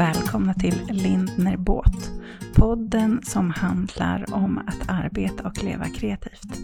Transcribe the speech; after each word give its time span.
Välkomna 0.00 0.54
till 0.54 0.82
Lindner 0.90 1.56
Båt. 1.56 2.10
Podden 2.54 3.20
som 3.22 3.50
handlar 3.50 4.34
om 4.34 4.58
att 4.58 4.88
arbeta 4.88 5.48
och 5.48 5.64
leva 5.64 5.84
kreativt. 5.84 6.58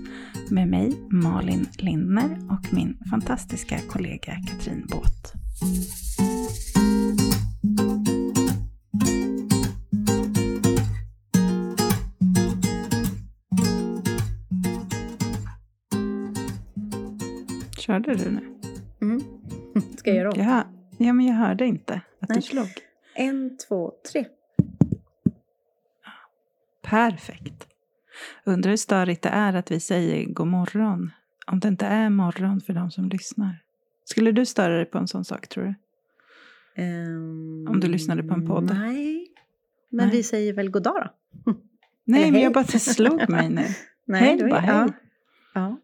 Med 0.51 0.69
mig 0.69 0.97
Malin 1.11 1.67
Lindner 1.79 2.39
och 2.51 2.75
min 2.75 2.99
fantastiska 3.11 3.79
kollega 3.89 4.33
Katrin 4.47 4.87
Båt. 4.91 5.33
Körde 17.79 18.15
du 18.15 18.31
nu? 18.31 18.59
Mm. 19.03 19.21
Ska 19.97 20.11
jag 20.11 20.17
göra 20.17 20.31
om? 20.31 20.41
Ja, 20.41 20.65
ja, 20.99 21.13
men 21.13 21.27
jag 21.27 21.35
hörde 21.35 21.67
inte 21.67 22.01
att 22.21 22.29
Nej. 22.29 22.39
du 22.39 22.43
slog. 22.43 22.69
En, 23.17 23.57
två, 23.69 23.93
tre. 24.13 24.27
Perfekt. 26.83 27.69
Undrar 28.45 28.71
hur 28.71 28.77
störigt 28.77 29.23
det 29.23 29.29
är 29.29 29.55
att 29.55 29.71
vi 29.71 29.81
säger 29.81 30.25
god 30.33 30.47
morgon. 30.47 31.11
Om 31.47 31.61
det 31.61 31.69
inte 31.69 31.87
är 31.87 32.11
morgon 32.11 32.61
för 32.61 32.73
de 32.73 32.91
som 32.91 33.09
lyssnar. 33.09 33.63
Skulle 34.05 34.33
du 34.33 34.47
störa 34.47 34.77
dig 34.77 34.85
på 34.85 34.99
en 34.99 35.09
sån 35.09 35.25
sak 35.25 35.49
tror 35.49 35.65
du? 35.65 35.75
Ehm, 36.83 37.67
Om 37.69 37.81
du 37.81 37.89
lyssnade 37.89 38.23
på 38.23 38.35
en 38.35 38.47
podd. 38.47 38.65
Nej. 38.75 39.33
Men 39.91 40.07
Nej. 40.09 40.17
vi 40.17 40.23
säger 40.23 40.53
väl 40.53 40.71
god 40.71 40.83
dag 40.83 41.11
då? 41.45 41.53
Nej, 42.05 42.23
Eller 42.23 42.33
men 42.33 42.41
jag 42.41 42.53
bara 42.53 42.65
det 42.65 42.79
slog 42.79 43.29
mig 43.29 43.49
nu. 43.49 43.65
Nej, 44.05 44.21
Hej, 44.21 44.39
bara 44.51 44.61
hej. 44.61 44.75
Ja. 44.75 44.93
ja. 45.55 45.81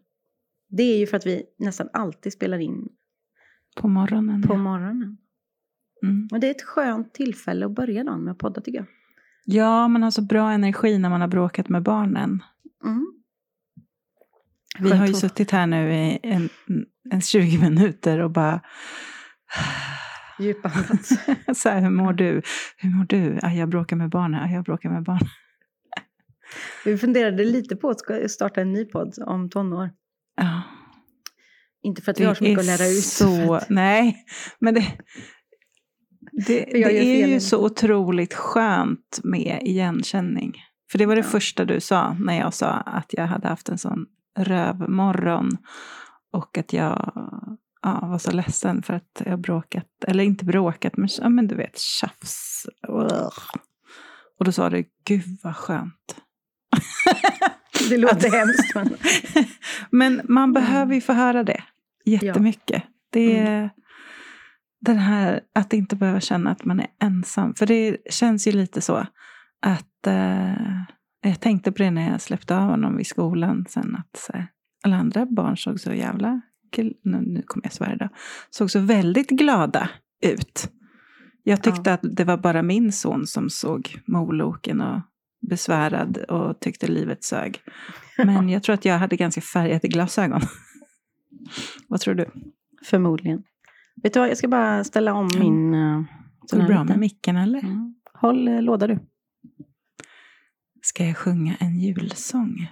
Det 0.67 0.83
är 0.83 0.97
ju 0.97 1.07
för 1.07 1.17
att 1.17 1.25
vi 1.25 1.43
nästan 1.59 1.89
alltid 1.93 2.33
spelar 2.33 2.57
in 2.59 2.89
På 3.75 3.87
morgonen. 3.87 4.41
på 4.41 4.53
ja. 4.53 4.57
morgonen. 4.57 5.17
Mm. 6.03 6.27
Och 6.31 6.39
det 6.39 6.47
är 6.47 6.51
ett 6.51 6.61
skönt 6.61 7.13
tillfälle 7.13 7.65
att 7.65 7.75
börja 7.75 8.03
dagen 8.03 8.23
med 8.23 8.31
att 8.31 8.37
podda 8.37 8.61
tycker 8.61 8.79
jag. 8.79 8.87
Ja, 9.45 9.87
man 9.87 10.03
har 10.03 10.11
så 10.11 10.21
bra 10.21 10.51
energi 10.51 10.99
när 10.99 11.09
man 11.09 11.21
har 11.21 11.27
bråkat 11.27 11.69
med 11.69 11.83
barnen. 11.83 12.43
Mm. 12.83 13.05
Vi 14.79 14.91
har 14.91 15.07
ju 15.07 15.13
suttit 15.13 15.51
här 15.51 15.67
nu 15.67 15.93
i 15.93 16.19
en, 16.23 16.49
en 17.11 17.21
20 17.21 17.57
minuter 17.57 18.19
och 18.19 18.31
bara 18.31 18.61
Djupandat. 20.39 21.05
så 21.55 21.69
här, 21.69 21.81
hur 21.81 21.89
mår 21.89 22.13
du? 22.13 22.41
Hur 22.77 22.89
mår 22.89 23.05
du? 23.05 23.39
Ah, 23.41 23.51
jag 23.51 23.69
bråkar 23.69 23.95
med 23.95 24.09
barnen. 24.09 24.43
Ah, 24.43 24.53
jag 24.53 24.63
bråkar 24.63 24.89
med 24.89 25.03
barnen. 25.03 25.29
vi 26.85 26.97
funderade 26.97 27.43
lite 27.43 27.75
på 27.75 27.89
att 27.89 28.31
starta 28.31 28.61
en 28.61 28.73
ny 28.73 28.85
podd 28.85 29.13
om 29.25 29.49
tonår. 29.49 29.89
Ja. 30.35 30.61
Inte 31.83 32.01
för 32.01 32.11
att 32.11 32.19
vi 32.19 32.25
har 32.25 32.35
så 32.35 32.43
mycket 32.43 32.59
att 32.59 32.65
lära 32.65 32.87
ut. 32.87 33.03
Så, 33.03 33.59
nej, 33.69 34.25
men 34.59 34.73
det, 34.73 34.97
det, 36.47 36.65
det 36.65 37.23
är 37.23 37.27
ju 37.27 37.39
så 37.39 37.65
otroligt 37.65 38.33
skönt 38.33 39.19
med 39.23 39.59
igenkänning. 39.63 40.61
För 40.91 40.97
det 40.97 41.05
var 41.05 41.15
det 41.15 41.21
Ja. 41.21 41.27
första 41.27 41.65
du 41.65 41.79
sa 41.79 42.13
när 42.19 42.39
jag 42.39 42.53
sa 42.53 42.67
att 42.69 43.13
jag 43.13 43.27
hade 43.27 43.47
haft 43.47 43.69
en 43.69 43.77
sån 43.77 44.05
rövmorgon. 44.39 45.57
Och 46.31 46.57
att 46.57 46.73
jag 46.73 47.11
ja, 47.81 47.99
var 48.07 48.17
så 48.17 48.31
ledsen 48.31 48.83
för 48.83 48.93
att 48.93 49.21
jag 49.25 49.39
bråkat, 49.39 49.87
eller 50.07 50.23
inte 50.23 50.45
bråkat, 50.45 50.97
men, 50.97 51.09
ja, 51.21 51.29
men 51.29 51.47
du 51.47 51.55
vet 51.55 51.79
tjafs. 51.79 52.65
Och 54.39 54.45
då 54.45 54.51
sa 54.51 54.69
du, 54.69 54.83
gud 55.05 55.39
vad 55.43 55.55
skönt. 55.55 56.15
Det 57.89 57.97
låter 57.97 58.31
hemskt 58.31 58.75
men 58.75 58.97
Men 59.89 60.21
man 60.23 60.53
behöver 60.53 60.95
ju 60.95 61.01
få 61.01 61.13
höra 61.13 61.43
det 61.43 61.63
jättemycket. 62.05 62.83
Det 63.09 63.37
är 63.37 63.69
den 64.83 64.97
här 64.97 65.41
att 65.53 65.73
inte 65.73 65.95
behöva 65.95 66.19
känna 66.19 66.51
att 66.51 66.65
man 66.65 66.79
är 66.79 66.87
ensam. 66.99 67.53
För 67.55 67.65
det 67.65 67.97
känns 68.09 68.47
ju 68.47 68.51
lite 68.51 68.81
så 68.81 69.07
att 69.61 70.07
eh, 70.07 70.83
jag 71.21 71.39
tänkte 71.39 71.71
på 71.71 71.77
det 71.83 71.91
när 71.91 72.11
jag 72.11 72.21
släppte 72.21 72.57
av 72.57 72.63
honom 72.63 72.99
i 72.99 73.03
skolan 73.03 73.65
sen 73.69 73.95
att 73.95 74.19
så 74.19 74.33
alla 74.83 74.95
andra 74.95 75.25
barn 75.25 75.57
såg 75.57 75.79
så 75.79 75.93
jävla, 75.93 76.41
gl- 76.75 76.95
nu, 77.03 77.21
nu 77.21 77.41
kommer 77.41 77.65
jag 77.65 77.73
svära 77.73 77.95
då, 77.95 78.09
såg 78.49 78.71
så 78.71 78.79
väldigt 78.79 79.29
glada 79.29 79.89
ut. 80.25 80.71
Jag 81.43 81.63
tyckte 81.63 81.93
att 81.93 82.01
det 82.03 82.23
var 82.23 82.37
bara 82.37 82.63
min 82.63 82.91
son 82.91 83.27
som 83.27 83.49
såg 83.49 84.01
moloken 84.05 84.81
och 84.81 85.01
besvärad 85.49 86.17
och 86.17 86.59
tyckte 86.59 86.87
livet 86.87 87.23
sög. 87.23 87.59
Men 88.17 88.49
jag 88.49 88.63
tror 88.63 88.73
att 88.73 88.85
jag 88.85 88.99
hade 88.99 89.15
ganska 89.15 89.41
färgade 89.41 89.87
glasögon. 89.87 90.41
vad 91.87 91.99
tror 91.99 92.13
du? 92.15 92.25
förmodligen. 92.83 93.43
Vet 94.03 94.13
du 94.13 94.19
vad, 94.19 94.29
jag 94.29 94.37
ska 94.37 94.47
bara 94.47 94.83
ställa 94.83 95.13
om 95.13 95.29
Ja. 95.33 95.39
min... 95.39 95.73
Uh, 95.73 96.03
Går 96.51 96.57
det 96.57 96.65
bra 96.65 96.83
med 96.83 96.99
micken 96.99 97.35
eller? 97.37 97.59
Mm. 97.59 97.95
Håll 98.13 98.47
eh, 98.47 98.61
låda 98.61 98.87
du. 98.87 98.99
Ska 100.81 101.05
jag 101.05 101.17
sjunga 101.17 101.55
en 101.59 101.79
julsång? 101.79 102.67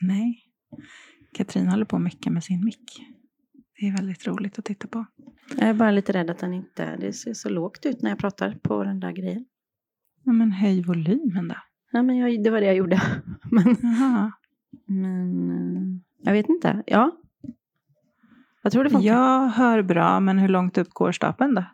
Nej. 0.00 0.38
Katrin 1.34 1.68
håller 1.68 1.84
på 1.84 1.98
mycket 1.98 2.32
med 2.32 2.44
sin 2.44 2.64
mick. 2.64 3.06
Det 3.80 3.86
är 3.86 3.92
väldigt 3.96 4.26
roligt 4.26 4.58
att 4.58 4.64
titta 4.64 4.88
på. 4.88 5.06
Jag 5.56 5.68
är 5.68 5.74
bara 5.74 5.90
lite 5.90 6.12
rädd 6.12 6.30
att 6.30 6.38
den 6.38 6.54
inte... 6.54 6.96
Det 6.96 7.12
ser 7.12 7.34
så 7.34 7.48
lågt 7.48 7.86
ut 7.86 8.02
när 8.02 8.10
jag 8.10 8.18
pratar 8.18 8.58
på 8.62 8.84
den 8.84 9.00
där 9.00 9.12
grejen. 9.12 9.44
Ja, 10.24 10.32
men 10.32 10.52
höj 10.52 10.82
volymen 10.82 11.48
då. 11.48 11.54
Nej, 11.92 12.02
men 12.02 12.16
jag, 12.16 12.44
det 12.44 12.50
var 12.50 12.60
det 12.60 12.66
jag 12.66 12.76
gjorde. 12.76 13.02
Men, 13.50 13.76
Jaha. 13.82 14.32
men 14.86 15.50
eh, 15.50 16.00
jag 16.22 16.32
vet 16.32 16.48
inte. 16.48 16.82
Ja. 16.86 17.19
Jag 18.62 18.72
tror 18.72 18.84
det 18.84 18.90
funkar. 18.90 19.06
Jag 19.08 19.46
hör 19.48 19.82
bra, 19.82 20.20
men 20.20 20.38
hur 20.38 20.48
långt 20.48 20.78
upp 20.78 20.88
går 20.90 21.12
stapeln 21.12 21.54
då? 21.54 21.64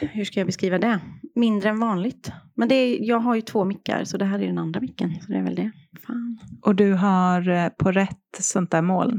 Hur 0.00 0.24
ska 0.24 0.40
jag 0.40 0.46
beskriva 0.46 0.78
det? 0.78 1.00
Mindre 1.34 1.68
än 1.68 1.80
vanligt. 1.80 2.32
Men 2.54 2.68
det 2.68 2.74
är, 2.74 2.98
jag 3.08 3.18
har 3.18 3.34
ju 3.34 3.40
två 3.40 3.64
mickar, 3.64 4.04
så 4.04 4.16
det 4.16 4.24
här 4.24 4.38
är 4.38 4.46
den 4.46 4.58
andra 4.58 4.80
micken. 4.80 5.20
Så 5.20 5.32
det 5.32 5.38
är 5.38 5.42
väl 5.42 5.54
det. 5.54 5.70
Fan. 6.06 6.38
Och 6.62 6.74
du 6.74 6.92
har 6.94 7.48
eh, 7.48 7.68
på 7.68 7.92
rätt 7.92 8.18
sånt 8.40 8.70
där 8.70 8.82
moln? 8.82 9.18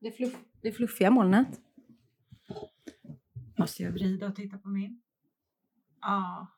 Det, 0.00 0.12
fluff, 0.12 0.32
det 0.62 0.72
fluffiga 0.72 1.10
molnet. 1.10 1.48
Måste 3.58 3.82
jag 3.82 3.92
vrida 3.92 4.26
och 4.26 4.36
titta 4.36 4.58
på 4.58 4.68
min? 4.68 5.00
Ja. 6.00 6.48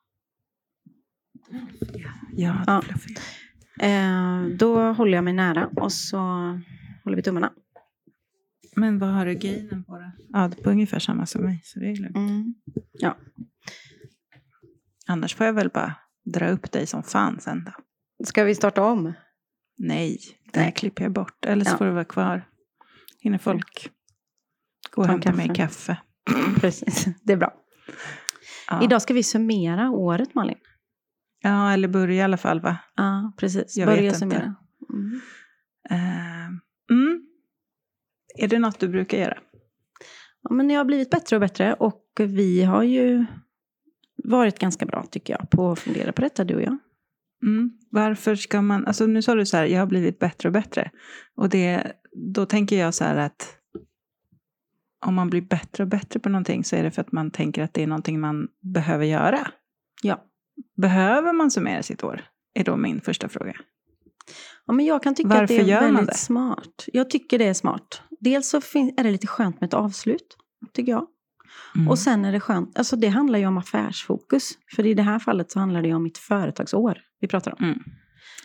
Ja, 2.33 2.53
det 2.53 2.73
Ja. 2.73 2.83
fluffigt. 2.83 3.21
Eh, 3.81 4.43
då 4.59 4.93
håller 4.93 5.13
jag 5.15 5.25
mig 5.25 5.33
nära 5.33 5.71
och 5.77 5.93
så 5.93 6.19
håller 7.05 7.17
vi 7.17 7.23
tummarna. 7.23 7.53
Men 8.77 8.99
vad 8.99 9.09
har 9.11 9.27
du 9.27 9.35
gainen 9.35 9.85
på 9.85 9.99
då? 9.99 10.13
Ja, 10.29 10.49
det 10.49 10.59
är 10.61 10.63
på 10.63 10.71
ungefär 10.71 10.99
samma 10.99 11.27
som 11.27 11.43
mig, 11.45 11.61
så 11.65 11.79
det 11.81 11.87
är 11.91 11.97
lugnt. 11.97 12.17
Mm. 12.17 12.55
Ja. 12.93 13.17
Annars 15.07 15.35
får 15.35 15.47
jag 15.47 15.53
väl 15.53 15.69
bara 15.69 15.95
dra 16.25 16.49
upp 16.49 16.73
dig 16.73 16.87
som 16.87 17.03
fan 17.03 17.41
sen 17.41 17.65
då. 17.65 17.73
Ska 18.27 18.45
vi 18.45 18.55
starta 18.55 18.83
om? 18.85 19.13
Nej, 19.79 20.19
det 20.53 20.61
här 20.61 20.71
klipper 20.71 21.03
jag 21.03 21.13
bort. 21.13 21.45
Eller 21.45 21.65
så 21.65 21.71
Ja. 21.71 21.77
får 21.79 21.85
du 21.85 21.91
vara 21.91 22.05
kvar. 22.05 22.49
Hinner 23.21 23.39
folk 23.39 23.91
gå 24.91 25.03
och 25.03 25.07
Ta 25.07 25.13
hämta 25.13 25.33
mig 25.33 25.49
kaffe. 25.55 25.97
Precis, 26.61 27.07
det 27.23 27.33
är 27.33 27.37
bra. 27.37 27.53
Ja. 28.69 28.85
Idag 28.85 29.03
ska 29.03 29.15
vi 29.15 29.23
summera 29.23 29.91
året 29.91 30.35
Malin. 30.35 30.59
ja, 31.43 31.73
eller 31.73 31.89
börja 31.89 32.15
i 32.15 32.21
alla 32.21 32.37
fall 32.37 32.61
va? 32.61 32.77
Ja, 32.97 33.33
precis. 33.39 33.77
Jag 33.77 33.87
Börja 33.89 34.03
vet 34.03 34.19
summera. 34.19 34.55
Mm. 34.93 35.21
Eh, 35.91 36.51
mm. 36.91 37.27
Är 38.39 38.49
det 38.49 38.59
något 38.59 38.81
du 38.81 38.89
brukar 38.89 39.19
göra? 39.19 39.39
Ja, 40.43 40.55
men 40.55 40.71
jag 40.71 40.81
har 40.81 40.85
blivit 40.85 41.11
bättre 41.11 41.37
och 41.37 41.41
bättre 41.41 41.75
och 41.75 42.05
vi 42.19 42.63
har 42.63 42.83
ju 42.83 43.27
varit 44.25 44.59
ganska 44.59 44.87
bra 44.87 45.07
tycker 45.11 45.33
jag 45.33 45.51
på 45.51 45.71
att 45.71 45.79
fundera 45.79 46.13
på 46.13 46.23
detta 46.23 46.45
du 46.45 46.55
och 46.55 46.63
jag. 46.63 46.79
Mm. 47.43 47.79
Varför 47.91 48.35
ska 48.35 48.63
man, 48.63 48.87
alltså 48.87 49.07
nu 49.07 49.23
sa 49.23 49.35
du 49.35 49.47
så 49.47 49.57
här, 49.57 49.65
jag 49.65 49.81
har 49.81 49.87
blivit 49.87 50.19
bättre 50.19 50.49
och 50.49 50.53
bättre. 50.53 50.91
Och 51.35 51.49
det, 51.49 51.93
då 52.13 52.47
tänker 52.47 52.79
jag 52.79 52.95
så 52.95 53.05
här 53.05 53.17
att 53.17 53.57
om 55.07 55.15
man 55.15 55.31
blir 55.31 55.41
bättre 55.41 55.85
och 55.85 55.89
bättre 55.89 56.21
på 56.21 56.29
någonting 56.29 56.65
så 56.65 56.77
är 56.77 56.83
det 56.83 56.91
för 56.91 57.01
att 57.01 57.13
man 57.13 57.31
tänker 57.31 57.63
att 57.63 57.75
det 57.75 57.83
är 57.83 57.87
någonting 57.87 58.21
man 58.21 58.49
behöver 58.61 59.05
göra. 59.05 59.51
Ja. 60.03 60.25
Behöver 60.77 61.33
man 61.33 61.51
summera 61.51 61.83
sitt 61.83 62.05
år? 62.05 62.25
Är 62.55 62.65
då 62.65 62.77
min 62.77 63.01
första 63.01 63.29
fråga. 63.29 63.55
Ja, 64.71 64.75
men 64.75 64.87
jag 64.87 65.03
kan 65.03 65.15
tycka 65.15 65.29
att 65.29 65.35
Varför 65.35 65.55
det 65.55 65.61
är 65.61 65.65
gör 65.65 65.81
man 65.81 65.95
väldigt 65.95 66.13
det? 66.13 66.19
smart. 66.19 66.85
Jag 66.93 67.11
tycker 67.11 67.39
det 67.39 67.45
är 67.45 67.55
smart. 67.55 68.03
Dels 68.21 68.49
så 68.49 68.57
är 68.57 69.05
det 69.05 69.11
lite 69.11 69.27
skönt 69.27 69.61
med 69.61 69.69
ett 69.69 69.75
avslut, 69.75 70.37
tycker 70.73 70.93
jag. 70.93 71.07
Mm. 71.77 71.89
Och 71.89 71.99
sen 71.99 72.25
är 72.25 72.33
det 72.33 72.41
skönt, 72.41 72.79
alltså 72.79 72.97
det 72.97 73.09
handlar 73.09 73.39
ju 73.39 73.47
om 73.47 73.59
affärsfokus. 73.59 74.51
För 74.77 74.87
i 74.87 74.95
det 74.95 75.03
här 75.03 75.19
fallet 75.19 75.51
så 75.51 75.59
handlar 75.59 75.83
det 75.83 75.89
ju 75.89 75.95
om 75.95 76.03
mitt 76.03 76.19
företagsår 76.19 76.99
vi 77.21 77.29
pratar 77.29 77.55
om. 77.59 77.65
Mm. 77.65 77.79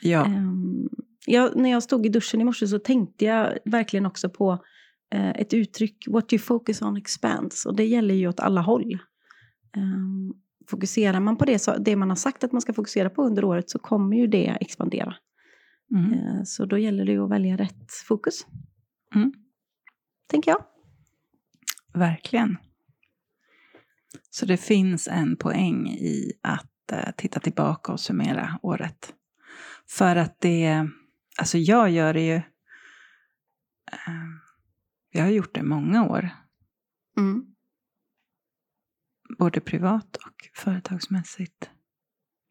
Ja. 0.01 0.25
Ehm, 0.25 0.89
jag, 1.25 1.56
när 1.56 1.72
jag 1.72 1.83
stod 1.83 2.06
i 2.06 2.10
duschen 2.10 2.42
i 2.42 2.44
morse 2.44 2.68
så 2.68 2.80
tänkte 2.80 3.25
jag 3.25 3.57
verkligen 3.66 4.06
också 4.06 4.30
på 4.30 4.63
eh, 5.13 5.30
ett 5.30 5.54
uttryck, 5.54 6.06
what 6.07 6.33
you 6.33 6.39
focus 6.39 6.81
on 6.81 6.98
expands. 6.98 7.66
Och 7.66 7.75
det 7.75 7.86
gäller 7.86 8.16
ju 8.16 8.27
åt 8.27 8.39
alla 8.39 8.62
håll. 8.62 9.00
Ehm, 9.77 10.33
fokuserar 10.69 11.19
man 11.19 11.38
på 11.38 11.45
det, 11.45 11.60
så, 11.60 11.77
det 11.77 11.95
man 11.95 12.10
har 12.10 12.16
sagt 12.16 12.44
att 12.44 12.51
man 12.51 12.62
ska 12.62 12.74
fokusera 12.74 13.10
på 13.10 13.24
under 13.24 13.44
året 13.44 13.69
så 13.69 13.80
kommer 13.80 14.18
ju 14.18 14.27
det 14.27 14.57
expandera. 14.62 15.16
Mm. 15.92 16.14
Eh, 16.14 16.44
så 16.44 16.66
då 16.66 16.78
gäller 16.78 17.06
det 17.06 17.12
ju 17.12 17.24
att 17.24 17.32
välja 17.32 17.58
rätt 17.58 17.92
fokus. 18.08 18.48
Mm. 19.16 19.34
Tänker 20.28 20.52
jag. 20.52 20.66
Verkligen. 21.94 22.58
Så 24.30 24.46
det 24.46 24.58
finns 24.58 25.08
en 25.08 25.38
poäng 25.38 25.88
i 25.88 26.32
att 26.42 26.72
uh, 26.94 27.12
titta 27.18 27.40
tillbaka 27.40 27.92
och 27.92 28.00
summera 28.00 28.60
året. 28.62 29.14
För 29.90 30.16
att 30.16 30.42
det, 30.42 30.88
alltså 31.38 31.58
jag 31.58 31.90
gör 31.90 32.14
det 32.14 32.26
ju, 32.26 32.36
uh, 32.36 32.42
jag 35.12 35.24
har 35.24 35.32
gjort 35.32 35.56
det 35.56 35.64
många 35.64 36.06
år. 36.10 36.30
Mm. 37.18 37.46
Både 39.38 39.62
privat 39.62 40.16
och 40.16 40.50
företagsmässigt. 40.54 41.70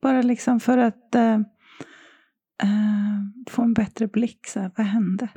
Bara 0.02 0.22
liksom 0.22 0.60
för 0.60 0.78
att 0.78 1.14
uh, 2.62 3.50
få 3.50 3.62
en 3.62 3.74
bättre 3.74 4.06
blick. 4.06 4.46
Så 4.46 4.60
här, 4.60 4.70
vad 4.76 4.86
hände? 4.86 5.28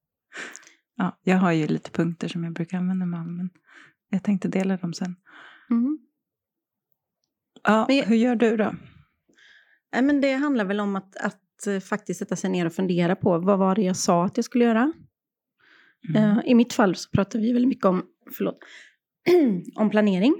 ja, 0.96 1.18
jag 1.22 1.36
har 1.36 1.52
ju 1.52 1.66
lite 1.66 1.90
punkter 1.90 2.28
som 2.28 2.44
jag 2.44 2.52
brukar 2.52 2.78
använda 2.78 3.06
mig 3.06 3.20
av. 3.20 3.26
Men 3.26 3.50
jag 4.10 4.22
tänkte 4.22 4.48
dela 4.48 4.76
dem 4.76 4.92
sen. 4.92 5.16
Mm. 5.70 5.98
Ja, 7.62 7.86
Men- 7.88 8.04
hur 8.04 8.16
gör 8.16 8.36
du 8.36 8.56
då? 8.56 8.74
Nej, 9.92 10.02
men 10.02 10.20
det 10.20 10.32
handlar 10.32 10.64
väl 10.64 10.80
om 10.80 10.96
att, 10.96 11.16
att 11.16 11.66
eh, 11.66 11.80
faktiskt 11.80 12.18
sätta 12.18 12.36
sig 12.36 12.50
ner 12.50 12.66
och 12.66 12.72
fundera 12.72 13.16
på 13.16 13.38
vad 13.38 13.58
var 13.58 13.74
det 13.74 13.82
jag 13.82 13.96
sa 13.96 14.24
att 14.24 14.36
jag 14.36 14.44
skulle 14.44 14.64
göra. 14.64 14.92
Mm. 16.08 16.22
Eh, 16.30 16.38
I 16.44 16.54
mitt 16.54 16.72
fall 16.72 16.94
så 16.96 17.10
pratar 17.10 17.38
vi 17.38 17.52
väldigt 17.52 17.68
mycket 17.68 17.84
om, 17.84 18.02
förlåt, 18.36 18.58
om 19.74 19.90
planering. 19.90 20.34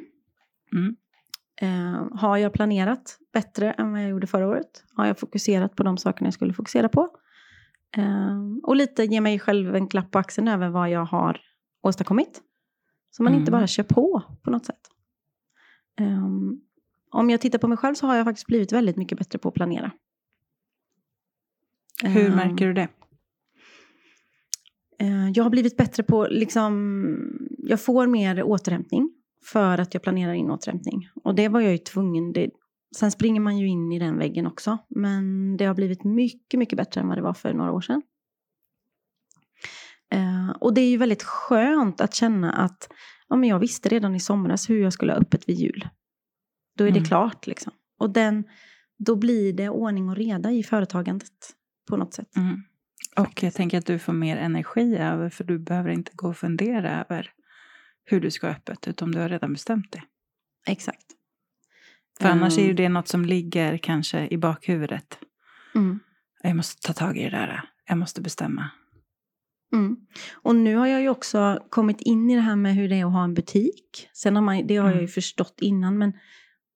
Mm. 0.73 0.97
Eh, 1.61 2.07
har 2.13 2.37
jag 2.37 2.53
planerat 2.53 3.19
bättre 3.33 3.73
än 3.73 3.93
vad 3.93 4.03
jag 4.03 4.11
gjorde 4.11 4.27
förra 4.27 4.49
året? 4.49 4.85
Har 4.95 5.07
jag 5.07 5.19
fokuserat 5.19 5.77
på 5.77 5.83
de 5.83 5.97
sakerna 5.99 6.27
jag 6.27 6.35
skulle 6.35 6.53
fokusera 6.53 6.89
på? 6.89 7.09
Eh, 7.97 8.39
och 8.63 8.77
lite 8.77 9.05
ge 9.05 9.21
mig 9.21 9.39
själv 9.39 9.75
en 9.77 9.89
klapp 9.89 10.11
på 10.11 10.19
axeln 10.19 10.49
över 10.49 10.69
vad 10.69 10.91
jag 10.91 11.05
har 11.05 11.41
åstadkommit. 11.83 12.43
Så 13.11 13.23
man 13.23 13.35
inte 13.35 13.51
Mm. 13.51 13.59
bara 13.61 13.67
kör 13.67 13.83
på 13.83 14.23
på 14.43 14.51
något 14.51 14.67
sätt. 14.67 14.81
Eh, 16.01 16.25
om 17.11 17.31
jag 17.31 17.41
tittar 17.41 17.59
på 17.59 17.69
mig 17.69 17.79
själv 17.79 17.95
så 17.95 18.07
har 18.07 18.17
jag 18.17 18.27
faktiskt 18.27 18.47
blivit 18.47 18.73
väldigt 18.73 18.97
mycket 18.97 19.19
bättre 19.19 19.39
på 19.39 19.49
att 19.49 19.55
planera. 19.55 19.91
Hur 22.05 22.27
Eh, 22.31 22.37
märker 22.37 22.67
du 22.67 22.73
det? 22.73 22.89
Eh, 24.99 25.31
Jag 25.31 25.45
har 25.45 25.51
blivit 25.51 25.77
bättre 25.77 26.03
på, 26.03 26.27
liksom, 26.31 27.03
jag 27.59 27.81
får 27.81 28.07
mer 28.07 28.43
återhämtning 28.43 29.11
för 29.45 29.79
att 29.79 29.95
jag 29.95 30.03
planerar 30.03 30.33
in 30.33 30.51
återhämtning. 30.51 31.09
Och 31.25 31.35
det 31.35 31.49
var 31.49 31.61
jag 31.61 31.73
ju 31.73 31.79
tvungen, 31.79 32.33
det, 32.33 32.51
sen 32.97 33.11
springer 33.11 33.41
man 33.41 33.59
ju 33.59 33.69
in 33.69 33.93
i 33.93 33.99
den 33.99 34.19
väggen 34.19 34.47
också. 34.47 34.79
Men 34.89 35.57
det 35.57 35.65
har 35.65 35.75
blivit 35.75 36.05
mycket, 36.05 36.59
mycket 36.59 36.77
bättre 36.77 37.01
än 37.01 37.09
vad 37.09 37.19
det 37.19 37.23
var 37.23 37.35
för 37.35 37.55
några 37.55 37.73
år 37.73 37.81
sedan. 37.81 38.03
Eh, 40.13 40.51
och 40.61 40.75
det 40.75 40.81
är 40.81 40.91
ju 40.91 40.97
väldigt 40.97 41.23
skönt 41.23 42.01
att 42.01 42.15
känna 42.15 42.53
att 42.53 42.89
ja, 43.29 43.37
men 43.37 43.49
jag 43.49 43.59
visste 43.59 43.89
redan 43.89 44.15
i 44.15 44.21
somras 44.21 44.71
hur 44.71 44.83
jag 44.83 44.93
skulle 44.93 45.13
ha 45.13 45.21
öppet 45.21 45.49
vid 45.49 45.57
jul. 45.57 45.89
Då 46.77 46.85
är 46.85 46.91
det 46.91 46.99
Mm. 46.99 47.09
klart 47.09 47.47
liksom. 47.47 47.73
Och 47.99 48.11
den, 48.11 48.45
då 48.99 49.17
blir 49.17 49.53
det 49.53 49.69
ordning 49.69 50.09
och 50.09 50.17
reda 50.17 50.51
i 50.51 50.63
företagandet 50.63 51.33
på 51.89 51.97
något 51.97 52.15
sätt. 52.15 52.37
Mm. 52.37 52.63
Och 53.17 53.43
jag 53.43 53.55
tänker 53.55 53.79
att 53.79 53.87
du 53.87 53.99
får 53.99 54.13
mer 54.13 54.37
energi 54.37 54.97
över, 54.97 55.31
för 55.31 55.45
du 55.45 55.59
behöver 55.59 55.91
inte 55.91 56.13
gå 56.15 56.29
och 56.29 56.37
fundera 56.37 57.01
över 57.05 57.31
hur 58.11 58.21
du 58.21 58.31
ska 58.31 58.47
ha 58.47 58.55
öppet, 58.55 58.89
utan 58.89 59.13
du 59.13 59.19
har 59.19 59.29
redan 59.29 59.53
bestämt 59.53 59.93
det. 59.93 60.03
Exakt. 60.67 61.07
För 62.21 62.29
annars 62.29 62.59
är 62.59 62.63
ju 62.63 62.65
Mm. 62.71 62.77
det 62.77 62.89
något 62.89 63.09
som 63.09 63.25
ligger 63.25 63.79
kanske 63.79 64.29
i 64.31 64.39
bakhuvudet. 64.39 65.19
Mm. 65.75 66.01
Jag 66.43 66.57
måste 66.57 66.87
ta 66.87 66.93
tag 66.93 67.19
i 67.19 67.23
det 67.25 67.31
där, 67.31 67.63
jag 67.89 67.99
måste 67.99 68.21
bestämma. 68.21 68.71
Mm. 69.73 69.97
Och 70.33 70.57
nu 70.57 70.77
har 70.77 70.87
jag 70.87 71.01
ju 71.03 71.09
också 71.09 71.59
kommit 71.71 72.01
in 72.01 72.31
i 72.31 72.35
det 72.35 72.41
här 72.41 72.57
med 72.57 72.75
hur 72.75 72.89
det 72.89 72.97
är 72.97 73.05
att 73.07 73.13
ha 73.13 73.25
en 73.25 73.35
butik. 73.35 74.09
Sen 74.13 74.35
har 74.37 74.43
man, 74.43 74.67
det 74.67 74.77
har 74.77 74.87
jag 74.87 74.95
ju 74.95 74.99
Mm. 75.01 75.09
förstått 75.09 75.59
innan, 75.61 75.99
men 75.99 76.13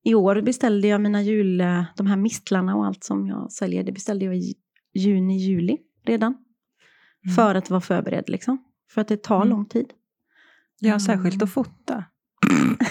i 0.05 0.15
år 0.15 0.43
beställde 0.43 0.89
jag 0.89 1.01
mina 1.01 1.23
jul, 1.23 1.59
de 1.97 2.07
här 2.07 2.17
mistlarna 2.17 2.77
och 2.77 2.87
allt 2.87 3.05
som 3.05 3.27
jag 3.27 3.53
säljer, 3.53 3.85
det 3.85 3.93
beställde 3.93 4.25
jag 4.25 4.37
i 4.37 4.55
juni, 4.95 5.37
juli 5.39 5.79
redan. 6.07 6.35
Mm. 7.25 7.35
För 7.37 7.55
att 7.55 7.71
vara 7.71 7.81
förberedd 7.81 8.29
liksom. 8.29 8.65
För 8.91 9.01
att 9.01 9.09
det 9.09 9.23
tar 9.23 9.37
Mm. 9.37 9.49
lång 9.49 9.67
tid. 9.67 9.93
Ja, 10.81 10.99
särskilt 11.01 11.35
Mm. 11.35 11.45
att 11.45 11.51
fota. 11.53 12.05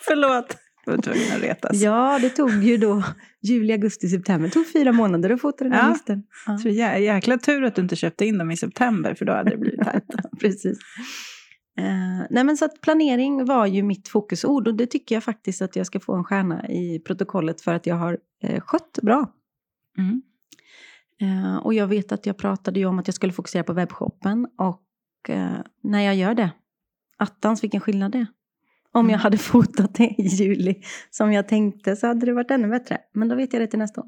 Förlåt. 0.00 0.56
Jag 0.86 0.92
var 0.96 1.02
tvungen 1.02 1.32
att 1.36 1.42
retas. 1.42 1.76
Ja, 1.80 2.18
det 2.22 2.30
tog 2.30 2.50
ju 2.64 2.76
då 2.76 3.02
juli, 3.42 3.72
augusti, 3.72 4.08
september. 4.08 4.48
Det 4.48 4.52
tog 4.54 4.72
fyra 4.72 4.92
månader 4.92 5.30
att 5.30 5.40
fota 5.40 5.64
den 5.64 5.72
här 5.72 5.82
Ja. 5.86 5.92
listan. 5.92 6.22
Ja. 6.46 6.58
Så 6.58 6.68
jä- 6.68 6.96
jäkla 6.98 7.38
tur 7.38 7.64
att 7.64 7.74
du 7.74 7.82
inte 7.82 7.96
köpte 7.96 8.26
in 8.26 8.38
dem 8.38 8.50
i 8.50 8.56
september, 8.56 9.14
för 9.14 9.24
då 9.24 9.32
hade 9.32 9.50
det 9.50 9.56
blivit 9.56 9.80
tajt. 9.84 10.04
Precis. 10.40 10.78
Eh, 11.78 12.26
nej 12.30 12.44
men 12.44 12.56
så 12.56 12.64
att 12.64 12.80
planering 12.80 13.44
var 13.44 13.66
ju 13.66 13.82
mitt 13.82 14.08
fokusord 14.08 14.68
och 14.68 14.74
det 14.74 14.86
tycker 14.86 15.14
jag 15.14 15.24
faktiskt 15.24 15.62
att 15.62 15.76
jag 15.76 15.86
ska 15.86 16.00
få 16.00 16.14
en 16.14 16.24
stjärna 16.24 16.68
i 16.68 16.98
protokollet 17.06 17.60
för 17.60 17.74
att 17.74 17.86
jag 17.86 17.96
har 17.96 18.18
eh, 18.42 18.60
skött 18.60 18.98
bra. 19.02 19.32
Mm. 19.98 20.22
Eh, 21.20 21.56
och 21.56 21.74
jag 21.74 21.86
vet 21.86 22.12
att 22.12 22.26
jag 22.26 22.36
pratade 22.38 22.80
ju 22.80 22.86
om 22.86 22.98
att 22.98 23.08
jag 23.08 23.14
skulle 23.14 23.32
fokusera 23.32 23.62
på 23.64 23.72
webbshoppen 23.72 24.46
och 24.58 24.82
när 25.82 26.00
jag 26.00 26.14
gör 26.14 26.34
det, 26.34 26.50
attans 27.22 27.62
vilken 27.62 27.80
skillnad 27.80 28.12
det 28.12 28.18
är. 28.18 28.26
Om 28.92 29.06
jag 29.10 29.18
Mm. 29.18 29.20
hade 29.20 29.38
fotat 29.52 29.94
det 29.94 30.14
i 30.18 30.22
juli 30.26 30.82
som 31.10 31.32
jag 31.32 31.48
tänkte 31.48 31.96
så 31.96 32.06
hade 32.06 32.26
det 32.26 32.32
varit 32.32 32.50
ännu 32.50 32.68
bättre. 32.68 32.98
Men 33.14 33.28
då 33.28 33.34
vet 33.36 33.52
jag 33.52 33.62
det 33.62 33.66
till 33.66 33.78
nästa 33.78 34.00
år. 34.00 34.06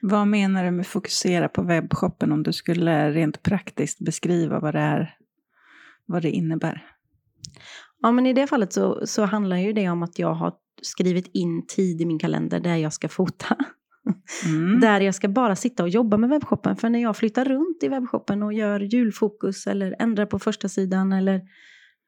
Vad 0.00 0.26
menar 0.26 0.64
du 0.64 0.70
med 0.70 0.86
fokusera 0.86 1.48
på 1.48 1.62
webbshoppen 1.62 2.32
om 2.32 2.42
du 2.42 2.52
skulle 2.52 3.10
rent 3.12 3.42
praktiskt 3.42 4.00
beskriva 4.00 4.60
vad 4.60 4.74
det 4.74 4.80
är, 4.80 5.14
vad 6.06 6.22
det 6.22 6.30
innebär? 6.30 6.86
Ja, 8.02 8.12
men 8.12 8.26
i 8.26 8.32
det 8.32 8.46
fallet 8.46 8.72
så, 8.72 9.06
så 9.06 9.24
handlar 9.24 9.56
ju 9.56 9.72
det 9.72 9.88
om 9.88 10.02
att 10.02 10.18
jag 10.18 10.34
har 10.34 10.52
skrivit 10.82 11.30
in 11.34 11.66
tid 11.66 12.00
i 12.00 12.06
min 12.06 12.18
kalender 12.18 12.60
där 12.60 12.76
jag 12.76 12.92
ska 12.92 13.08
fota. 13.08 13.56
Mm. 14.44 14.80
Där 14.80 15.00
jag 15.00 15.14
ska 15.14 15.28
bara 15.28 15.56
sitta 15.56 15.82
och 15.82 15.88
jobba 15.88 16.16
med 16.16 16.30
webbshoppen. 16.30 16.76
För 16.76 16.88
när 16.90 17.02
jag 17.02 17.16
flyttar 17.16 17.44
runt 17.44 17.82
i 17.82 17.88
webbshoppen 17.88 18.42
och 18.42 18.52
gör 18.52 18.80
julfokus 18.80 19.66
eller 19.66 19.96
ändrar 19.98 20.26
på 20.26 20.38
första 20.38 20.68
sidan 20.68 21.12
eller 21.12 21.40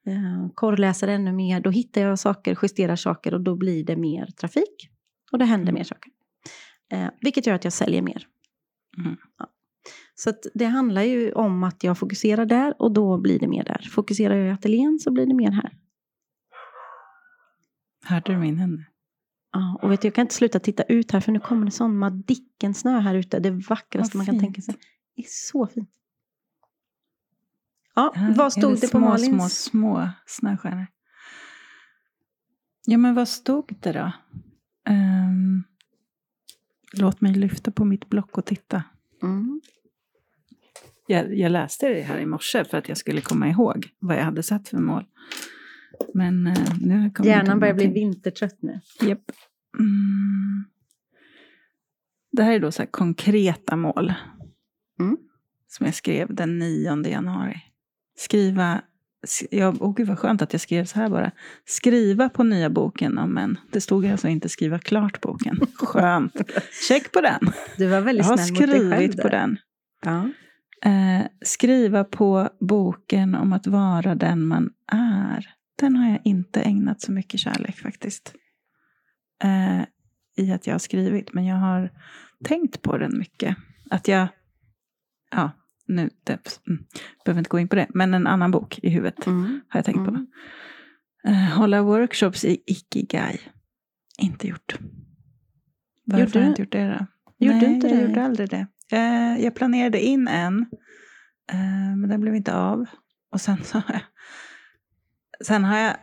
eh, 0.07 0.49
korrläser 0.53 1.07
ännu 1.07 1.31
mer, 1.31 1.59
då 1.59 1.69
hittar 1.69 2.01
jag 2.01 2.19
saker, 2.19 2.57
justerar 2.61 2.95
saker 2.95 3.33
och 3.33 3.41
då 3.41 3.55
blir 3.55 3.83
det 3.83 3.95
mer 3.95 4.25
trafik. 4.25 4.89
Och 5.31 5.39
det 5.39 5.45
händer 5.45 5.69
Mm. 5.71 5.73
mer 5.79 5.83
saker. 5.83 6.11
Eh, 6.91 7.09
vilket 7.21 7.47
gör 7.47 7.53
att 7.55 7.63
jag 7.63 7.73
säljer 7.73 8.01
mer. 8.01 8.27
Mm. 8.97 9.17
Ja. 9.37 9.49
Så 10.15 10.33
det 10.53 10.65
handlar 10.65 11.01
ju 11.01 11.31
om 11.31 11.63
att 11.63 11.83
jag 11.83 11.97
fokuserar 11.97 12.45
där 12.45 12.81
och 12.81 12.91
då 12.91 13.17
blir 13.17 13.39
det 13.39 13.47
mer 13.47 13.63
där. 13.63 13.87
Fokuserar 13.91 14.35
jag 14.35 14.47
i 14.47 14.51
ateljén 14.51 14.99
så 14.99 15.11
blir 15.11 15.25
det 15.25 15.33
mer 15.33 15.51
här. 15.51 15.71
Hörde 18.05 18.31
du 18.33 18.37
min 18.37 18.59
hund? 18.59 18.83
Ja, 19.51 19.79
och 19.81 19.91
vet 19.91 20.01
du, 20.01 20.07
jag 20.07 20.15
kan 20.15 20.21
inte 20.21 20.35
sluta 20.35 20.59
titta 20.59 20.83
ut 20.83 21.11
här 21.11 21.19
för 21.19 21.31
nu 21.31 21.39
kommer 21.39 21.65
det 21.65 21.71
sån 21.71 21.97
Madicken-snö 21.97 22.99
här 22.99 23.15
ute. 23.15 23.39
Det 23.39 23.51
vackraste 23.51 24.17
man 24.17 24.25
kan 24.25 24.39
tänka 24.39 24.61
sig. 24.61 24.75
Det 25.15 25.21
är 25.21 25.25
så 25.29 25.67
fint. 25.67 25.89
Ja, 27.97 28.13
Ja, 28.15 28.33
vad 28.37 28.53
stod 28.53 28.75
det, 28.75 28.81
på 28.81 28.87
små, 28.87 28.99
Malins? 28.99 29.27
Små, 29.27 29.49
små 29.49 30.09
snöstjärnor. 30.25 30.87
Ja, 32.85 32.97
men 32.97 33.15
vad 33.15 33.27
stod 33.27 33.75
det 33.79 33.91
då? 33.91 34.11
Ehm, 34.89 35.63
låt 36.93 37.21
mig 37.21 37.33
lyfta 37.33 37.71
på 37.71 37.85
mitt 37.85 38.09
block 38.09 38.37
och 38.37 38.45
titta. 38.45 38.83
Mm. 39.23 39.61
Jag, 41.07 41.37
jag 41.37 41.51
läste 41.51 41.87
det 41.87 42.01
här 42.01 42.19
i 42.19 42.25
morse 42.25 42.65
för 42.65 42.77
att 42.77 42.89
jag 42.89 42.97
skulle 42.97 43.21
komma 43.21 43.47
ihåg 43.49 43.89
vad 43.99 44.17
jag 44.17 44.23
hade 44.23 44.43
satt 44.43 44.69
för 44.69 44.77
mål. 44.77 45.05
Men 46.13 46.47
eh, 46.47 46.77
nu 46.81 47.11
kommer 47.11 47.29
Hjärnan 47.29 47.59
börjar 47.59 47.73
bli 47.73 47.87
vintertrött 47.87 48.61
nu. 48.61 48.79
Japp. 49.01 49.31
Mm. 49.79 50.65
Det 52.31 52.43
här 52.43 52.51
är 52.51 52.59
då 52.59 52.71
så 52.71 52.81
här 52.81 52.89
konkreta 52.89 53.75
mål. 53.75 54.13
Mm. 54.99 55.17
Som 55.67 55.85
jag 55.85 55.95
skrev 55.95 56.35
den 56.35 56.59
9 56.59 57.07
januari. 57.07 57.61
Skriva, 58.17 58.81
sk- 59.27 59.47
ja, 59.51 59.73
åh 59.79 59.93
gud 59.95 60.07
vad 60.07 60.19
skönt 60.19 60.41
att 60.41 60.53
jag 60.53 60.61
skrev 60.61 60.85
så 60.85 60.99
här 60.99 61.09
bara. 61.09 61.31
Skriva 61.65 62.29
på 62.29 62.43
nya 62.43 62.69
boken 62.69 63.17
om 63.17 63.33
män. 63.33 63.57
Det 63.71 63.81
stod 63.81 64.05
alltså 64.05 64.27
inte 64.27 64.49
skriva 64.49 64.79
klart 64.79 65.21
boken. 65.21 65.59
Skönt. 65.75 66.33
Check 66.87 67.11
på 67.11 67.21
den. 67.21 67.39
Du 67.77 67.87
var 67.87 67.95
Jag 67.95 68.01
väldigt 68.01 68.25
har 68.25 68.37
snäll 68.37 68.51
mot 68.51 68.59
dig 68.59 68.79
själv 68.79 68.91
skrivit 68.91 69.21
på 69.21 69.27
den. 69.27 69.57
Ja. 70.05 70.29
Eh, 70.85 71.25
skriva 71.41 72.03
på 72.03 72.49
boken 72.59 73.35
om 73.35 73.53
att 73.53 73.67
vara 73.67 74.15
den 74.15 74.47
man 74.47 74.69
är. 74.91 75.45
Den 75.79 75.95
har 75.95 76.09
jag 76.09 76.21
inte 76.23 76.61
ägnat 76.61 77.01
så 77.01 77.11
mycket 77.11 77.39
kärlek 77.39 77.75
faktiskt. 77.79 78.33
Eh, 79.43 79.81
I 80.45 80.51
att 80.51 80.67
jag 80.67 80.73
har 80.73 80.79
skrivit, 80.79 81.33
men 81.33 81.45
jag 81.45 81.55
har 81.55 81.91
tänkt 82.43 82.81
på 82.81 82.97
den 82.97 83.17
mycket. 83.17 83.57
Att 83.89 84.07
jag, 84.07 84.27
ja, 85.31 85.51
nu, 85.87 86.09
det, 86.23 86.59
mm, 86.67 86.83
behöver 87.25 87.39
inte 87.39 87.49
gå 87.49 87.59
in 87.59 87.67
på 87.67 87.75
det, 87.75 87.87
men 87.89 88.13
en 88.13 88.27
annan 88.27 88.51
bok 88.51 88.79
i 88.83 88.89
huvudet 88.89 89.27
Mm. 89.27 89.61
har 89.67 89.77
jag 89.77 89.85
tänkt 89.85 90.05
på. 90.05 90.25
Eh, 91.27 91.33
hålla 91.57 91.81
workshops 91.81 92.45
i 92.45 92.63
Ikigai. 92.65 93.39
Inte 94.19 94.47
gjort. 94.47 94.75
Varför 96.03 96.23
Gjorde 96.25 96.39
har 96.39 96.43
jag 96.43 96.51
inte 96.51 96.61
gjort 96.61 96.71
det 96.71 96.87
då? 96.99 97.05
Gjorde 97.45 97.57
Nej, 97.57 97.73
inte 97.73 97.87
jag 97.87 97.97
det? 97.97 98.01
gjorde 98.07 98.23
aldrig 98.23 98.49
det. 98.49 98.67
Eh, 98.91 99.43
jag 99.43 99.55
planerade 99.55 100.01
in 100.01 100.27
en, 100.27 100.59
eh, 101.51 101.95
men 101.97 102.09
den 102.09 102.21
blev 102.21 102.35
inte 102.35 102.55
av. 102.55 102.85
Och 103.31 103.41
sen 103.41 103.63
så 103.63 103.77
har 103.77 103.93
jag, 103.93 104.01
sen 105.45 105.63
har 105.63 105.77
jag 105.77 105.95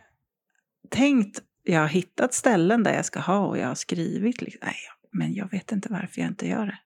tänkt, 0.91 1.43
jag 1.63 1.81
har 1.81 1.89
hittat 1.89 2.35
ställen 2.35 2.83
där 2.83 2.95
jag 2.95 3.05
ska 3.05 3.21
ha 3.21 3.39
och 3.47 3.59
jag 3.59 3.69
har 3.69 3.75
skrivit. 3.75 4.43
Liksom, 4.43 4.61
nej, 4.65 4.77
men 5.13 5.35
jag 5.35 5.51
vet 5.51 5.73
inte 5.73 5.89
varför 5.93 6.21
jag 6.21 6.29
inte 6.31 6.49
gör 6.49 6.67
det. 6.67 6.79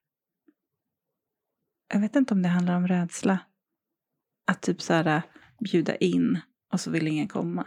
Jag 1.88 2.00
vet 2.00 2.16
inte 2.16 2.34
om 2.34 2.42
det 2.42 2.48
handlar 2.48 2.76
om 2.76 2.88
rädsla. 2.88 3.38
Att 4.46 4.60
typ 4.62 4.82
så 4.82 4.92
här 4.92 5.22
bjuda 5.60 5.96
in 5.96 6.40
och 6.72 6.80
så 6.80 6.90
vill 6.90 7.06
ingen 7.06 7.28
komma. 7.28 7.66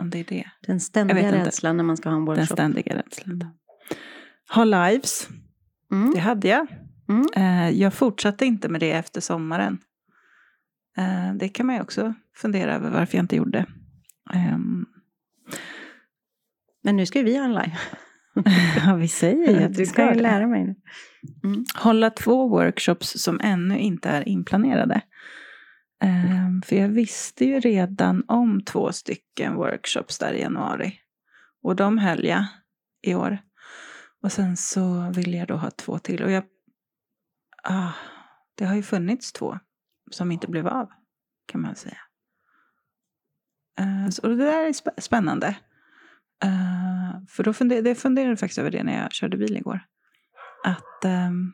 Om 0.00 0.10
det 0.10 0.18
är 0.18 0.24
det. 0.24 0.50
Den 0.66 0.80
ständiga 0.80 1.32
rädslan 1.32 1.76
när 1.76 1.84
man 1.84 1.96
ska 1.96 2.08
ha 2.08 2.16
en 2.16 2.24
workshop. 2.24 2.46
Den 2.46 2.56
ständiga 2.56 2.96
rädslan. 2.96 3.44
Ha 4.50 4.64
lives. 4.64 5.28
Mm. 5.92 6.10
Det 6.14 6.20
hade 6.20 6.48
jag. 6.48 6.66
Mm. 7.08 7.26
Eh, 7.36 7.80
jag 7.80 7.94
fortsatte 7.94 8.46
inte 8.46 8.68
med 8.68 8.80
det 8.80 8.92
efter 8.92 9.20
sommaren. 9.20 9.78
Eh, 10.96 11.34
det 11.34 11.48
kan 11.48 11.66
man 11.66 11.74
ju 11.74 11.82
också 11.82 12.14
fundera 12.34 12.74
över 12.74 12.90
varför 12.90 13.18
jag 13.18 13.24
inte 13.24 13.36
gjorde. 13.36 13.66
Ehm. 14.34 14.86
Men 16.82 16.96
nu 16.96 17.06
ska 17.06 17.22
vi 17.22 17.36
ha 17.36 17.44
en 17.44 17.54
live. 17.54 17.78
ja, 18.86 18.94
vi 18.94 19.08
säger 19.08 19.66
att 19.66 19.74
du 19.74 19.86
ska 19.86 20.14
ju 20.14 20.20
lära 20.20 20.46
mig. 20.46 20.76
Mm. 21.44 21.64
Hålla 21.74 22.10
två 22.10 22.48
workshops 22.48 23.22
som 23.22 23.40
ännu 23.42 23.78
inte 23.78 24.08
är 24.08 24.28
inplanerade. 24.28 25.02
Um, 26.04 26.62
för 26.62 26.76
jag 26.76 26.88
visste 26.88 27.44
ju 27.44 27.60
redan 27.60 28.24
om 28.28 28.64
två 28.64 28.92
stycken 28.92 29.54
workshops 29.54 30.18
där 30.18 30.32
i 30.32 30.40
januari. 30.40 31.00
Och 31.62 31.76
de 31.76 31.98
höll 31.98 32.24
jag 32.24 32.44
i 33.02 33.14
år. 33.14 33.38
Och 34.22 34.32
sen 34.32 34.56
så 34.56 35.10
ville 35.10 35.36
jag 35.36 35.48
då 35.48 35.56
ha 35.56 35.70
två 35.70 35.98
till. 35.98 36.22
Och 36.22 36.30
jag, 36.30 36.44
ah, 37.62 37.92
det 38.54 38.64
har 38.64 38.74
ju 38.74 38.82
funnits 38.82 39.32
två 39.32 39.58
som 40.10 40.32
inte 40.32 40.46
blev 40.46 40.68
av, 40.68 40.88
kan 41.46 41.60
man 41.60 41.76
säga. 41.76 41.98
Uh, 43.80 44.08
så, 44.10 44.28
det 44.28 44.36
där 44.36 44.66
är 44.66 45.00
spännande. 45.00 45.56
Uh, 46.44 47.26
för 47.28 47.42
då 47.42 47.52
funderade 47.52 48.22
jag 48.22 48.38
faktiskt 48.38 48.58
över 48.58 48.70
det 48.70 48.82
när 48.82 49.02
jag 49.02 49.12
körde 49.12 49.36
bil 49.36 49.56
igår. 49.56 49.80
Att 50.64 51.04
um, 51.04 51.52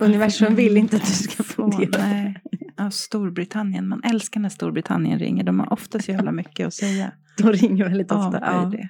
Universum 0.00 0.54
vill 0.54 0.76
inte 0.76 0.96
att 0.96 1.06
du 1.06 1.12
ska 1.12 1.42
fundera. 1.42 2.06
Nej. 2.06 2.42
Ja, 2.76 2.90
Storbritannien. 2.90 3.88
Man 3.88 4.04
älskar 4.04 4.40
när 4.40 4.48
Storbritannien 4.48 5.18
ringer. 5.18 5.44
De 5.44 5.60
har 5.60 5.72
ofta 5.72 5.98
så 5.98 6.10
jävla 6.10 6.32
mycket 6.32 6.66
att 6.66 6.74
säga. 6.74 7.12
De 7.38 7.52
ringer 7.52 7.84
väldigt 7.84 8.12
ofta. 8.12 8.38
Ja, 8.42 8.70
det. 8.72 8.88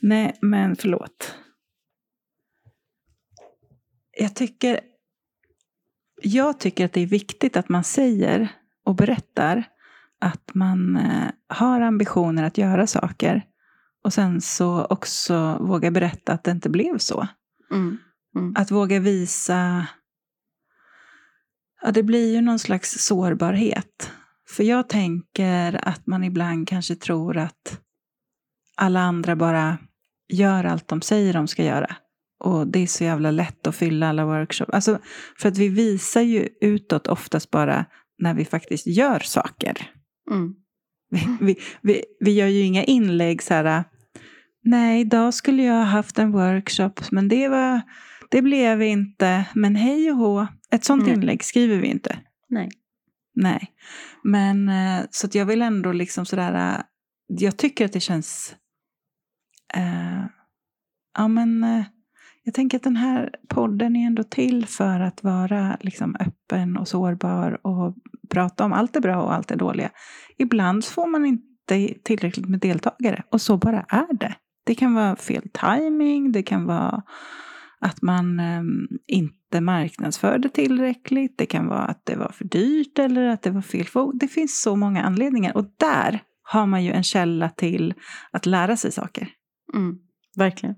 Nej, 0.00 0.38
men 0.40 0.76
förlåt. 0.76 1.34
Jag 4.18 4.34
tycker, 4.34 4.80
jag 6.22 6.60
tycker 6.60 6.84
att 6.84 6.92
det 6.92 7.00
är 7.00 7.06
viktigt 7.06 7.56
att 7.56 7.68
man 7.68 7.84
säger 7.84 8.48
och 8.84 8.94
berättar 8.94 9.64
att 10.20 10.50
man 10.54 10.96
eh, 10.96 11.28
har 11.48 11.80
ambitioner 11.80 12.42
att 12.42 12.58
göra 12.58 12.86
saker. 12.86 13.44
Och 14.04 14.12
sen 14.12 14.40
så 14.40 14.84
också 14.84 15.58
våga 15.60 15.90
berätta 15.90 16.32
att 16.32 16.44
det 16.44 16.50
inte 16.50 16.70
blev 16.70 16.98
så. 16.98 17.28
Mm. 17.70 17.98
Mm. 18.36 18.54
Att 18.56 18.70
våga 18.70 19.00
visa... 19.00 19.86
Ja, 21.82 21.90
det 21.90 22.02
blir 22.02 22.34
ju 22.34 22.40
någon 22.40 22.58
slags 22.58 23.06
sårbarhet. 23.06 24.12
För 24.48 24.64
jag 24.64 24.88
tänker 24.88 25.88
att 25.88 26.06
man 26.06 26.24
ibland 26.24 26.68
kanske 26.68 26.94
tror 26.94 27.36
att 27.36 27.80
alla 28.76 29.00
andra 29.00 29.36
bara 29.36 29.78
gör 30.28 30.64
allt 30.64 30.88
de 30.88 31.02
säger 31.02 31.32
de 31.32 31.48
ska 31.48 31.64
göra. 31.64 31.96
Och 32.40 32.66
det 32.66 32.78
är 32.78 32.86
så 32.86 33.04
jävla 33.04 33.30
lätt 33.30 33.66
att 33.66 33.76
fylla 33.76 34.08
alla 34.08 34.24
workshops. 34.24 34.70
Alltså, 34.72 34.98
för 35.38 35.48
att 35.48 35.58
vi 35.58 35.68
visar 35.68 36.20
ju 36.20 36.48
utåt 36.60 37.06
oftast 37.06 37.50
bara 37.50 37.84
när 38.18 38.34
vi 38.34 38.44
faktiskt 38.44 38.86
gör 38.86 39.18
saker. 39.18 39.90
Mm. 40.30 40.54
Vi, 41.10 41.36
vi, 41.40 41.56
vi, 41.82 42.04
vi, 42.20 42.30
gör 42.30 42.46
ju 42.46 42.60
inga 42.60 42.84
inlägg 42.84 43.42
så 43.42 43.54
här, 43.54 43.84
nej, 44.62 45.00
idag 45.00 45.34
skulle 45.34 45.62
jag 45.62 45.74
ha 45.74 45.84
haft 45.84 46.18
en 46.18 46.32
workshop, 46.32 46.92
men 47.10 47.28
det 47.28 47.48
var 47.48 47.80
det 48.30 48.42
blev 48.42 48.82
inte, 48.82 49.46
men 49.54 49.76
hej 49.76 50.10
och 50.10 50.16
hå. 50.16 50.46
Ett 50.70 50.84
sånt 50.84 51.02
Nej. 51.06 51.14
inlägg 51.14 51.44
skriver 51.44 51.76
vi 51.78 51.86
inte. 51.86 52.18
Nej. 52.48 52.70
Nej. 53.34 53.72
Men 54.22 54.68
eh, 54.68 55.04
så 55.10 55.26
att 55.26 55.34
jag 55.34 55.46
vill 55.46 55.62
ändå 55.62 55.92
liksom 55.92 56.26
sådär, 56.26 56.54
eh, 56.54 56.80
jag 57.26 57.56
tycker 57.56 57.84
att 57.84 57.92
det 57.92 58.00
känns, 58.00 58.56
uh, 59.76 60.26
ja 61.18 61.28
men 61.28 61.64
uh, 61.64 61.84
jag 62.44 62.54
tänker 62.54 62.78
att 62.78 62.82
den 62.82 62.96
här 62.96 63.30
podden 63.48 63.96
är 63.96 64.06
ändå 64.06 64.22
till 64.22 64.66
för 64.66 65.00
att 65.00 65.22
vara 65.22 65.76
liksom 65.80 66.16
öppen 66.20 66.76
och 66.76 66.88
sårbar 66.88 67.66
och 67.66 67.94
prata 68.30 68.64
om 68.64 68.72
allt 68.72 68.92
det 68.92 69.00
bra 69.00 69.22
och 69.22 69.34
allt 69.34 69.48
det 69.48 69.56
dåliga. 69.56 69.90
Ibland 70.38 70.84
får 70.84 71.06
man 71.06 71.26
inte 71.26 71.94
tillräckligt 72.02 72.48
med 72.48 72.60
deltagare 72.60 73.22
och 73.30 73.40
så 73.40 73.56
bara 73.56 73.80
är 73.88 74.14
det. 74.14 74.34
Det 74.64 74.74
kan 74.74 74.94
vara 74.94 75.16
fel 75.16 75.48
timing, 75.52 76.32
det 76.32 76.42
kan 76.42 76.66
vara 76.66 77.02
att 77.80 78.02
man 78.02 78.40
um, 78.40 78.88
inte 79.06 79.60
marknadsförde 79.60 80.48
tillräckligt. 80.48 81.38
Det 81.38 81.46
kan 81.46 81.66
vara 81.66 81.84
att 81.84 82.06
det 82.06 82.16
var 82.16 82.32
för 82.32 82.44
dyrt 82.44 82.98
eller 82.98 83.28
att 83.28 83.42
det 83.42 83.50
var 83.50 83.62
fel. 83.62 83.86
Det 84.14 84.28
finns 84.28 84.62
så 84.62 84.76
många 84.76 85.02
anledningar. 85.02 85.56
Och 85.56 85.64
där 85.76 86.22
har 86.42 86.66
man 86.66 86.84
ju 86.84 86.92
en 86.92 87.02
källa 87.02 87.48
till 87.48 87.94
att 88.30 88.46
lära 88.46 88.76
sig 88.76 88.92
saker. 88.92 89.28
Mm, 89.74 89.98
verkligen. 90.36 90.74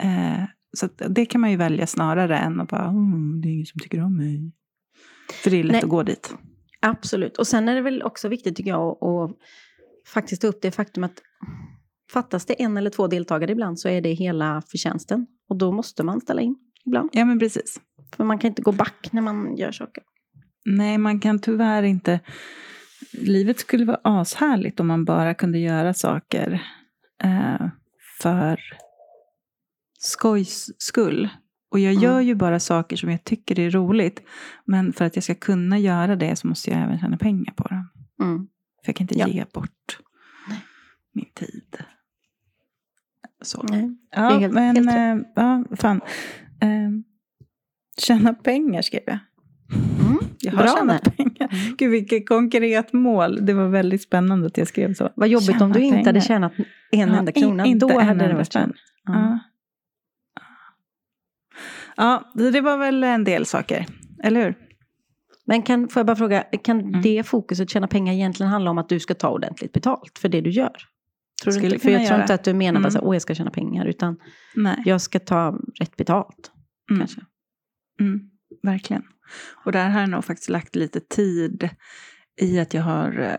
Eh, 0.00 0.44
så 0.76 0.88
det 1.08 1.26
kan 1.26 1.40
man 1.40 1.50
ju 1.50 1.56
välja 1.56 1.86
snarare 1.86 2.38
än 2.38 2.60
att 2.60 2.68
bara, 2.68 2.88
oh, 2.88 3.40
det 3.42 3.48
är 3.48 3.52
ingen 3.52 3.66
som 3.66 3.80
tycker 3.80 4.02
om 4.02 4.16
mig. 4.16 4.52
För 5.42 5.50
det 5.50 5.56
är 5.56 5.64
lätt 5.64 5.72
Nej, 5.72 5.82
att 5.82 5.88
gå 5.88 6.02
dit. 6.02 6.34
Absolut. 6.80 7.36
Och 7.36 7.46
sen 7.46 7.68
är 7.68 7.74
det 7.74 7.80
väl 7.80 8.02
också 8.02 8.28
viktigt 8.28 8.56
tycker 8.56 8.70
jag 8.70 9.04
att 9.04 9.36
faktiskt 10.06 10.42
ta 10.42 10.48
upp 10.48 10.62
det 10.62 10.70
faktum 10.70 11.04
att 11.04 11.22
fattas 12.12 12.46
det 12.46 12.62
en 12.62 12.76
eller 12.76 12.90
två 12.90 13.06
deltagare 13.06 13.52
ibland 13.52 13.80
så 13.80 13.88
är 13.88 14.00
det 14.00 14.12
hela 14.12 14.62
förtjänsten. 14.68 15.26
Och 15.48 15.56
då 15.56 15.72
måste 15.72 16.02
man 16.02 16.20
ställa 16.20 16.42
in 16.42 16.56
ibland. 16.86 17.10
Ja, 17.12 17.24
men 17.24 17.38
precis. 17.38 17.80
För 18.16 18.24
man 18.24 18.38
kan 18.38 18.48
inte 18.48 18.62
gå 18.62 18.72
back 18.72 19.08
när 19.12 19.22
man 19.22 19.56
gör 19.56 19.72
saker. 19.72 20.02
Nej, 20.64 20.98
man 20.98 21.20
kan 21.20 21.38
tyvärr 21.38 21.82
inte. 21.82 22.20
Livet 23.12 23.58
skulle 23.58 23.84
vara 23.84 24.00
ashärligt 24.02 24.80
om 24.80 24.86
man 24.86 25.04
bara 25.04 25.34
kunde 25.34 25.58
göra 25.58 25.94
saker 25.94 26.62
eh, 27.22 27.66
för 28.22 28.60
skojs 29.98 30.70
skull. 30.78 31.28
Och 31.70 31.78
jag 31.78 31.94
gör 31.94 32.20
ju 32.20 32.34
bara 32.34 32.60
saker 32.60 32.96
som 32.96 33.10
jag 33.10 33.24
tycker 33.24 33.58
är 33.58 33.70
roligt. 33.70 34.22
Men 34.64 34.92
för 34.92 35.04
att 35.04 35.16
jag 35.16 35.24
ska 35.24 35.34
kunna 35.34 35.78
göra 35.78 36.16
det 36.16 36.36
så 36.36 36.46
måste 36.46 36.70
jag 36.70 36.80
även 36.80 36.98
tjäna 36.98 37.16
pengar 37.16 37.52
på 37.52 37.68
dem. 37.68 37.88
Mm. 38.22 38.38
För 38.84 38.88
jag 38.88 38.96
kan 38.96 39.04
inte 39.04 39.18
ja. 39.18 39.28
ge 39.28 39.44
bort 39.52 39.98
Nej. 40.48 40.58
min 41.12 41.30
tid. 41.34 41.76
Så. 43.42 43.64
Nej, 43.70 43.96
ja, 44.10 44.38
helt, 44.38 44.54
men 44.54 44.76
helt 44.76 44.88
äh, 44.88 45.28
ja, 45.34 45.64
fan. 45.76 46.00
Äh, 46.60 46.90
tjäna 47.98 48.34
pengar 48.34 48.82
skrev 48.82 49.02
jag. 49.06 49.18
Mm, 50.00 50.18
jag 50.40 50.52
har 50.52 50.58
bra 50.58 50.74
tjänat 50.76 51.06
med. 51.06 51.16
pengar. 51.16 51.48
Mm. 51.52 51.76
Gud 51.78 51.90
vilket 51.90 52.28
konkret 52.28 52.92
mål. 52.92 53.46
Det 53.46 53.52
var 53.54 53.68
väldigt 53.68 54.02
spännande 54.02 54.46
att 54.46 54.58
jag 54.58 54.68
skrev 54.68 54.94
så. 54.94 55.10
Vad 55.16 55.28
jobbigt 55.28 55.46
tjäna 55.46 55.64
om 55.64 55.72
du 55.72 55.80
inte 55.80 56.08
hade 56.08 56.20
tjänat 56.20 56.52
en 56.92 57.08
ja, 57.08 57.16
enda 57.18 57.32
krona. 57.32 57.66
In, 57.66 57.78
Då 57.78 58.00
hade 58.00 58.28
det 58.28 58.34
varit 58.34 58.46
spänn. 58.46 58.72
Ja. 59.04 59.38
Ja, 61.96 62.32
det 62.34 62.60
var 62.60 62.78
väl 62.78 63.04
en 63.04 63.24
del 63.24 63.46
saker. 63.46 63.86
Eller 64.22 64.44
hur? 64.44 64.54
Men 65.46 65.62
kan, 65.62 65.88
får 65.88 66.00
jag 66.00 66.06
bara 66.06 66.16
fråga, 66.16 66.42
kan 66.42 66.80
mm. 66.80 67.02
det 67.02 67.22
fokuset 67.26 67.70
tjäna 67.70 67.88
pengar 67.88 68.14
egentligen 68.14 68.52
handla 68.52 68.70
om 68.70 68.78
att 68.78 68.88
du 68.88 69.00
ska 69.00 69.14
ta 69.14 69.28
ordentligt 69.28 69.72
betalt 69.72 70.18
för 70.18 70.28
det 70.28 70.40
du 70.40 70.50
gör? 70.50 70.76
Tror 71.42 71.52
du 71.52 71.64
inte? 71.64 71.78
För 71.78 71.90
jag 71.90 72.00
göra. 72.00 72.08
tror 72.08 72.20
inte 72.20 72.34
att 72.34 72.44
du 72.44 72.54
menar 72.54 72.80
mm. 72.80 72.88
att 72.88 72.94
jag 72.94 73.22
ska 73.22 73.34
tjäna 73.34 73.50
pengar. 73.50 73.86
Utan 73.86 74.16
Nej. 74.54 74.82
jag 74.84 75.00
ska 75.00 75.18
ta 75.18 75.58
rätt 75.80 75.96
betalt. 75.96 76.50
Mm. 76.90 77.00
Kanske. 77.00 77.20
Mm. 78.00 78.20
Verkligen. 78.62 79.02
Och 79.64 79.72
där 79.72 79.88
har 79.88 80.00
jag 80.00 80.10
nog 80.10 80.24
faktiskt 80.24 80.48
lagt 80.48 80.76
lite 80.76 81.00
tid 81.00 81.68
i 82.40 82.60
att 82.60 82.74
jag 82.74 82.82
har 82.82 83.38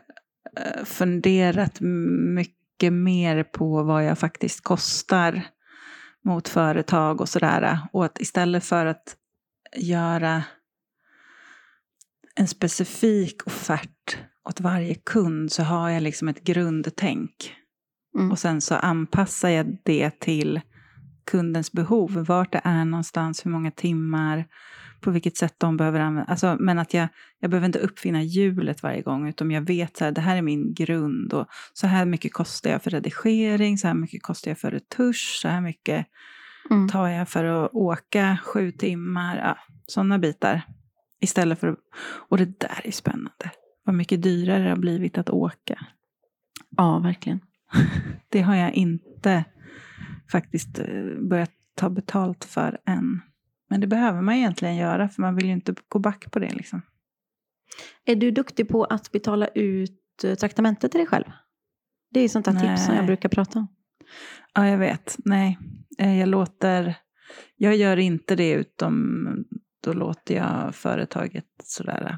eh, 0.58 0.84
funderat 0.84 1.78
mycket 2.36 2.94
mer 2.94 3.44
på 3.44 3.84
vad 3.84 4.06
jag 4.06 4.20
faktiskt 4.20 4.64
kostar 4.64 5.42
mot 6.28 6.48
företag 6.48 7.22
och 7.22 7.30
sådär. 7.30 7.80
Och 7.94 8.06
att 8.06 8.20
istället 8.20 8.64
för 8.64 8.86
att 8.86 9.16
göra 9.76 10.44
en 12.36 12.48
specifik 12.48 13.48
offert 13.48 14.18
åt 14.50 14.60
varje 14.60 14.96
kund 14.96 15.52
så 15.52 15.64
har 15.64 15.90
jag 15.90 16.04
liksom 16.04 16.28
ett 16.28 16.44
grundtänk. 16.44 17.54
Mm. 18.18 18.32
Och 18.32 18.40
sen 18.40 18.62
så 18.62 18.76
anpassar 18.76 19.50
jag 19.50 19.78
det 19.86 20.20
till 20.20 20.62
kundens 21.32 21.72
behov. 21.72 22.12
Vart 22.12 22.52
det 22.52 22.62
är 22.64 22.86
någonstans, 22.86 23.46
hur 23.46 23.52
många 23.52 23.72
timmar, 23.72 24.46
på 25.02 25.12
vilket 25.12 25.38
sätt 25.38 25.56
de 25.58 25.78
behöver 25.78 26.00
använda. 26.00 26.32
Alltså, 26.32 26.58
men 26.60 26.80
att 26.80 26.94
jag, 26.94 27.08
jag 27.40 27.52
behöver 27.52 27.66
inte 27.66 27.80
uppfinna 27.80 28.24
hjulet 28.24 28.84
varje 28.84 29.02
gång, 29.02 29.30
utan 29.30 29.52
jag 29.52 29.62
vet 29.62 30.02
att 30.02 30.16
det 30.16 30.22
här 30.22 30.38
är 30.38 30.42
min 30.42 30.74
grund. 30.74 31.34
Och 31.34 31.48
så 31.74 31.88
här 31.88 32.06
mycket 32.06 32.34
kostar 32.34 32.70
jag 32.70 32.84
för 32.84 32.92
redigering, 32.92 33.78
så 33.78 33.88
här 33.88 33.94
mycket 33.94 34.24
kostar 34.24 34.52
jag 34.52 34.58
för 34.58 34.72
retusch, 34.72 35.40
så 35.42 35.48
här 35.48 35.62
mycket 35.62 36.06
mm. 36.70 36.90
tar 36.90 37.08
jag 37.08 37.30
för 37.30 37.44
att 37.44 37.74
åka 37.74 38.38
sju 38.44 38.72
timmar. 38.72 39.38
Ja, 39.38 39.58
sådana 39.88 40.20
bitar. 40.20 40.62
Istället 41.22 41.60
för 41.60 41.76
Och 42.30 42.38
det 42.38 42.60
där 42.60 42.82
är 42.84 42.92
spännande. 42.92 43.52
vad 43.84 43.96
mycket 43.96 44.24
dyrare 44.24 44.64
det 44.64 44.70
har 44.70 44.78
blivit 44.78 45.18
att 45.18 45.30
åka. 45.30 45.86
Ja, 46.78 47.00
verkligen. 47.00 47.40
Det 48.30 48.42
har 48.42 48.56
jag 48.56 48.74
inte 48.74 49.44
faktiskt 50.32 50.80
eh, 50.80 50.86
börjat 51.30 51.52
ta 51.76 51.90
betalt 51.90 52.46
för 52.46 52.78
än. 52.86 53.22
Men 53.70 53.82
det 53.82 53.88
behöver 53.88 54.22
man 54.22 54.36
egentligen 54.36 54.76
göra, 54.76 55.10
för 55.10 55.22
man 55.22 55.36
vill 55.36 55.46
ju 55.46 55.52
inte 55.52 55.76
gå 55.88 56.00
back 56.00 56.32
på 56.32 56.40
det. 56.40 56.50
Liksom. 56.54 56.82
Är 58.06 58.16
du 58.16 58.32
duktig 58.32 58.70
på 58.70 58.84
att 58.84 59.12
betala 59.12 59.48
ut 59.48 60.24
eh, 60.24 60.36
traktamente 60.36 60.90
till 60.90 60.98
dig 61.00 61.08
själv? 61.08 61.26
Det 62.12 62.20
är 62.20 62.30
sånt 62.30 62.46
där 62.46 62.60
tips 62.60 62.86
som 62.86 62.96
jag 62.96 63.06
brukar 63.06 63.30
prata 63.30 63.60
om. 63.60 63.68
Ja, 64.54 64.68
jag 64.68 64.78
vet. 64.78 65.18
Nej, 65.26 65.58
Eh, 66.00 66.20
jag 66.20 66.30
låter... 66.30 66.96
Jag 67.56 67.76
gör 67.76 67.98
inte 67.98 68.36
det, 68.36 68.52
utom 68.52 69.46
då 69.84 69.94
låter 69.94 70.36
jag 70.36 70.76
företaget 70.76 71.46
sådär 71.64 72.18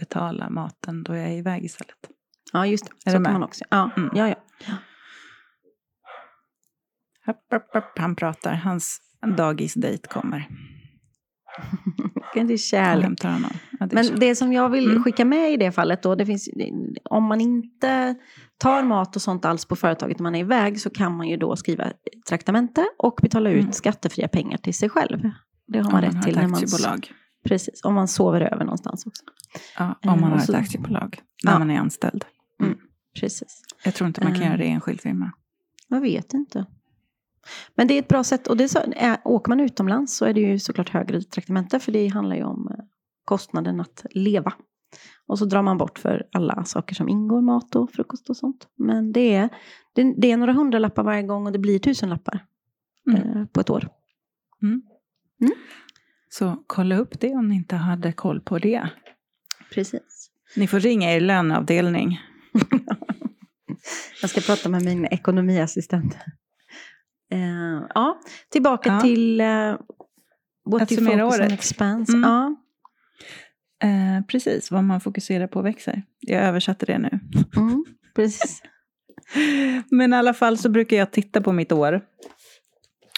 betala 0.00 0.50
maten 0.50 1.02
då 1.02 1.16
jag 1.16 1.24
är 1.28 1.32
iväg 1.38 1.64
istället. 1.64 2.10
Ja, 2.52 2.66
just 2.66 2.84
det. 2.84 3.10
Är 3.10 3.18
Så 3.18 3.24
kan 3.24 3.32
man 3.32 3.42
också. 3.42 3.64
Ja, 3.70 3.90
Mm. 3.96 4.10
ja, 4.14 4.28
ja. 4.28 4.34
Han 7.96 8.16
pratar, 8.16 8.54
hans 8.54 9.00
dagisdejt 9.36 10.08
kommer. 10.08 10.48
Det 12.34 12.40
är 12.40 12.56
kärlek. 12.56 13.18
Ja, 13.22 13.28
det 13.28 13.84
är 13.84 13.94
Men 13.94 14.04
kärlek. 14.04 14.20
det 14.20 14.36
som 14.36 14.52
jag 14.52 14.68
vill 14.68 14.90
Mm. 14.90 15.02
skicka 15.02 15.24
med 15.24 15.52
i 15.52 15.56
det 15.56 15.72
fallet 15.72 16.02
då, 16.02 16.14
det 16.14 16.26
finns, 16.26 16.48
om 17.04 17.24
man 17.24 17.40
inte 17.40 18.14
tar 18.58 18.82
mat 18.82 19.16
och 19.16 19.22
sånt 19.22 19.44
alls 19.44 19.64
på 19.64 19.76
företaget 19.76 20.18
när 20.18 20.22
man 20.22 20.34
är 20.34 20.38
iväg 20.40 20.80
så 20.80 20.90
kan 20.90 21.16
man 21.16 21.28
ju 21.28 21.36
då 21.36 21.56
skriva 21.56 21.92
traktamente 22.28 22.86
och 22.98 23.18
betala 23.22 23.50
ut 23.50 23.60
Mm. 23.60 23.72
skattefria 23.72 24.28
pengar 24.28 24.58
till 24.58 24.74
sig 24.74 24.88
själv. 24.88 25.30
Det 25.66 25.78
har 25.78 25.84
man 25.84 25.92
man 25.92 26.02
rätt 26.02 26.14
har 26.14 26.22
till 26.22 26.30
ett 26.36 26.36
när 26.42 26.48
man, 26.48 26.62
aktiebolag. 26.64 27.12
precis, 27.48 27.84
om 27.84 27.94
man 27.94 28.08
sover 28.08 28.40
över 28.40 28.64
någonstans 28.64 29.06
också. 29.06 29.22
Ja, 29.78 29.98
Eh, 30.04 30.12
om 30.12 30.20
man 30.20 30.32
och 30.32 30.38
har 30.38 30.44
så- 30.46 30.52
ett 30.52 30.58
aktiebolag. 30.58 31.18
När 31.44 31.52
Ja. 31.52 31.58
man 31.58 31.70
är 31.70 31.78
anställd. 31.78 32.24
Precis. 33.20 33.62
Jag 33.84 33.94
tror 33.94 34.08
inte 34.08 34.24
man 34.24 34.32
kan 34.32 34.42
Eh. 34.42 34.48
göra 34.48 34.56
det 34.56 34.64
i 34.64 34.68
enskild 34.70 35.00
firma. 35.00 35.32
Jag 35.88 36.00
vet 36.00 36.34
inte. 36.34 36.66
Men 37.74 37.88
det 37.88 37.94
är 37.94 37.98
ett 37.98 38.08
bra 38.08 38.24
sätt. 38.24 38.46
Och 38.46 38.56
det 38.56 38.68
så, 38.68 38.78
är, 38.96 39.18
åker 39.24 39.48
man 39.48 39.60
utomlands 39.60 40.16
så 40.16 40.24
är 40.24 40.34
det 40.34 40.40
ju 40.40 40.58
såklart 40.58 40.88
högre 40.88 41.22
traktamente. 41.22 41.78
För 41.80 41.92
det 41.92 42.08
handlar 42.08 42.36
ju 42.36 42.44
om 42.44 42.68
eh, 42.70 42.84
kostnaden 43.24 43.80
att 43.80 44.06
leva. 44.10 44.52
Och 45.26 45.38
så 45.38 45.44
drar 45.44 45.62
man 45.62 45.78
bort 45.78 45.98
för 45.98 46.26
alla 46.32 46.64
saker 46.64 46.94
som 46.94 47.08
ingår, 47.08 47.40
mat 47.40 47.76
och 47.76 47.90
frukost 47.92 48.30
och 48.30 48.36
sånt. 48.36 48.68
Men 48.76 49.12
det 49.12 49.34
är, 49.34 49.48
det, 49.94 50.14
det 50.20 50.30
är 50.32 50.36
några 50.36 50.52
hundralappar 50.52 51.02
varje 51.02 51.22
gång 51.22 51.46
och 51.46 51.52
det 51.52 51.58
blir 51.58 51.78
tusenlappar 51.78 52.44
Mm. 53.10 53.36
eh, 53.36 53.44
på 53.46 53.60
ett 53.60 53.70
år. 53.70 53.88
Så 56.28 56.64
kolla 56.66 56.96
upp 56.96 57.20
det 57.20 57.34
om 57.34 57.48
ni 57.48 57.54
inte 57.54 57.76
hade 57.76 58.12
koll 58.12 58.40
på 58.40 58.58
det. 58.58 58.88
Precis. 59.74 60.30
Ni 60.56 60.66
får 60.66 60.80
ringa 60.80 61.12
er 61.12 61.20
löneavdelning. 61.20 62.20
Jag 64.20 64.30
ska 64.30 64.40
prata 64.40 64.68
med 64.68 64.84
min 64.84 65.04
ekonomiassistent. 65.06 66.16
Eh, 67.34 67.82
ja, 67.94 68.20
tillbaka 68.50 68.88
Ja. 68.92 69.00
till 69.00 69.40
eh, 69.40 69.46
what 70.66 70.82
Att 70.82 70.92
you 70.92 71.04
focus 71.04 71.14
on 71.14 71.20
året. 71.20 71.52
expense. 71.52 72.12
Mm. 72.12 72.30
Ja. 72.30 72.56
Eh, 73.88 74.24
precis, 74.26 74.70
vad 74.70 74.84
man 74.84 75.00
fokuserar 75.00 75.46
på 75.46 75.62
växer. 75.62 76.02
Jag 76.20 76.42
översatte 76.42 76.86
det 76.86 76.98
nu. 76.98 77.20
Mm, 77.56 77.84
precis. 78.14 78.62
Men 79.90 80.12
i 80.12 80.16
alla 80.16 80.34
fall 80.34 80.58
så 80.58 80.68
brukar 80.68 80.96
jag 80.96 81.10
titta 81.10 81.40
på 81.40 81.52
mitt 81.52 81.72
år. 81.72 82.00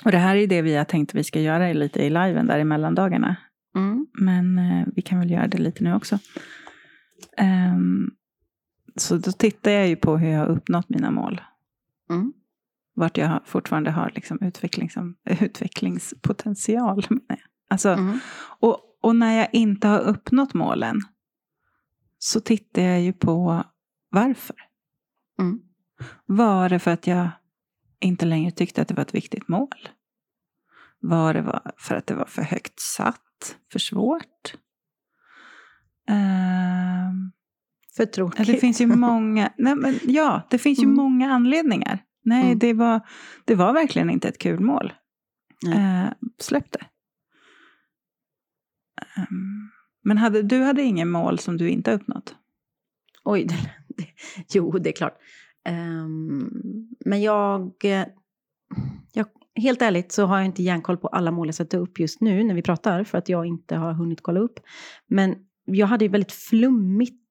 Och 0.04 0.11
det 0.11 0.18
här 0.18 0.37
är 0.37 0.46
det 0.46 0.62
vi 0.62 0.76
har 0.76 0.85
tänkt 0.85 1.11
att 1.11 1.14
vi 1.14 1.25
ska 1.25 1.40
göra 1.40 1.73
lite 1.73 2.02
i 2.02 2.11
liven 2.11 2.46
där 2.46 2.58
i 2.58 2.64
mellandagarna. 2.64 3.37
Mm. 3.76 4.06
Men 4.20 4.58
eh, 4.58 4.87
vi 4.96 5.02
kan 5.02 5.18
väl 5.18 5.30
göra 5.30 5.46
det 5.46 5.58
lite 5.58 5.85
nu 5.85 5.94
också. 5.94 6.18
Ehm, 7.37 8.11
så 8.96 9.16
då 9.16 9.33
tittar 9.33 9.70
jag 9.70 9.88
ju 9.88 9.96
på 9.96 10.16
hur 10.16 10.29
jag 10.29 10.38
har 10.38 10.46
uppnått 10.46 10.88
mina 10.88 11.11
mål. 11.11 11.40
Mm. 12.11 12.33
Vart 12.96 13.16
jag 13.18 13.40
fortfarande 13.44 13.90
har 13.90 14.11
liksom 14.14 14.38
utvecklings, 14.42 14.94
utvecklingspotential. 15.40 17.02
Alltså, 17.70 17.88
Mm. 17.88 18.18
och, 18.61 18.78
och 19.02 19.16
när 19.16 19.32
jag 19.38 19.48
inte 19.52 19.88
har 19.88 20.00
uppnått 20.00 20.54
målen 20.54 21.00
så 22.18 22.40
tittar 22.40 22.82
jag 22.82 23.00
ju 23.02 23.12
på 23.12 23.64
varför. 24.11 24.56
Mm. 25.40 25.61
Var 26.26 26.68
det 26.68 26.78
för 26.78 26.90
att 26.90 27.06
jag 27.06 27.28
inte 28.00 28.26
längre 28.26 28.50
tyckte 28.50 28.82
att 28.82 28.88
det 28.88 28.94
var 28.94 29.02
ett 29.02 29.14
viktigt 29.14 29.48
mål? 29.48 29.88
Var 31.00 31.35
det 31.35 31.61
för 31.78 31.94
att 31.94 32.06
det 32.06 32.14
var 32.14 32.24
för 32.26 32.42
högt 32.42 32.80
satt? 32.80 33.56
För 33.72 33.78
svårt? 33.78 34.54
Ehm, 36.09 37.32
För 37.96 38.06
tråkigt. 38.06 38.46
det 38.46 38.56
finns 38.56 38.80
ju 38.80 38.87
många, 38.87 39.52
nej, 39.59 39.74
men, 39.76 39.98
ja, 40.02 40.42
det 40.50 40.59
finns 40.59 40.78
ju 40.78 40.85
Mm. 40.85 40.96
många 40.96 41.32
anledningar. 41.35 41.98
Nej, 42.26 42.44
Mm. 42.46 42.58
det, 42.58 42.72
var, 42.72 43.00
det 43.44 43.54
var 43.54 43.72
verkligen 43.72 44.10
inte 44.10 44.28
ett 44.28 44.38
kul 44.38 44.60
mål. 44.60 44.92
Eh, 45.74 46.06
släpp 46.38 46.72
det. 46.72 46.86
Ehm, 49.16 49.70
men 50.04 50.18
hade, 50.18 50.42
du 50.42 50.62
hade 50.62 50.82
ingen 50.82 51.10
mål 51.10 51.38
som 51.38 51.56
du 51.56 51.70
inte 51.70 51.92
uppnått? 51.92 52.34
Oj, 53.24 53.44
det, 53.48 53.54
det, 53.88 54.06
jo 54.54 54.72
det 54.78 54.90
är 54.90 54.92
klart. 54.96 55.18
Ehm, 55.64 56.50
men 57.04 57.22
jag, 57.22 57.72
eh, 57.84 58.06
jag, 59.12 59.26
helt 59.54 59.82
ärligt 59.82 60.12
så 60.12 60.26
har 60.26 60.36
jag 60.36 60.46
inte 60.46 60.62
järnkoll 60.62 60.96
på 60.96 61.08
alla 61.08 61.30
mål 61.30 61.48
jag 61.48 61.54
sätter 61.54 61.78
upp 61.78 61.98
just 62.00 62.20
nu 62.20 62.44
när 62.44 62.54
vi 62.54 62.62
pratar, 62.62 63.04
för 63.04 63.18
att 63.18 63.28
jag 63.28 63.46
inte 63.46 63.76
har 63.76 63.92
hunnit 63.92 64.22
kolla 64.22 64.40
upp. 64.40 64.60
Men 65.06 65.34
jag 65.64 65.86
hade 65.86 66.04
ju 66.04 66.10
väldigt 66.10 66.32
flummigt 66.32 67.25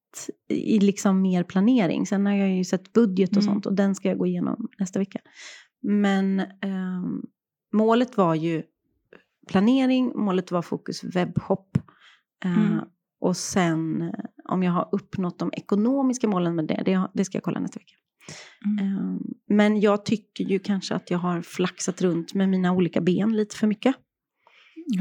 i 0.48 0.78
liksom 0.78 1.22
mer 1.22 1.42
planering. 1.44 2.06
Sen 2.06 2.26
har 2.26 2.32
jag 2.34 2.50
ju 2.56 2.64
sett 2.64 2.92
budget 2.92 3.30
och 3.36 3.42
Mm. 3.42 3.54
sånt 3.54 3.66
och 3.66 3.72
den 3.74 3.94
ska 3.94 4.08
jag 4.08 4.18
gå 4.18 4.26
igenom 4.26 4.68
nästa 4.78 4.98
vecka. 4.98 5.20
Men 5.82 6.40
ehm, 6.40 7.22
målet 7.72 8.16
var 8.16 8.34
ju 8.34 8.62
planering, 9.48 10.12
målet 10.14 10.50
var 10.50 10.62
fokus 10.62 11.04
webbshop. 11.04 11.78
Eh, 12.44 12.58
Mm. 12.72 12.80
Och 13.20 13.36
sen 13.36 14.02
eh, 14.02 14.10
om 14.44 14.62
jag 14.62 14.72
har 14.72 14.88
uppnått 14.92 15.38
de 15.38 15.50
ekonomiska 15.52 16.28
målen 16.28 16.54
med 16.54 16.64
det, 16.66 16.82
det, 16.84 17.08
det 17.14 17.24
ska 17.24 17.36
jag 17.36 17.42
kolla 17.42 17.60
nästa 17.60 17.78
vecka. 17.78 17.94
Mm. 18.64 18.78
Eh, 18.98 19.16
Men 19.48 19.80
jag 19.80 20.04
tycker 20.04 20.44
ju 20.44 20.58
kanske 20.58 20.94
att 20.94 21.10
jag 21.10 21.18
har 21.18 21.42
flaxat 21.42 22.02
runt 22.02 22.34
med 22.34 22.48
mina 22.48 22.72
olika 22.72 23.00
ben 23.00 23.36
lite 23.36 23.56
för 23.56 23.66
mycket. 23.66 23.96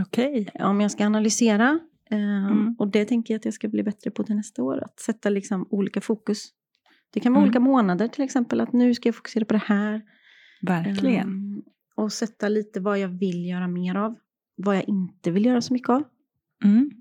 Okej. 0.02 0.50
Om 0.54 0.82
jag 0.82 0.92
ska 0.92 1.06
analysera, 1.06 1.70
eh, 1.70 1.78
Mm. 2.12 2.76
och 2.80 2.88
det 2.88 3.06
tänker 3.06 3.34
jag 3.34 3.40
att 3.40 3.46
jag 3.46 3.54
ska 3.54 3.68
bli 3.68 3.84
bättre 3.84 4.12
på 4.12 4.24
till 4.24 4.36
nästa 4.36 4.64
år, 4.64 4.84
att 4.84 5.00
sätta 5.00 5.30
liksom 5.30 5.68
olika 5.70 6.02
fokus. 6.02 6.50
Det 7.14 7.20
kan 7.20 7.34
vara 7.34 7.40
Mm. 7.42 7.48
olika 7.50 7.60
månader 7.60 8.08
till 8.08 8.24
exempel, 8.24 8.62
att 8.62 8.74
nu 8.74 8.94
ska 8.94 9.08
jag 9.08 9.16
fokusera 9.16 9.46
på 9.46 9.54
det 9.54 9.62
här. 9.66 10.02
Verkligen. 10.62 11.54
Eh, 11.98 12.04
Och 12.04 12.12
sätta 12.14 12.50
lite 12.50 12.80
vad 12.80 13.00
jag 13.00 13.08
vill 13.08 13.46
göra 13.46 13.68
mer 13.68 13.96
av, 13.96 14.16
vad 14.56 14.76
jag 14.76 14.90
inte 14.90 15.32
vill 15.32 15.46
göra 15.46 15.62
så 15.62 15.74
mycket 15.74 15.90
av. 15.90 16.04
Mm. 16.64 16.92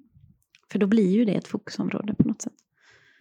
För 0.73 0.79
då 0.79 0.87
blir 0.87 1.11
ju 1.11 1.25
det 1.25 1.35
ett 1.35 1.47
fokusområde 1.49 2.14
på 2.14 2.29
något 2.29 2.43
sätt. 2.43 2.53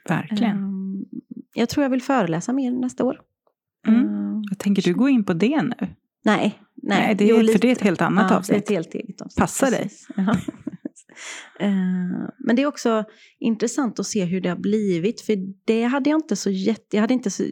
Verkligen. 0.09 0.57
Ehm, 0.57 1.05
jag 1.53 1.69
tror 1.69 1.83
jag 1.83 1.89
vill 1.89 2.01
föreläsa 2.01 2.53
mer 2.53 2.71
nästa 2.71 3.03
år. 3.03 3.21
Ehm, 3.87 4.41
Jag 4.49 4.59
tänker 4.59 4.81
du 4.81 4.93
gå 4.93 5.09
in 5.09 5.23
på 5.23 5.33
det 5.33 5.61
nu? 5.61 5.73
nej, 5.79 5.89
nej. 6.25 6.55
Nej, 6.75 7.15
det 7.15 7.23
är, 7.23 7.29
Jo, 7.29 7.47
för 7.53 7.59
det 7.59 7.67
är 7.67 7.71
ett 7.71 7.81
helt 7.81 8.01
annat 8.01 8.31
ja, 8.31 8.37
avsnitt. 8.37 8.67
Det 8.67 8.75
är 8.75 8.79
ett 8.79 8.85
helt 8.85 8.93
eget 8.95 9.21
avsnitt. 9.21 9.37
Passar 9.39 9.71
dig. 9.71 9.89
Ehm, 11.63 12.29
men 12.39 12.55
det 12.55 12.61
är 12.61 12.65
också 12.67 13.03
intressant 13.39 13.99
att 13.99 14.07
se 14.07 14.25
hur 14.25 14.41
det 14.41 14.49
har 14.49 14.55
blivit. 14.55 15.21
För 15.21 15.35
det 15.65 15.83
hade 15.83 16.09
jag 16.09 16.17
inte 16.17 16.35
så 16.35 16.49
jätte... 16.49 16.95
Jag 16.97 17.01
hade 17.01 17.13
inte 17.13 17.29
så, 17.29 17.43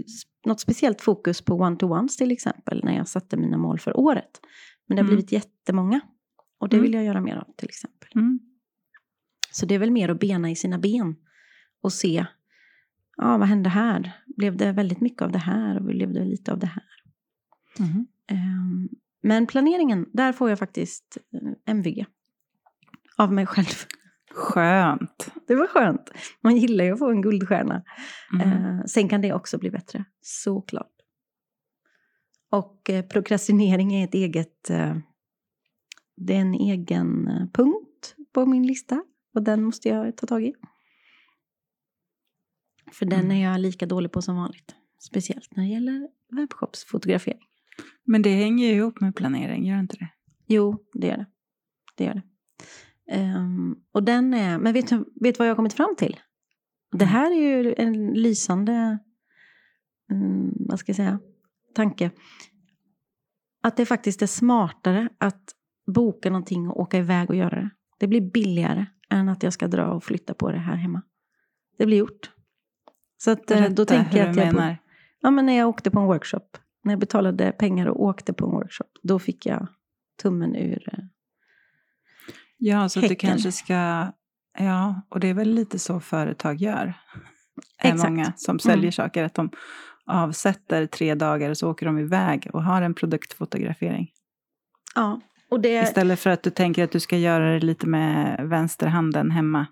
något 0.46 0.60
speciellt 0.60 1.02
fokus 1.02 1.42
på 1.42 1.54
one-to-ones 1.56 2.18
till 2.18 2.32
exempel. 2.32 2.82
När 2.84 2.98
jag 2.98 3.08
satte 3.08 3.38
mina 3.38 3.58
mål 3.58 3.80
för 3.80 3.98
året. 4.00 4.40
Men 4.88 4.96
det 4.96 5.02
har 5.02 5.06
Mm. 5.08 5.16
blivit 5.16 5.32
jättemånga. 5.32 6.00
Och 6.60 6.70
det 6.70 6.76
Mm. 6.76 6.84
vill 6.84 6.94
jag 6.94 7.04
göra 7.04 7.22
mer 7.22 7.36
av 7.36 7.48
till 7.58 7.70
exempel. 7.70 8.10
Mm. 8.16 8.40
Så 9.52 9.66
det 9.66 9.76
är 9.76 9.80
väl 9.80 9.92
mer 9.92 10.10
att 10.10 10.20
bena 10.20 10.52
i 10.52 10.56
sina 10.56 10.80
ben. 10.80 11.16
Och 11.82 11.94
se, 11.94 12.26
ja 13.18 13.38
vad 13.38 13.48
hände 13.48 13.70
här? 13.70 14.12
Blev 14.38 14.58
det 14.58 14.72
väldigt 14.72 15.02
mycket 15.02 15.22
av 15.22 15.32
det 15.32 15.40
här? 15.40 15.76
Och 15.78 15.84
blev 15.84 16.14
det 16.14 16.26
lite 16.26 16.52
av 16.52 16.60
det 16.60 16.68
här? 16.68 16.84
Mm. 17.80 18.08
Ehm, 18.28 18.90
Men 19.24 19.48
planeringen, 19.48 20.10
där 20.14 20.34
får 20.34 20.50
jag 20.50 20.60
faktiskt 20.60 21.18
eh, 21.34 21.74
MVG. 21.74 22.06
Av 23.18 23.34
mig 23.34 23.46
själv. 23.46 23.68
Skönt. 24.34 25.32
Det 25.48 25.56
var 25.56 25.68
skönt. 25.68 26.12
Man 26.42 26.58
gillar 26.58 26.86
ju 26.86 26.92
att 26.94 27.00
få 27.00 27.10
en 27.10 27.22
guldstjärna. 27.22 27.84
Mm. 28.34 28.52
Eh, 28.80 28.86
sen 28.86 29.10
kan 29.10 29.22
det 29.22 29.34
också 29.34 29.58
bli 29.58 29.72
bättre, 29.72 30.06
såklart. 30.22 30.92
Och 32.52 32.90
eh, 32.90 33.06
prokrastinering 33.06 33.94
är 33.94 34.04
ett 34.04 34.14
eget... 34.14 34.70
Eh, 34.70 34.96
det 36.18 36.36
är 36.36 36.40
en 36.42 36.54
egen 36.54 37.28
eh, 37.28 37.48
punkt 37.54 38.16
på 38.34 38.46
min 38.46 38.68
lista. 38.68 39.04
Och 39.34 39.44
den 39.44 39.64
måste 39.64 39.90
jag 39.90 40.18
ta 40.18 40.28
tag 40.28 40.44
i. 40.44 40.54
För 42.92 43.06
den 43.06 43.20
Mm. 43.20 43.32
är 43.38 43.52
jag 43.52 43.60
lika 43.60 43.86
dålig 43.86 44.12
på 44.12 44.22
som 44.22 44.36
vanligt. 44.36 44.76
Speciellt 45.00 45.56
när 45.56 45.64
det 45.64 45.70
gäller 45.70 46.08
webbshopsfotografering. 46.32 47.42
Men 48.04 48.22
det 48.22 48.30
hänger 48.30 48.68
ju 48.68 48.74
ihop 48.74 49.02
med 49.02 49.16
planering, 49.16 49.66
gör 49.66 49.80
inte 49.80 49.98
det? 49.98 50.10
Jo, 50.48 50.78
det 50.94 51.08
gör 51.08 51.18
det. 51.18 51.26
Det 51.96 52.04
gör 52.04 52.14
det. 52.14 52.24
Ehm, 53.12 53.76
och 53.92 54.04
den 54.04 54.34
är... 54.34 54.58
Men 54.58 54.74
vet 54.74 54.88
du 54.88 55.06
vet 55.22 55.40
vad 55.40 55.48
jag 55.48 55.52
har 55.52 55.56
kommit 55.56 55.74
fram 55.74 55.96
till? 55.98 56.20
Det 56.92 57.06
här 57.06 57.32
är 57.32 57.36
ju 57.36 57.76
en 57.78 58.14
lysande 58.14 59.00
mm, 60.12 60.54
vad 60.60 60.80
ska 60.80 60.90
jag 60.90 60.96
säga, 60.96 61.20
tanke. 61.76 62.12
Att 63.64 63.78
det 63.78 63.86
faktiskt 63.86 64.22
är 64.22 64.28
smartare 64.28 65.10
att 65.18 65.56
boka 65.88 66.30
någonting 66.30 66.70
och 66.70 66.80
åka 66.80 66.98
iväg 66.98 67.30
och 67.30 67.36
göra 67.36 67.56
det. 67.56 67.70
Det 67.98 68.08
blir 68.08 68.22
billigare 68.22 68.86
än 69.10 69.30
att 69.30 69.44
jag 69.44 69.54
ska 69.54 69.68
dra 69.68 69.88
och 69.88 70.04
flytta 70.04 70.34
på 70.34 70.52
det 70.52 70.60
här 70.60 70.76
hemma. 70.76 71.02
Det 71.78 71.86
blir 71.86 71.98
gjort. 71.98 72.32
Så 73.18 73.32
att, 73.32 73.46
Berätta 73.46 73.74
då 73.74 73.86
tänker 73.86 74.18
jag 74.18 74.30
att 74.30 74.36
jag... 74.36 74.46
menar. 74.46 74.78
Ja, 75.20 75.32
men 75.32 75.46
när 75.46 75.58
jag 75.58 75.70
åkte 75.70 75.92
på 75.92 76.00
en 76.00 76.06
workshop, 76.06 76.58
när 76.84 76.94
jag 76.94 77.00
betalade 77.00 77.52
pengar 77.52 77.86
och 77.86 78.04
åkte 78.04 78.34
på 78.34 78.46
en 78.46 78.52
workshop, 78.52 78.90
då 79.04 79.20
fick 79.20 79.46
jag 79.46 79.68
tummen 80.22 80.56
ur... 80.56 81.10
Ja, 82.64 82.90
så 82.90 83.00
att 83.00 83.10
du 83.10 83.16
kanske 83.16 83.52
ska... 83.52 84.08
Ja, 84.60 85.02
och 85.10 85.20
det 85.20 85.28
är 85.28 85.34
väl 85.34 85.50
lite 85.50 85.80
så 85.80 86.00
företag 86.00 86.56
gör. 86.62 86.94
Är 87.78 87.94
Exakt. 87.94 88.10
många 88.10 88.34
som 88.36 88.60
säljer 88.60 88.78
Mm. 88.84 88.92
saker, 88.92 89.24
att 89.24 89.34
de 89.34 89.50
avsätter 90.06 90.86
tre 90.86 91.16
dagar 91.16 91.50
och 91.50 91.58
så 91.58 91.72
åker 91.72 91.86
de 91.86 92.00
iväg 92.00 92.50
och 92.54 92.64
har 92.64 92.82
en 92.82 92.94
produktfotografering. 92.94 94.12
Ja, 94.96 95.22
och 95.50 95.60
det... 95.60 95.82
Istället 95.84 96.20
för 96.20 96.30
att 96.30 96.44
du 96.44 96.50
tänker 96.50 96.84
att 96.84 96.92
du 96.92 97.00
ska 97.00 97.18
göra 97.18 97.54
det 97.54 97.60
lite 97.60 97.88
med 97.88 98.48
vänsterhanden 98.50 99.32
hemma. 99.32 99.66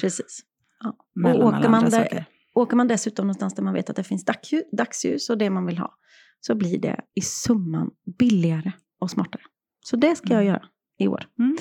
Precis. 0.00 0.40
Ja. 0.80 0.96
Och 1.30 1.44
åker 1.46 1.68
man, 1.68 1.90
där, 1.90 2.24
åker 2.54 2.76
man 2.76 2.88
dessutom 2.88 3.26
någonstans 3.26 3.54
där 3.54 3.62
man 3.62 3.74
vet 3.74 3.90
att 3.90 3.96
det 3.96 4.04
finns 4.04 4.24
dagsljus, 4.72 5.30
och 5.30 5.38
det 5.38 5.50
man 5.50 5.66
vill 5.66 5.78
ha, 5.78 5.94
så 6.40 6.54
blir 6.54 6.78
det 6.78 7.00
i 7.14 7.20
summan 7.20 7.90
billigare 8.18 8.72
och 8.98 9.10
smartare. 9.10 9.42
Så 9.80 9.96
det 9.96 10.16
ska 10.16 10.28
jag 10.28 10.42
Mm. 10.42 10.46
göra 10.48 10.62
i 11.02 11.08
år. 11.08 11.24
Mm. 11.38 11.56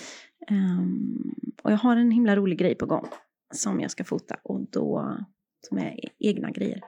Ehm, 0.50 1.34
och 1.64 1.72
jag 1.72 1.78
har 1.78 1.96
en 1.96 2.12
himla 2.12 2.36
rolig 2.36 2.58
grej 2.60 2.76
på 2.76 2.86
gång 2.86 3.08
som 3.54 3.80
jag 3.80 3.92
ska 3.92 4.04
fota 4.04 4.36
och 4.44 4.68
då, 4.72 5.18
som 5.68 5.78
är 5.78 5.96
egna 6.20 6.52
grejer. 6.52 6.82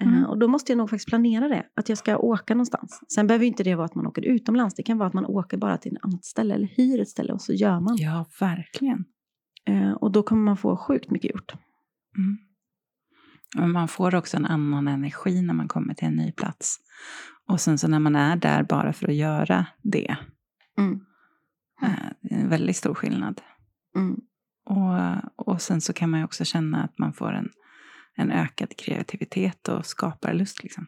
Eh, 0.00 0.08
Mm. 0.08 0.24
och 0.24 0.38
då 0.38 0.48
måste 0.48 0.72
jag 0.72 0.76
nog 0.78 0.90
faktiskt 0.90 1.08
planera 1.08 1.48
det, 1.48 1.66
att 1.76 1.88
jag 1.88 1.98
ska 1.98 2.16
åka 2.16 2.54
någonstans. 2.54 3.00
Sen 3.14 3.26
behöver 3.26 3.44
ju 3.44 3.48
inte 3.48 3.62
det 3.62 3.74
vara 3.74 3.84
att 3.84 3.94
man 3.94 4.06
åker 4.06 4.22
utomlands, 4.22 4.74
det 4.74 4.82
kan 4.82 4.98
vara 4.98 5.06
att 5.08 5.14
man 5.14 5.26
åker 5.26 5.56
bara 5.56 5.78
till 5.78 5.96
ett 5.96 6.04
annat 6.04 6.24
ställe 6.24 6.54
eller 6.54 6.66
hyr 6.66 7.00
ett 7.00 7.08
ställe 7.08 7.32
och 7.32 7.40
så 7.42 7.52
gör 7.52 7.80
man. 7.80 7.96
Ja, 7.96 8.26
verkligen. 8.40 9.04
Eh, 9.66 9.92
och 9.92 10.12
då 10.12 10.22
kommer 10.22 10.42
man 10.42 10.56
få 10.56 10.76
sjukt 10.76 11.10
mycket 11.10 11.30
gjort. 11.30 11.52
Mm. 12.16 12.38
Men 13.56 13.72
man 13.72 13.88
får 13.88 14.14
också 14.14 14.36
en 14.36 14.46
annan 14.46 14.88
energi 14.88 15.42
när 15.42 15.54
man 15.54 15.68
kommer 15.68 15.94
till 15.94 16.08
en 16.08 16.16
ny 16.16 16.32
plats. 16.32 16.76
Och 17.48 17.60
sen 17.60 17.78
så 17.78 17.88
när 17.88 17.98
man 17.98 18.16
är 18.16 18.36
där 18.36 18.62
bara 18.62 18.92
för 18.92 19.08
att 19.08 19.14
göra 19.14 19.66
det. 19.82 20.16
Mm. 20.78 21.00
Eh, 21.82 21.88
Det 22.20 22.34
är 22.34 22.38
en 22.38 22.48
väldigt 22.48 22.76
stor 22.76 22.94
skillnad. 22.94 23.40
Mm. 23.96 24.20
Och, 24.66 25.52
och 25.52 25.62
sen 25.62 25.80
så 25.80 25.92
kan 25.92 26.10
man 26.10 26.20
ju 26.20 26.24
också 26.24 26.44
känna 26.44 26.84
att 26.84 26.98
man 26.98 27.12
får 27.12 27.32
en, 27.32 27.48
en 28.16 28.30
ökad 28.30 28.76
kreativitet 28.76 29.68
och 29.68 29.86
skaparlust. 29.86 30.62
Liksom. 30.62 30.86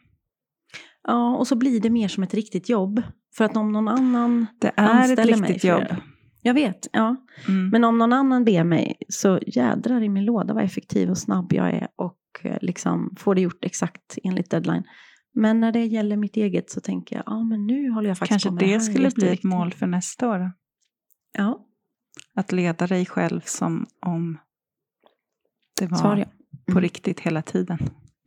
Ja, 1.02 1.36
och 1.36 1.46
så 1.46 1.56
blir 1.56 1.80
det 1.80 1.90
mer 1.90 2.08
som 2.08 2.22
ett 2.22 2.34
riktigt 2.34 2.68
jobb. 2.68 3.02
För 3.36 3.44
att 3.44 3.56
om 3.56 3.72
någon 3.72 3.88
annan 3.88 4.46
Det 4.60 4.72
är 4.76 5.12
ett 5.12 5.26
riktigt 5.26 5.64
jobb. 5.64 5.80
det. 5.80 5.96
Jag 6.42 6.54
vet, 6.54 6.88
ja. 6.92 7.16
Mm. 7.48 7.68
Men 7.68 7.84
om 7.84 7.98
någon 7.98 8.12
annan 8.12 8.44
ber 8.44 8.64
mig 8.64 8.96
så 9.08 9.38
jädrar 9.46 10.02
i 10.02 10.08
min 10.08 10.24
låda 10.24 10.54
vad 10.54 10.64
effektiv 10.64 11.10
och 11.10 11.18
snabb 11.18 11.52
jag 11.52 11.70
är 11.70 11.88
och 11.96 12.18
eh, 12.42 12.58
liksom 12.60 13.14
får 13.18 13.34
det 13.34 13.40
gjort 13.40 13.64
exakt 13.64 14.18
enligt 14.24 14.50
deadline. 14.50 14.84
Men 15.34 15.60
när 15.60 15.72
det 15.72 15.84
gäller 15.84 16.16
mitt 16.16 16.36
eget 16.36 16.70
så 16.70 16.80
tänker 16.80 17.16
jag, 17.16 17.22
ja 17.26 17.42
men 17.42 17.66
nu 17.66 17.90
håller 17.90 18.08
jag 18.08 18.18
faktiskt 18.18 18.30
Kanske 18.30 18.48
på 18.48 18.54
med 18.54 18.62
det 18.64 18.66
det 18.66 18.72
här 18.72 18.80
skulle 18.80 19.10
bli 19.10 19.28
ett 19.28 19.44
mål 19.44 19.72
för 19.72 19.86
nästa 19.86 20.28
år. 20.28 20.52
Ja, 21.32 21.66
Att 22.34 22.52
leda 22.52 22.86
dig 22.86 23.06
själv 23.06 23.40
som 23.40 23.86
om 24.00 24.38
det 25.80 25.86
var 25.86 25.98
svar 25.98 26.16
ja. 26.16 26.24
på 26.66 26.72
Mm. 26.72 26.82
riktigt 26.82 27.20
hela 27.20 27.42
tiden. 27.42 27.78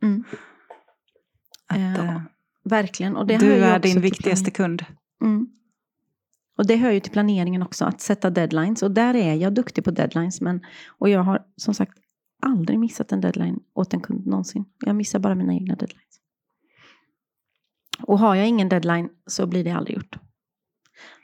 Mm. 0.02 0.24
Att, 1.66 1.78
Ja, 1.78 2.04
eh, 2.04 2.20
Verkligen. 2.64 3.16
Och 3.16 3.26
det 3.26 3.38
du 3.38 3.52
är 3.52 3.78
din 3.78 4.00
viktigaste 4.00 4.50
kund. 4.50 4.84
Mm. 5.22 5.48
Och 6.58 6.66
det 6.66 6.76
hör 6.76 6.90
ju 6.90 7.00
till 7.00 7.12
planeringen 7.12 7.62
också, 7.62 7.84
att 7.84 8.00
sätta 8.00 8.30
deadlines. 8.30 8.82
Och 8.82 8.90
där 8.90 9.14
är 9.14 9.34
jag 9.34 9.54
duktig 9.54 9.84
på 9.84 9.90
deadlines. 9.90 10.40
Men, 10.40 10.64
och 10.88 11.08
jag 11.08 11.20
har 11.22 11.44
som 11.56 11.74
sagt 11.74 11.98
aldrig 12.42 12.78
missat 12.78 13.12
en 13.12 13.20
deadline 13.20 13.60
åt 13.74 13.94
en 13.94 14.00
kund 14.00 14.26
någonsin. 14.26 14.64
Jag 14.78 14.96
missar 14.96 15.18
bara 15.18 15.34
mina 15.34 15.54
egna 15.54 15.74
deadlines. 15.74 16.20
Och 18.02 18.18
har 18.18 18.34
jag 18.34 18.48
ingen 18.48 18.68
deadline 18.68 19.08
så 19.26 19.46
blir 19.46 19.64
det 19.64 19.70
aldrig 19.70 19.96
gjort. 19.96 20.18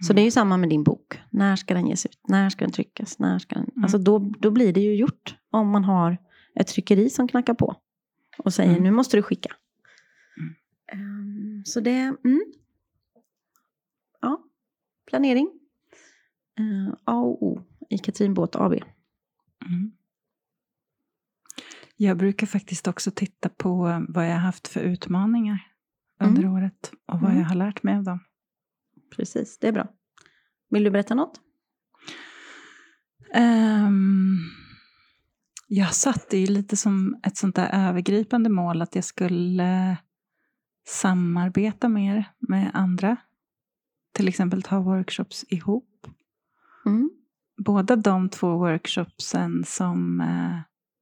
Så 0.01 0.13
Mm. 0.13 0.17
det 0.17 0.23
är 0.23 0.25
ju 0.25 0.31
samma 0.31 0.57
med 0.57 0.69
din 0.69 0.85
bok. 0.85 1.21
När 1.31 1.57
ska 1.57 1.75
den 1.75 1.87
ges 1.87 2.07
ut? 2.07 2.21
När 2.29 2.51
ska 2.51 2.65
den 2.65 2.73
tryckas? 2.73 3.19
När 3.19 3.39
ska 3.39 3.55
den... 3.55 3.65
Mm. 3.65 3.83
Alltså 3.85 3.99
då, 3.99 4.19
då 4.19 4.51
blir 4.51 4.73
det 4.73 4.81
ju 4.81 4.95
gjort 4.95 5.35
om 5.51 5.69
man 5.69 5.85
har 5.85 6.19
ett 6.55 6.67
tryckeri 6.67 7.11
som 7.11 7.29
knackar 7.29 7.55
på 7.55 7.77
och 8.39 8.55
säger 8.55 8.71
Mm. 8.71 8.83
nu 8.85 8.91
måste 8.91 9.17
du 9.17 9.23
skicka. 9.23 9.53
Mm. 10.39 10.55
Ehm, 10.93 11.65
så 11.65 11.81
det, 11.81 12.15
mm. 12.25 12.41
ja, 14.21 14.45
planering. 15.07 15.51
Uh, 16.61 16.95
A 17.05 17.15
och 17.21 17.43
O 17.43 17.63
i 17.91 17.99
Katrin 17.99 18.35
Båt 18.35 18.57
AB. 18.57 18.73
Mm. 18.73 19.93
Jag 21.97 22.17
brukar 22.17 22.47
faktiskt 22.47 22.89
också 22.89 23.11
titta 23.11 23.49
på 23.49 24.05
vad 24.09 24.27
jag 24.31 24.37
haft 24.37 24.69
för 24.69 24.81
utmaningar 24.81 25.59
under 26.21 26.49
året 26.49 26.93
och 27.07 27.21
vad 27.21 27.31
Mm. 27.31 27.43
jag 27.43 27.49
har 27.49 27.55
lärt 27.55 27.83
mig 27.83 27.97
av 27.97 28.05
dem. 28.05 28.21
Precis, 29.11 29.59
det 29.59 29.68
är 29.68 29.73
bra. 29.73 29.88
Vill 30.70 30.85
du 30.85 30.90
berätta 30.90 31.14
något? 31.14 31.40
Ehm, 33.35 34.38
jag 35.66 35.94
satte 35.94 36.37
ju 36.37 36.46
lite 36.46 36.77
som 36.77 37.20
ett 37.23 37.37
sånt 37.37 37.57
där 37.57 37.88
övergripande 37.88 38.51
mål 38.51 38.83
att 38.83 38.94
jag 38.94 39.05
skulle 39.05 39.96
samarbeta 40.87 41.88
mer 41.88 42.25
med 42.38 42.70
andra. 42.75 43.16
Till 44.12 44.29
exempel 44.29 44.62
ta 44.62 44.81
workshops 44.81 45.44
ihop. 45.49 46.07
Mm. 46.87 47.11
Båda 47.64 47.96
de 47.96 48.29
två 48.29 48.59
workshopsen 48.59 49.64
som 49.64 50.20
eh, 50.20 50.59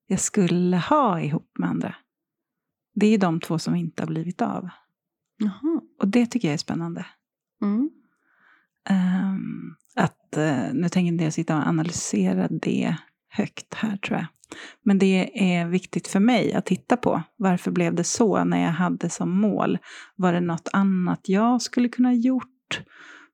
jag 0.06 0.20
skulle 0.20 0.76
ha 0.76 1.20
ihop 1.20 1.58
med 1.58 1.68
andra. 1.68 1.94
Det 2.94 3.06
är 3.06 3.18
de 3.18 3.40
två 3.40 3.58
som 3.58 3.74
inte 3.74 4.02
har 4.02 4.08
blivit 4.08 4.42
av. 4.42 4.68
Jaha. 5.36 5.80
Och 5.98 6.08
det 6.08 6.26
tycker 6.26 6.48
jag 6.48 6.52
är 6.52 6.58
spännande. 6.58 7.06
Mm. 7.62 7.90
Ehm, 8.90 9.74
att, 9.96 10.36
eh, 10.36 10.72
nu 10.72 10.88
tänker 10.88 11.08
inte 11.08 11.24
jag 11.24 11.32
sitta 11.32 11.56
och 11.56 11.66
analysera 11.66 12.48
det 12.48 12.96
högt 13.28 13.74
här 13.74 13.96
tror 13.96 14.18
jag. 14.18 14.26
Men 14.84 14.98
det 14.98 15.30
är 15.58 15.66
viktigt 15.66 16.08
för 16.08 16.20
mig 16.20 16.52
att 16.52 16.66
titta 16.66 16.96
på. 16.96 17.22
Varför 17.36 17.70
blev 17.70 17.94
det 17.94 18.04
så 18.04 18.44
när 18.44 18.62
jag 18.62 18.72
hade 18.72 19.10
som 19.10 19.40
mål? 19.40 19.78
Var 20.16 20.32
det 20.32 20.40
något 20.40 20.68
annat 20.72 21.20
jag 21.24 21.62
skulle 21.62 21.88
kunna 21.88 22.14
gjort? 22.14 22.80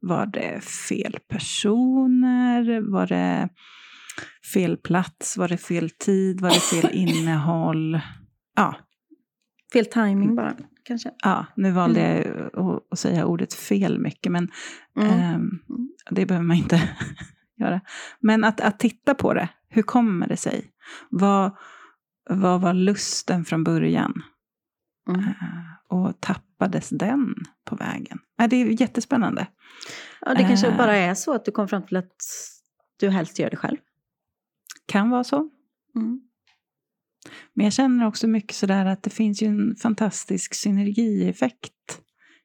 Var 0.01 0.27
det 0.27 0.65
fel 0.65 1.19
personer? 1.29 2.81
Var 2.93 3.07
det 3.07 3.49
fel 4.55 4.77
plats? 4.77 5.37
Var 5.37 5.49
det 5.49 5.57
fel 5.57 5.91
tid? 5.91 6.41
Var 6.41 6.51
det 6.51 6.61
fel 6.61 6.91
innehåll? 6.93 8.01
Ja, 8.57 8.75
Fel 9.75 9.87
timing 9.87 10.35
bara, 10.35 10.55
kanske. 10.85 11.11
ja 11.23 11.47
nu 11.57 11.71
valde 11.71 12.01
jag 12.01 12.17
ju 12.25 12.51
att, 12.91 12.99
säga 12.99 13.27
ordet 13.27 13.55
fel 13.55 13.99
mycket. 13.99 14.33
Men 14.33 14.51
Mm. 14.97 15.11
Ehm, 15.11 15.51
det 16.11 16.27
behöver 16.27 16.47
man 16.47 16.57
inte 16.57 16.83
göra. 17.57 17.81
Men 18.21 18.45
att, 18.45 18.61
att 18.61 18.79
titta 18.79 19.15
på 19.15 19.35
det. 19.35 19.49
Hur 19.69 19.83
kommer 19.83 20.27
det 20.29 20.37
sig? 20.37 20.71
Vad, 21.11 21.57
vad 22.31 22.61
var 22.61 22.73
lusten 22.75 23.45
från 23.45 23.65
början? 23.65 24.23
Mm. 25.09 25.21
Eh, 25.21 25.35
och 25.89 26.21
tappades 26.21 26.89
den 26.89 27.35
på 27.65 27.77
vägen? 27.77 28.19
Ja, 28.37 28.47
det 28.47 28.57
är 28.57 28.81
jättespännande. 28.81 29.47
Ja, 30.21 30.35
det 30.35 30.43
kanske 30.43 30.67
Eh. 30.69 30.77
bara 30.77 30.97
är 30.97 31.15
så 31.15 31.35
att 31.35 31.45
du 31.45 31.51
kom 31.53 31.69
fram 31.69 31.83
till 31.87 31.97
att 31.97 32.13
du 33.01 33.09
helst 33.11 33.39
gör 33.39 33.51
det 33.51 33.57
själv. 33.57 33.77
Kan 34.87 35.11
vara 35.11 35.25
så. 35.25 35.51
Mm. 35.97 36.21
Men 37.55 37.65
jag 37.65 37.73
känner 37.73 38.07
också 38.07 38.27
mycket 38.27 38.57
sådär 38.57 38.87
att 38.87 39.03
det 39.03 39.11
finns 39.11 39.43
ju 39.43 39.47
en 39.47 39.77
fantastisk 39.77 40.55
synergieffekt 40.55 41.73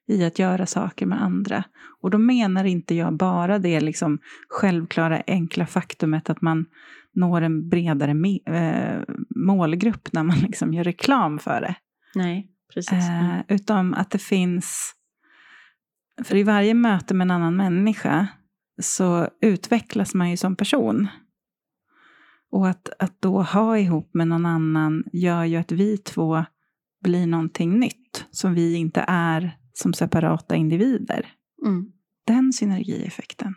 i 0.08 0.24
att 0.24 0.38
göra 0.38 0.66
saker 0.66 1.06
med 1.06 1.22
andra. 1.22 1.64
Och 2.00 2.10
då 2.10 2.18
menar 2.18 2.64
inte 2.64 2.94
jag 2.94 3.16
bara 3.16 3.58
det 3.58 3.80
liksom 3.80 4.18
självklara 4.48 5.22
enkla 5.26 5.66
faktumet 5.66 6.30
att 6.30 6.40
man 6.40 6.66
når 7.14 7.42
en 7.42 7.68
bredare 7.68 8.10
eh, 8.46 9.02
målgrupp 9.36 10.12
när 10.12 10.22
man 10.22 10.38
liksom 10.42 10.74
gör 10.74 10.84
reklam 10.84 11.38
för 11.38 11.60
det. 11.60 11.74
Nej, 12.14 12.48
precis. 12.74 12.92
Eh, 12.92 13.30
Mm. 13.30 13.42
utan 13.48 13.94
att 13.94 14.10
det 14.10 14.18
finns... 14.18 14.94
För 16.24 16.36
i 16.36 16.42
varje 16.42 16.74
möte 16.74 17.14
med 17.14 17.24
en 17.24 17.30
annan 17.30 17.56
människa 17.56 18.28
så 18.82 19.28
utvecklas 19.40 20.14
man 20.14 20.30
ju 20.30 20.36
som 20.36 20.56
person. 20.56 21.08
Och 22.50 22.68
att, 22.68 22.88
att 22.98 23.22
då 23.22 23.42
ha 23.42 23.78
ihop 23.78 24.14
med 24.14 24.28
någon 24.28 24.46
annan 24.46 25.04
gör 25.12 25.44
ju 25.44 25.56
att 25.56 25.72
vi 25.72 25.98
två 25.98 26.44
blir 27.02 27.26
någonting 27.26 27.78
nytt 27.78 28.26
som 28.30 28.54
vi 28.54 28.74
inte 28.74 29.04
är 29.08 29.58
som 29.72 29.92
separata 29.94 30.56
individer. 30.56 31.32
Mm. 31.66 31.92
Den 32.26 32.52
synergieffekten. 32.52 33.54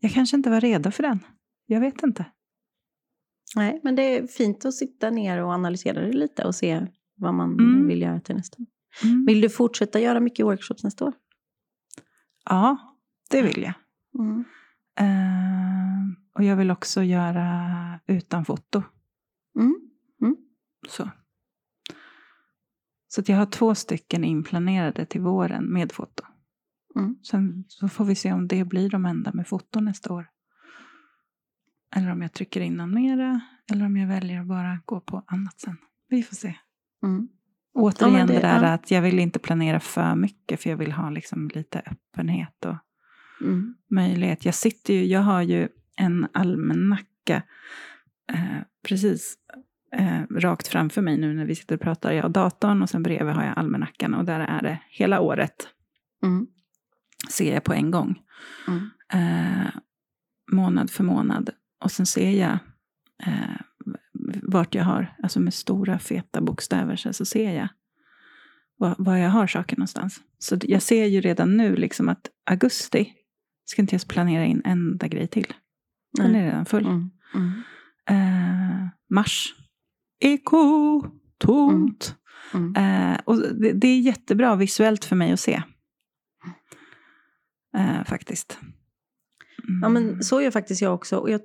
Jag 0.00 0.12
kanske 0.12 0.36
inte 0.36 0.50
var 0.50 0.60
redo 0.60 0.90
för 0.90 1.02
den. 1.02 1.18
Jag 1.66 1.80
vet 1.80 2.02
inte. 2.02 2.24
Nej, 3.56 3.80
men 3.84 3.94
det 3.96 4.02
är 4.02 4.26
fint 4.26 4.64
att 4.64 4.74
sitta 4.74 5.10
ner 5.10 5.42
och 5.42 5.50
analysera 5.50 6.00
det 6.00 6.12
lite 6.12 6.44
och 6.44 6.54
se 6.54 6.86
vad 7.16 7.34
man 7.34 7.52
Mm. 7.52 7.86
vill 7.86 8.02
göra 8.02 8.20
till 8.20 8.34
nästa 8.36 8.62
år. 8.62 8.66
Mm. 9.04 9.26
Vill 9.26 9.40
du 9.40 9.48
fortsätta 9.50 10.00
göra 10.00 10.20
mycket 10.20 10.46
workshops 10.46 10.84
nästa 10.84 11.04
år? 11.04 11.12
Ja, 12.44 12.76
det 13.30 13.42
vill 13.42 13.62
jag. 13.62 13.74
Mm. 14.18 14.44
Eh, 14.98 16.16
och 16.36 16.44
jag 16.44 16.56
vill 16.56 16.70
också 16.70 17.02
göra 17.02 18.00
utan 18.06 18.44
foto. 18.44 18.82
Mm. 19.58 20.36
Så. 20.88 21.10
Så 23.08 23.20
att 23.20 23.28
jag 23.28 23.36
har 23.36 23.46
två 23.46 23.74
stycken 23.74 24.24
inplanerade 24.24 25.06
till 25.06 25.20
våren 25.20 25.64
med 25.72 25.92
foto. 25.92 26.24
Mm. 26.96 27.16
Sen 27.22 27.64
så 27.68 27.88
får 27.88 28.04
vi 28.04 28.14
se 28.14 28.32
om 28.32 28.48
det 28.48 28.64
blir 28.64 28.90
de 28.90 29.06
enda 29.06 29.32
med 29.32 29.48
foto 29.48 29.80
nästa 29.80 30.12
år. 30.14 30.28
Eller 31.96 32.10
om 32.12 32.22
jag 32.22 32.32
trycker 32.32 32.60
in 32.60 32.74
någon 32.74 32.94
mera. 32.94 33.40
Eller 33.72 33.86
om 33.86 33.96
jag 33.96 34.08
väljer 34.08 34.40
att 34.40 34.46
bara 34.46 34.80
gå 34.84 35.00
på 35.00 35.24
annat 35.26 35.60
sen. 35.60 35.76
Vi 36.08 36.22
får 36.22 36.36
se. 36.36 36.54
Mm. 37.02 37.28
Återigen 37.74 38.14
Ja, 38.18 38.26
det, 38.26 38.32
det- 38.32 38.40
där 38.40 38.62
ja. 38.62 38.72
att 38.72 38.90
jag 38.90 39.02
vill 39.02 39.18
inte 39.18 39.38
planera 39.38 39.80
för 39.80 40.14
mycket. 40.14 40.60
För 40.62 40.70
jag 40.70 40.76
vill 40.76 40.92
ha 40.92 41.10
liksom 41.10 41.48
lite 41.54 41.82
öppenhet 41.86 42.64
och 42.64 42.76
Mm. 43.40 43.74
möjlighet. 43.90 44.44
Jag 44.44 44.54
sitter 44.54 44.94
ju, 44.94 45.04
jag 45.04 45.20
har 45.20 45.42
ju 45.42 45.68
en 45.96 46.26
almanacka 46.32 47.42
eh, 48.32 48.58
precis 48.88 49.34
eh, 49.92 50.22
rakt 50.30 50.68
framför 50.68 51.02
mig 51.02 51.18
nu 51.18 51.34
när 51.34 51.44
vi 51.44 51.54
sitter 51.54 51.74
och 51.74 51.80
pratar. 51.80 52.12
Jag 52.12 52.22
har 52.22 52.30
datorn 52.30 52.82
och 52.82 52.90
sen 52.90 53.02
bredvid 53.02 53.34
har 53.34 53.44
jag 53.44 53.58
almanackan 53.58 54.14
och 54.14 54.24
där 54.24 54.40
är 54.40 54.62
det 54.62 54.78
hela 54.88 55.20
året. 55.20 55.68
Mm. 56.22 56.46
Ser 57.30 57.54
jag 57.54 57.64
på 57.64 57.72
en 57.72 57.90
gång. 57.90 58.18
Mm. 58.68 58.90
Eh, 59.12 59.70
månad 60.52 60.90
för 60.90 61.04
månad. 61.04 61.50
Och 61.84 61.90
sen 61.90 62.06
ser 62.06 62.30
jag 62.30 62.58
eh, 63.26 63.60
vart 64.42 64.74
jag 64.74 64.84
har, 64.84 65.16
alltså 65.22 65.40
med 65.40 65.54
stora 65.54 65.98
feta 65.98 66.40
bokstäver 66.40 66.96
så, 66.96 67.12
så 67.12 67.24
ser 67.24 67.52
jag 67.52 67.68
var, 68.76 68.94
var 68.98 69.16
jag 69.16 69.30
har 69.30 69.46
saker 69.46 69.76
någonstans. 69.76 70.20
Så 70.38 70.58
jag 70.62 70.82
ser 70.82 71.04
ju 71.04 71.20
redan 71.20 71.56
nu 71.56 71.76
liksom 71.76 72.08
att 72.08 72.30
augusti 72.50 73.12
ska 73.64 73.82
inte 73.82 73.94
jag 73.94 74.08
planera 74.08 74.44
in 74.44 74.62
en 74.64 74.72
enda 74.72 75.08
grej 75.08 75.26
till. 75.26 75.54
Den 76.12 76.32
Nej. 76.32 76.40
är 76.40 76.44
redan 76.44 76.66
full. 76.66 76.86
Mm. 76.86 77.10
Mm. 77.34 77.52
Eh, 78.10 78.86
mars, 79.10 79.54
eko, 80.20 81.02
tomt. 81.38 82.14
Mm. 82.54 82.74
Eh, 82.76 83.18
och 83.24 83.36
det, 83.38 83.72
det 83.72 83.88
är 83.88 84.00
jättebra 84.00 84.56
visuellt 84.56 85.04
för 85.04 85.16
mig 85.16 85.32
att 85.32 85.40
se. 85.40 85.62
Eh, 87.76 88.04
faktiskt. 88.04 88.58
Mm. 89.68 89.80
Ja, 89.82 89.88
men 89.88 90.22
så 90.22 90.42
gör 90.42 90.50
faktiskt 90.50 90.82
jag 90.82 90.94
också. 90.94 91.16
Och 91.18 91.30
jag 91.30 91.40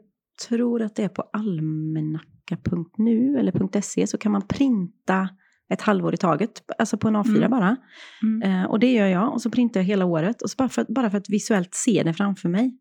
tror 0.47 0.81
att 0.81 0.95
det 0.95 1.03
är 1.03 1.09
på 1.09 1.21
almanacka.nu 1.33 3.37
eller 3.39 3.81
.se 3.81 4.07
så 4.07 4.17
kan 4.17 4.31
man 4.31 4.47
printa 4.47 5.29
ett 5.69 5.81
halvår 5.81 6.13
i 6.13 6.17
taget, 6.17 6.51
alltså 6.77 6.97
på 6.97 7.07
en 7.07 7.15
A4 7.15 7.37
Mm. 7.37 7.51
bara. 7.51 7.75
Mm. 8.23 8.41
Eh, 8.41 8.63
och 8.69 8.79
det 8.79 8.93
gör 8.93 9.07
jag 9.07 9.33
och 9.33 9.41
så 9.41 9.49
printar 9.49 9.79
jag 9.79 9.85
hela 9.85 10.05
året. 10.05 10.41
Och 10.41 10.49
så 10.49 10.55
bara, 10.57 10.69
för, 10.69 10.81
att- 10.81 10.87
bara 10.87 11.09
för 11.09 11.17
att 11.17 11.29
visuellt 11.29 11.73
se 11.73 12.01
det 12.05 12.13
framför 12.13 12.49
mig. 12.49 12.77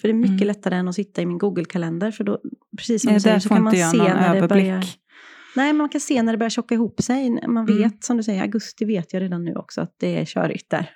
För 0.00 0.08
det 0.08 0.12
är 0.12 0.16
mycket 0.16 0.34
Mm. 0.36 0.46
lättare 0.46 0.74
än 0.76 0.88
att 0.88 0.94
sitta 0.94 1.22
i 1.22 1.26
min 1.26 1.38
Google-kalender. 1.38 2.10
För 2.10 2.24
då, 2.24 2.38
precis 2.78 3.02
som 3.02 3.08
Nej, 3.08 3.16
du 3.16 3.20
säger, 3.20 3.38
så 3.38 3.48
kan 3.48 3.62
man 3.62 3.72
se 3.72 3.96
när 3.96 4.40
det 4.40 4.48
börjar... 4.48 4.84
Nej, 5.56 5.72
man 5.72 5.88
kan 5.88 6.00
se 6.00 6.22
när 6.22 6.32
det 6.32 6.38
börjar 6.38 6.50
tjocka 6.50 6.74
ihop 6.74 7.02
sig. 7.02 7.30
Man 7.30 7.68
Mm. 7.68 7.78
vet, 7.78 8.04
som 8.04 8.16
du 8.16 8.22
säger, 8.22 8.42
augusti 8.42 8.84
vet 8.84 9.12
jag 9.12 9.22
redan 9.22 9.44
nu 9.44 9.54
också 9.54 9.80
att 9.80 9.94
det 9.98 10.16
är 10.20 10.24
körigt 10.24 10.70
där. 10.70 10.90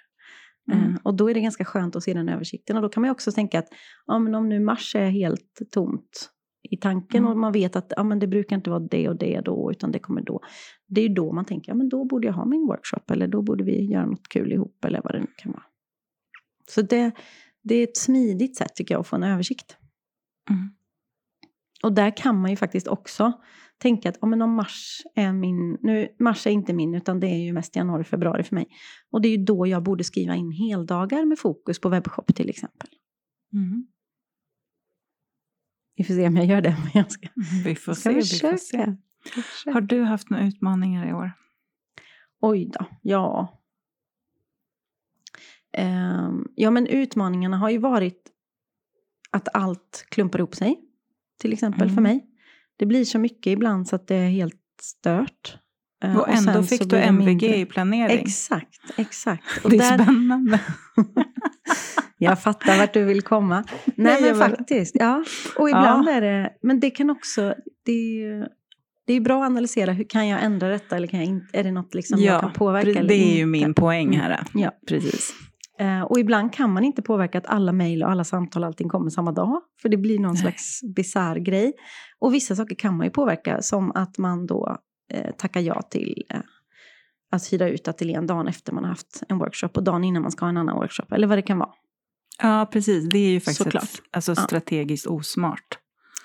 Mm. 0.73 0.85
Eh, 0.85 1.01
Och 1.03 1.15
då 1.17 1.31
är 1.31 1.35
det 1.35 1.41
ganska 1.41 1.65
skönt 1.65 1.97
att 1.97 2.03
se 2.03 2.15
den 2.15 2.29
översikten. 2.29 2.77
Och 2.77 2.83
då 2.83 2.89
kan 2.89 3.01
man 3.01 3.09
ju 3.09 3.13
också 3.13 3.33
tänka 3.33 3.59
att 3.59 3.69
ja, 4.07 4.19
men 4.19 4.35
om 4.35 4.49
nu 4.49 4.61
mars 4.61 4.95
är 4.95 5.11
helt 5.11 5.59
tomt 5.71 6.31
i 6.71 6.77
tanken 6.77 7.19
Mm. 7.19 7.31
och 7.31 7.39
man 7.39 7.53
vet 7.53 7.77
att 7.77 7.93
ja, 7.97 8.03
men 8.05 8.19
det 8.19 8.27
brukar 8.27 8.57
inte 8.57 8.71
vara 8.71 8.81
det 8.91 9.09
och 9.09 9.17
det 9.19 9.41
då, 9.45 9.71
utan 9.71 9.93
det 9.93 9.99
kommer 9.99 10.23
då. 10.23 10.41
Det 10.89 11.01
är 11.01 11.09
ju 11.09 11.15
då 11.15 11.33
man 11.33 11.45
tänker, 11.45 11.71
ja 11.73 11.75
men 11.77 11.89
då 11.89 12.05
borde 12.05 12.27
jag 12.27 12.35
ha 12.35 12.45
min 12.47 12.67
workshop 12.67 13.11
eller 13.13 13.29
då 13.29 13.43
borde 13.43 13.65
vi 13.65 13.85
göra 13.85 14.07
något 14.07 14.29
kul 14.29 14.53
ihop 14.53 14.85
eller 14.85 15.01
vad 15.05 15.15
det 15.15 15.21
nu 15.21 15.27
kan 15.37 15.53
vara. 15.53 15.63
Så 16.69 16.83
det, 16.83 17.11
det 17.69 17.75
är 17.75 17.85
ett 17.85 17.97
smidigt 17.97 18.57
sätt 18.57 18.75
tycker 18.75 18.95
jag 18.95 19.01
att 19.01 19.07
få 19.07 19.17
en 19.17 19.23
översikt. 19.23 19.77
Mm. 20.51 20.71
Och 21.83 21.93
där 21.93 22.17
kan 22.17 22.41
man 22.41 22.51
ju 22.51 22.57
faktiskt 22.57 22.89
också 22.89 23.33
tänka 23.79 24.09
att 24.09 24.19
ja, 24.21 24.27
men 24.27 24.43
om 24.43 24.55
mars 24.55 25.03
är 25.15 25.33
min, 25.33 25.79
nu 25.81 26.09
mars 26.19 26.47
är 26.47 26.51
inte 26.51 26.73
min 26.73 26.95
utan 26.95 27.21
det 27.21 27.27
är 27.27 27.45
ju 27.45 27.53
mest 27.53 27.77
januari, 27.77 28.05
februari 28.05 28.43
för 28.43 28.55
mig. 28.55 28.67
Och 29.11 29.21
det 29.23 29.29
är 29.29 29.39
ju 29.39 29.45
då 29.45 29.67
jag 29.67 29.83
borde 29.83 30.05
skriva 30.05 30.35
in 30.35 30.53
heldagar 30.53 31.25
med 31.25 31.39
fokus 31.39 31.81
på 31.81 31.89
webbshop 31.89 32.35
till 32.35 32.49
exempel. 32.49 32.89
Mm. 33.53 33.87
Vi 35.97 36.05
får 36.05 36.15
se 36.15 36.27
om 36.27 36.37
jag 36.37 36.47
gör 36.47 36.61
det. 36.61 36.77
Men 36.83 36.91
jag 36.95 37.13
ska, 37.13 37.29
Vi 37.65 37.75
får 37.75 37.95
ska 37.95 38.11
se. 38.11 38.17
Vi 38.17 38.23
får 38.23 38.57
se. 38.57 38.97
Har 39.71 39.81
du 39.81 40.03
haft 40.03 40.31
några 40.31 40.47
utmaningar 40.47 41.09
i 41.09 41.13
år? 41.13 41.33
Oj 42.41 42.71
då, 42.73 42.87
ja. 43.03 43.58
Ehm, 45.79 46.45
ja 46.55 46.71
men 46.71 46.87
utmaningarna 46.87 47.57
har 47.57 47.71
ju 47.71 47.79
varit 47.79 48.23
att 49.31 49.49
allt 49.55 50.05
klumpar 50.09 50.39
ihop 50.39 50.55
sig. 50.55 50.79
Till 51.41 51.53
exempel 51.53 51.83
Mm. 51.83 51.95
för 51.95 52.03
mig. 52.03 52.25
Det 52.79 52.87
blir 52.87 53.05
så 53.05 53.19
mycket 53.19 53.51
ibland 53.51 53.89
så 53.89 53.97
att 53.97 54.07
det 54.07 54.17
är 54.17 54.29
helt 54.29 54.61
stört. 54.83 55.59
Eh, 56.05 56.17
Och 56.17 56.29
ändå 56.29 56.53
sen 56.53 56.65
fick 56.65 56.81
du 56.81 56.87
det 56.87 57.01
MVG 57.03 57.43
i 57.61 57.65
planering. 57.67 58.19
Exakt, 58.21 58.81
exakt. 58.97 59.45
Och 59.65 59.71
det 59.71 59.77
är 59.77 59.99
där, 59.99 60.05
spännande. 60.05 60.61
jag 62.19 62.43
fattar 62.43 62.79
vart 62.79 62.95
du 62.95 63.05
vill 63.05 63.23
komma. 63.23 63.65
Nej, 63.97 64.23
men 64.23 64.35
faktiskt. 64.37 64.97
Ja. 64.99 65.25
Och 65.59 65.69
ibland 65.69 66.09
är 66.09 66.21
det, 66.21 66.51
men 66.63 66.81
det 66.81 66.91
kan 66.91 67.11
också, 67.11 67.55
det 67.85 68.23
är, 68.23 68.49
det 69.07 69.13
är 69.13 69.21
bra 69.21 69.43
att 69.43 69.47
analysera, 69.51 69.93
hur 69.93 70.05
kan 70.05 70.29
jag 70.29 70.43
ändra 70.43 70.69
detta 70.69 70.97
eller 70.97 71.07
kan 71.07 71.21
jag 71.21 71.29
inte, 71.29 71.59
är 71.59 71.65
det 71.65 71.73
något 71.73 71.95
liksom 71.95 72.21
jag 72.21 72.41
kan 72.41 72.53
påverka 72.53 72.93
det 72.93 72.99
eller 72.99 73.15
är 73.15 73.37
ju 73.37 73.47
min 73.47 73.75
poäng 73.75 74.17
här. 74.19 74.43
Ja. 74.55 74.71
Precis. 74.89 75.33
Eh, 75.79 76.03
och 76.03 76.19
ibland 76.19 76.53
kan 76.53 76.73
man 76.73 76.85
inte 76.85 77.03
påverka 77.03 77.39
att 77.39 77.47
alla 77.47 77.73
mejl 77.73 78.03
och 78.03 78.11
alla 78.11 78.25
samtal 78.25 78.65
allting 78.65 78.89
kommer 78.89 79.11
samma 79.11 79.33
dag. 79.33 79.61
För 79.83 79.89
det 79.89 79.97
blir 79.97 80.19
någon 80.19 80.33
Nej. 80.33 80.43
slags 80.43 80.81
bisarr 80.97 81.37
grej. 81.37 81.73
Och 82.19 82.35
vissa 82.35 82.57
saker 82.57 82.75
kan 82.75 82.97
man 82.97 83.07
ju 83.07 83.11
påverka, 83.11 83.63
som 83.63 83.93
att 83.95 84.19
man 84.19 84.47
då 84.47 84.79
eh, 85.13 85.31
tackar 85.39 85.61
ja 85.61 85.83
till 85.83 86.25
eh, 86.31 86.41
att 87.33 87.53
hyra 87.53 87.69
ut 87.69 87.89
ateljén 87.89 88.27
dagen 88.27 88.49
efter 88.49 88.73
man 88.73 88.85
har 88.85 88.91
haft 88.91 89.23
en 89.29 89.39
workshop 89.39 89.69
och 89.75 89.85
dagen 89.85 90.05
innan 90.05 90.23
man 90.23 90.31
ska 90.31 90.45
ha 90.45 90.51
en 90.51 90.57
annan 90.57 90.77
workshop. 90.77 91.13
Eller 91.13 91.27
vad 91.27 91.39
det 91.39 91.43
kan 91.43 91.59
vara. 91.59 91.71
Ja, 92.43 92.69
precis. 92.73 93.09
Det 93.09 93.19
är 93.19 93.31
ju 93.31 93.41
faktiskt 93.41 93.75
ett, 93.75 94.03
alltså, 94.11 94.33
Ja. 94.33 94.37
strategiskt 94.43 95.07
osmart. 95.07 95.79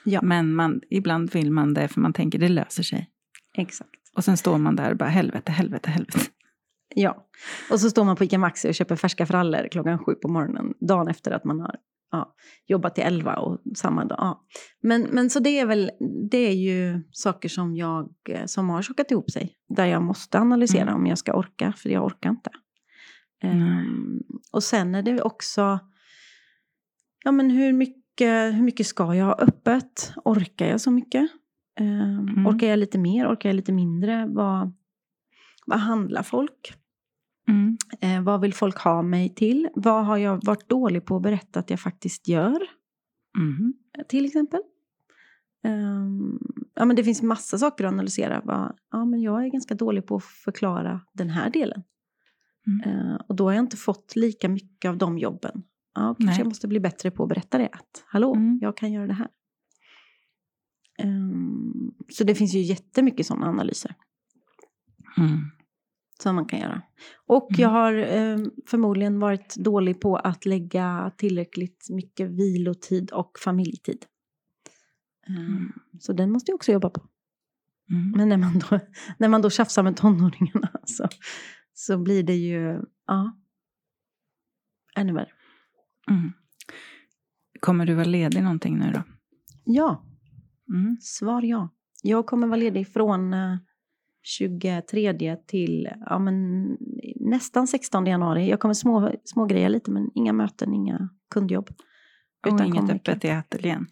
Ja. 0.05 0.21
Men 0.21 0.55
man, 0.55 0.81
ibland 0.89 1.33
vill 1.33 1.51
man 1.51 1.73
det 1.73 1.87
för 1.87 2.01
man 2.01 2.13
tänker 2.13 2.39
det 2.39 2.49
löser 2.49 2.83
sig. 2.83 3.09
Exakt. 3.57 3.89
Och 4.15 4.23
sen 4.23 4.37
står 4.37 4.57
man 4.57 4.75
där 4.75 4.91
och 4.91 4.97
bara 4.97 5.09
helvete, 5.09 5.51
helvete, 5.51 5.89
helvete. 5.89 6.19
Ja. 6.95 7.27
Och 7.71 7.79
så 7.79 7.89
står 7.89 8.03
man 8.03 8.15
på 8.15 8.23
ICA 8.23 8.37
Maxi 8.37 8.69
och 8.69 8.75
köper 8.75 8.95
färska 8.95 9.25
frallor 9.25 9.67
klockan 9.71 9.99
sju 9.99 10.13
på 10.13 10.27
morgonen. 10.27 10.73
Dagen 10.79 11.07
efter 11.07 11.31
att 11.31 11.43
man 11.43 11.59
har 11.59 11.75
ja, 12.11 12.35
jobbat 12.67 12.95
till 12.95 13.03
elva 13.03 13.35
och 13.35 13.59
samma 13.75 14.05
dag. 14.05 14.17
Ja. 14.21 14.45
Men, 14.81 15.01
men 15.01 15.29
så 15.29 15.39
det 15.39 15.59
är 15.59 15.65
väl, 15.65 15.91
det 16.31 16.37
är 16.37 16.53
ju 16.53 17.03
saker 17.11 17.49
som 17.49 17.75
jag, 17.75 18.09
eh, 18.29 18.45
som 18.45 18.69
har 18.69 18.81
tjockat 18.81 19.11
ihop 19.11 19.31
sig. 19.31 19.55
Där 19.69 19.85
jag 19.85 20.01
måste 20.03 20.39
analysera 20.39 20.81
Mm. 20.81 20.95
om 20.95 21.05
jag 21.07 21.17
ska 21.17 21.33
orka, 21.33 21.73
för 21.77 21.89
jag 21.89 22.05
orkar 22.05 22.29
inte. 22.29 22.49
Ehm, 23.43 24.19
och 24.51 24.63
sen 24.63 24.95
är 24.95 25.01
det 25.01 25.21
också, 25.21 25.79
ja 27.23 27.31
men 27.31 27.49
hur 27.49 27.73
mycket, 27.73 28.53
hur 28.55 28.63
mycket 28.63 28.87
ska 28.87 29.15
jag 29.15 29.25
ha 29.25 29.33
öppet? 29.33 30.13
Orkar 30.25 30.65
jag 30.67 30.81
så 30.81 30.91
mycket? 30.91 31.29
Ehm, 31.79 32.19
Mm. 32.29 32.47
Orkar 32.47 32.67
jag 32.67 32.79
lite 32.79 32.97
mer? 32.97 33.27
Orkar 33.33 33.49
jag 33.49 33.55
lite 33.55 33.71
mindre? 33.71 34.25
Vad, 34.29 34.73
vad 35.65 35.79
handlar 35.79 36.23
folk? 36.23 36.73
Mm. 37.47 37.77
Eh, 38.01 38.21
vad 38.23 38.41
vill 38.41 38.53
folk 38.53 38.77
ha 38.77 39.01
mig 39.01 39.29
till? 39.35 39.69
Vad 39.75 40.05
har 40.05 40.17
jag 40.17 40.45
varit 40.45 40.69
dålig 40.69 41.05
på 41.05 41.15
att 41.15 41.21
berätta 41.21 41.59
att 41.59 41.69
jag 41.69 41.79
faktiskt 41.79 42.27
gör? 42.27 42.59
Mm. 43.39 43.73
Till 44.07 44.25
exempel. 44.25 44.61
Ehm, 45.63 46.39
ja, 46.75 46.85
men 46.85 46.95
det 46.95 47.03
finns 47.03 47.21
massa 47.21 47.57
saker 47.57 47.83
att 47.85 47.91
analysera. 47.93 48.41
Vad, 48.45 48.77
ja, 48.91 49.05
men 49.05 49.21
jag 49.21 49.45
är 49.45 49.49
ganska 49.49 49.75
dålig 49.75 50.05
på 50.05 50.15
att 50.15 50.23
förklara 50.23 51.01
den 51.13 51.29
här 51.29 51.49
delen. 51.49 51.83
Mm. 52.67 52.81
Eh, 53.09 53.15
och 53.27 53.35
då 53.35 53.45
har 53.45 53.53
jag 53.53 53.63
inte 53.63 53.77
fått 53.77 54.15
lika 54.15 54.49
mycket 54.49 54.89
av 54.89 54.97
de 54.97 55.17
jobben. 55.17 55.63
Ja, 55.95 56.01
kanske 56.01 56.23
Nej. 56.25 56.37
jag 56.37 56.47
måste 56.47 56.67
bli 56.67 56.79
bättre 56.79 57.11
på 57.11 57.23
att 57.23 57.29
berätta 57.29 57.57
det. 57.57 57.69
Att, 57.71 58.03
Hallå, 58.07 58.35
Mm. 58.35 58.59
jag 58.61 58.77
kan 58.77 58.91
göra 58.91 59.07
det 59.07 59.13
här. 59.13 59.27
Ehm, 60.97 61.91
så 62.09 62.23
det 62.23 62.35
finns 62.35 62.53
ju 62.53 62.59
jättemycket 62.59 63.25
sådana 63.25 63.47
analyser 63.47 63.95
Mm. 65.17 65.39
Som 66.23 66.35
man 66.35 66.45
kan 66.45 66.59
göra. 66.59 66.81
Och 67.27 67.49
Mm. 67.51 67.61
jag 67.61 67.69
har 67.69 67.93
eh, 67.93 68.37
förmodligen 68.67 69.19
varit 69.19 69.55
dålig 69.55 70.01
på 70.01 70.15
att 70.17 70.45
lägga 70.45 71.11
tillräckligt 71.17 71.87
mycket 71.89 72.29
vilotid 72.29 73.11
och 73.11 73.31
familjetid. 73.43 74.05
Eh, 75.29 75.35
Mm. 75.35 75.71
Så 75.99 76.13
den 76.13 76.31
måste 76.31 76.51
jag 76.51 76.55
också 76.55 76.71
jobba 76.71 76.89
på. 76.89 77.01
Mm. 77.89 78.11
Men 78.17 78.29
när 78.29 78.37
man 78.37 78.59
då, 78.59 78.79
när 79.17 79.29
man 79.29 79.41
då 79.41 79.49
tjafsar 79.49 79.83
med 79.83 79.97
tonåringarna 79.97 80.69
så, 80.85 81.07
så 81.73 81.97
blir 81.97 82.23
det 82.23 82.35
ju, 82.35 82.81
ja, 83.07 83.37
ännu 84.95 85.13
värre. 85.13 85.31
Mm. 86.09 86.33
Kommer 87.59 87.85
du 87.85 87.93
vara 87.93 88.05
ledig 88.05 88.43
någonting 88.43 88.77
nu 88.79 88.91
då? 88.91 89.03
Ja, 89.65 90.05
Mm. 90.69 90.97
Svar 91.01 91.41
ja. 91.41 91.69
Jag 92.03 92.25
kommer 92.25 92.47
vara 92.47 92.57
ledig 92.57 92.87
från 92.87 93.33
eh, 93.33 93.57
23 94.23 95.35
till 95.35 95.89
ja, 96.05 96.19
men, 96.19 96.63
nästan 97.15 97.67
16 97.67 98.05
januari. 98.05 98.49
Jag 98.49 98.59
kommer 98.59 98.73
små, 98.73 99.11
små 99.23 99.45
grejer 99.45 99.69
lite, 99.69 99.91
men 99.91 100.09
inga 100.15 100.33
möten, 100.33 100.73
inga 100.73 101.09
kundjobb. 101.29 101.69
Och 102.45 102.47
Utan 102.53 102.67
inget 102.67 102.79
kommer 102.79 102.95
öppet 102.95 103.25
i 103.25 103.29
ateljén. 103.29 103.87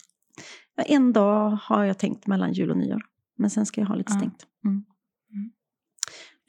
Ja, 0.76 0.84
En 0.84 1.14
dag 1.14 1.50
har 1.62 1.84
jag 1.84 1.98
tänkt 2.00 2.28
mellan 2.28 2.54
jul 2.54 2.72
och 2.72 2.78
nyår. 2.78 3.02
Men 3.38 3.50
sen 3.50 3.66
ska 3.66 3.82
jag 3.82 3.88
ha 3.88 3.96
lite 3.96 4.12
stängt. 4.12 4.46
Mm. 4.66 4.86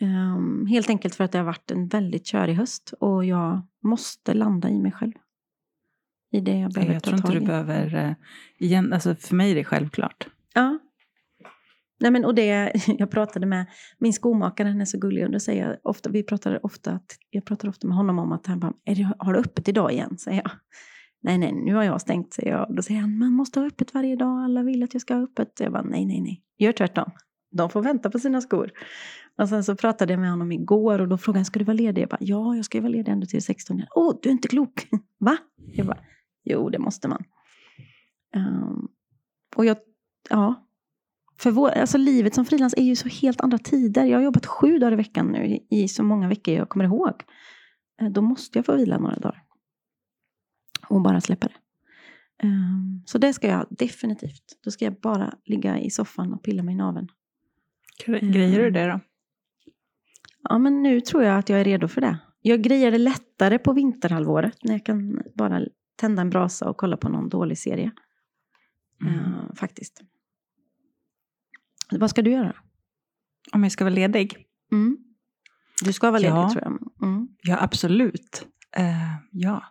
Ehm, 0.01 0.67
helt 0.67 0.89
enkelt 0.91 1.15
för 1.15 1.25
att 1.25 1.33
det 1.33 1.39
har 1.39 1.45
varit 1.45 1.71
en 1.71 1.89
väldigt 1.89 2.27
körig 2.27 2.55
höst. 2.55 2.95
Och 3.01 3.25
jag 3.25 3.63
måste 3.83 4.35
landa 4.35 4.69
i 4.69 4.79
mig 4.79 4.93
själv. 4.93 5.13
I 6.33 6.41
det 6.41 6.59
jag 6.59 6.73
behöver 6.73 6.95
Jag 6.95 7.03
ta 7.03 7.11
tror 7.11 7.17
inte 7.17 7.27
tag 7.29 7.37
du 7.37 7.43
i. 7.43 7.47
behöver... 7.47 7.95
eh, 7.95 8.15
Igen, 8.59 8.93
alltså 8.93 9.15
för 9.15 9.35
mig 9.35 9.51
är 9.51 9.55
det 9.55 9.65
självklart. 9.65 10.29
Ja. 10.55 10.79
Nej, 12.03 12.11
men, 12.11 12.25
och 12.25 12.35
det, 12.35 12.73
jag 12.99 13.11
pratade 13.11 13.47
med 13.47 13.67
min 13.99 14.13
skomakare, 14.13 14.69
han 14.69 14.81
är 14.81 14.85
så 14.85 14.99
gullig. 14.99 15.25
Och 15.25 15.31
då 15.31 15.41
säger 15.41 15.69
jag 15.69 15.77
ofta, 15.83 16.11
vi 16.11 16.23
pratar 16.23 16.67
ofta, 16.67 16.93
att, 16.93 17.17
jag 17.31 17.45
pratar 17.45 17.69
ofta 17.69 17.87
med 17.87 17.97
honom 17.97 18.19
om 18.19 18.33
att 18.33 18.47
han 18.47 18.61
bara, 18.61 18.73
är 18.85 18.95
det, 18.95 19.13
har 19.19 19.33
du 19.33 19.39
öppet 19.39 19.69
idag 19.69 19.93
igen? 19.93 20.19
Säger 20.19 20.43
jag. 20.45 20.51
Nej, 21.23 21.39
nej, 21.39 21.53
nu 21.53 21.75
har 21.75 21.83
jag 21.83 22.01
stängt, 22.01 22.33
säger 22.33 22.51
jag. 22.51 22.77
Då 22.77 22.83
säger 22.83 23.01
han, 23.01 23.19
man 23.19 23.33
måste 23.33 23.61
ha 23.61 23.67
öppet 23.67 23.95
varje 23.95 24.17
dag, 24.17 24.45
alla 24.45 24.63
vill 24.63 24.83
att 24.83 24.95
jag 24.95 25.01
ska 25.01 25.15
ha 25.15 25.23
öppet. 25.23 25.61
Jag 25.61 25.73
bara, 25.73 25.83
nej, 25.83 26.07
nej, 26.07 26.21
nej, 26.21 26.43
gör 26.59 26.73
tvärtom. 26.73 27.11
De 27.51 27.71
får 27.71 27.83
vänta 27.83 28.11
på 28.11 28.19
sina 28.19 28.41
skor. 28.41 28.71
Och 29.39 29.49
sen 29.49 29.65
så 29.65 29.77
pratade 29.77 30.13
jag 30.13 30.21
med 30.21 30.31
honom 30.31 30.53
igår 30.53 30.99
och 30.99 31.09
då 31.09 31.19
frågade 31.19 31.39
han, 31.39 31.45
ska 31.45 31.59
du 31.59 31.65
vara 31.65 31.77
ledig? 31.77 32.03
Jag 32.03 32.09
bara, 32.09 32.19
ja, 32.21 32.57
jag 32.57 32.65
ska 32.65 32.79
ju 32.79 32.83
vara 32.83 32.93
ledig 32.93 33.13
ända 33.13 33.27
till 33.27 33.43
16. 33.43 33.83
Åh, 33.95 34.15
du 34.23 34.29
är 34.29 34.33
inte 34.33 34.49
klok. 34.49 34.89
Va? 35.19 35.37
Jag 35.73 35.87
bara, 35.87 35.99
jo, 36.45 36.71
det 36.71 36.79
måste 36.79 37.09
man. 37.09 37.25
Um, 38.37 38.89
och 39.57 39.65
jag, 39.65 39.77
ja. 40.31 40.69
För 41.43 41.51
vår, 41.51 41.69
alltså 41.69 41.99
livet 41.99 42.35
som 42.35 42.45
frilans 42.45 42.75
är 42.77 42.83
ju 42.83 42.97
så 42.97 43.09
helt 43.09 43.41
andra 43.41 43.59
tider. 43.59 44.05
Jag 44.05 44.19
har 44.19 44.25
jobbat 44.25 44.47
sju 44.47 44.79
dagar 44.79 44.93
i 44.93 44.97
veckan 44.97 45.27
nu 45.27 45.59
i, 45.71 45.89
så 45.89 46.03
många 46.03 46.29
veckor 46.29 46.55
jag 46.55 46.69
kommer 46.69 46.85
ihåg. 46.85 47.13
Eh, 48.01 48.09
Då 48.11 48.23
måste 48.23 48.59
jag 48.59 48.67
få 48.67 48.77
vila 48.77 48.99
några 48.99 49.17
dagar. 49.17 49.43
Och 50.89 51.03
bara 51.03 51.21
släppa 51.21 51.49
det. 51.49 51.55
Ehm, 52.47 53.03
så 53.07 53.19
det 53.19 53.33
ska 53.33 53.49
jag 53.49 53.67
definitivt. 53.71 54.59
Då 54.65 54.71
ska 54.71 54.85
jag 54.85 55.01
bara 55.01 55.35
ligga 55.45 55.79
i 55.79 55.91
soffan 55.91 56.33
och 56.33 56.43
pilla 56.43 56.63
mig 56.63 56.75
i 56.75 56.79
naveln. 56.79 57.09
Grejer 58.33 58.59
du 58.59 58.71
det 58.71 58.87
då? 58.87 59.01
Ja, 60.43 60.59
men 60.59 60.83
nu 60.83 61.01
tror 61.01 61.23
jag 61.23 61.39
att 61.39 61.49
jag 61.49 61.61
är 61.61 61.65
redo 61.65 61.89
för 61.89 62.01
det. 62.01 62.19
Jag 62.43 62.63
grejer 62.63 62.91
det 62.91 62.99
lättare 62.99 63.59
på 63.59 63.73
vinterhalvåret 63.73 64.59
när 64.65 64.73
jag 64.73 64.87
kan 64.87 65.23
bara 65.35 65.63
tända 65.97 66.23
en 66.23 66.31
brasa 66.31 66.71
och 66.71 66.77
kolla 66.77 66.97
på 66.97 67.09
någon 67.09 67.29
dålig 67.29 67.59
serie. 67.59 67.91
Mm. 69.03 69.15
Eh, 69.15 69.55
faktiskt. 69.55 70.03
Vad 71.99 72.11
ska 72.11 72.23
du 72.23 72.31
göra? 72.31 72.57
Om 73.53 73.63
jag 73.63 73.73
ska 73.73 73.85
vara 73.85 73.95
ledig? 73.95 74.47
Mm. 74.73 74.99
Du 75.85 75.93
ska 75.93 76.11
vara 76.11 76.21
ledig 76.21 76.35
Ja. 76.37 76.51
tror 76.53 76.63
jag. 76.65 77.09
Mm. 77.09 77.29
Ja, 77.43 77.59
absolut. 77.61 78.47
Eh, 78.77 79.15
ja. 79.31 79.65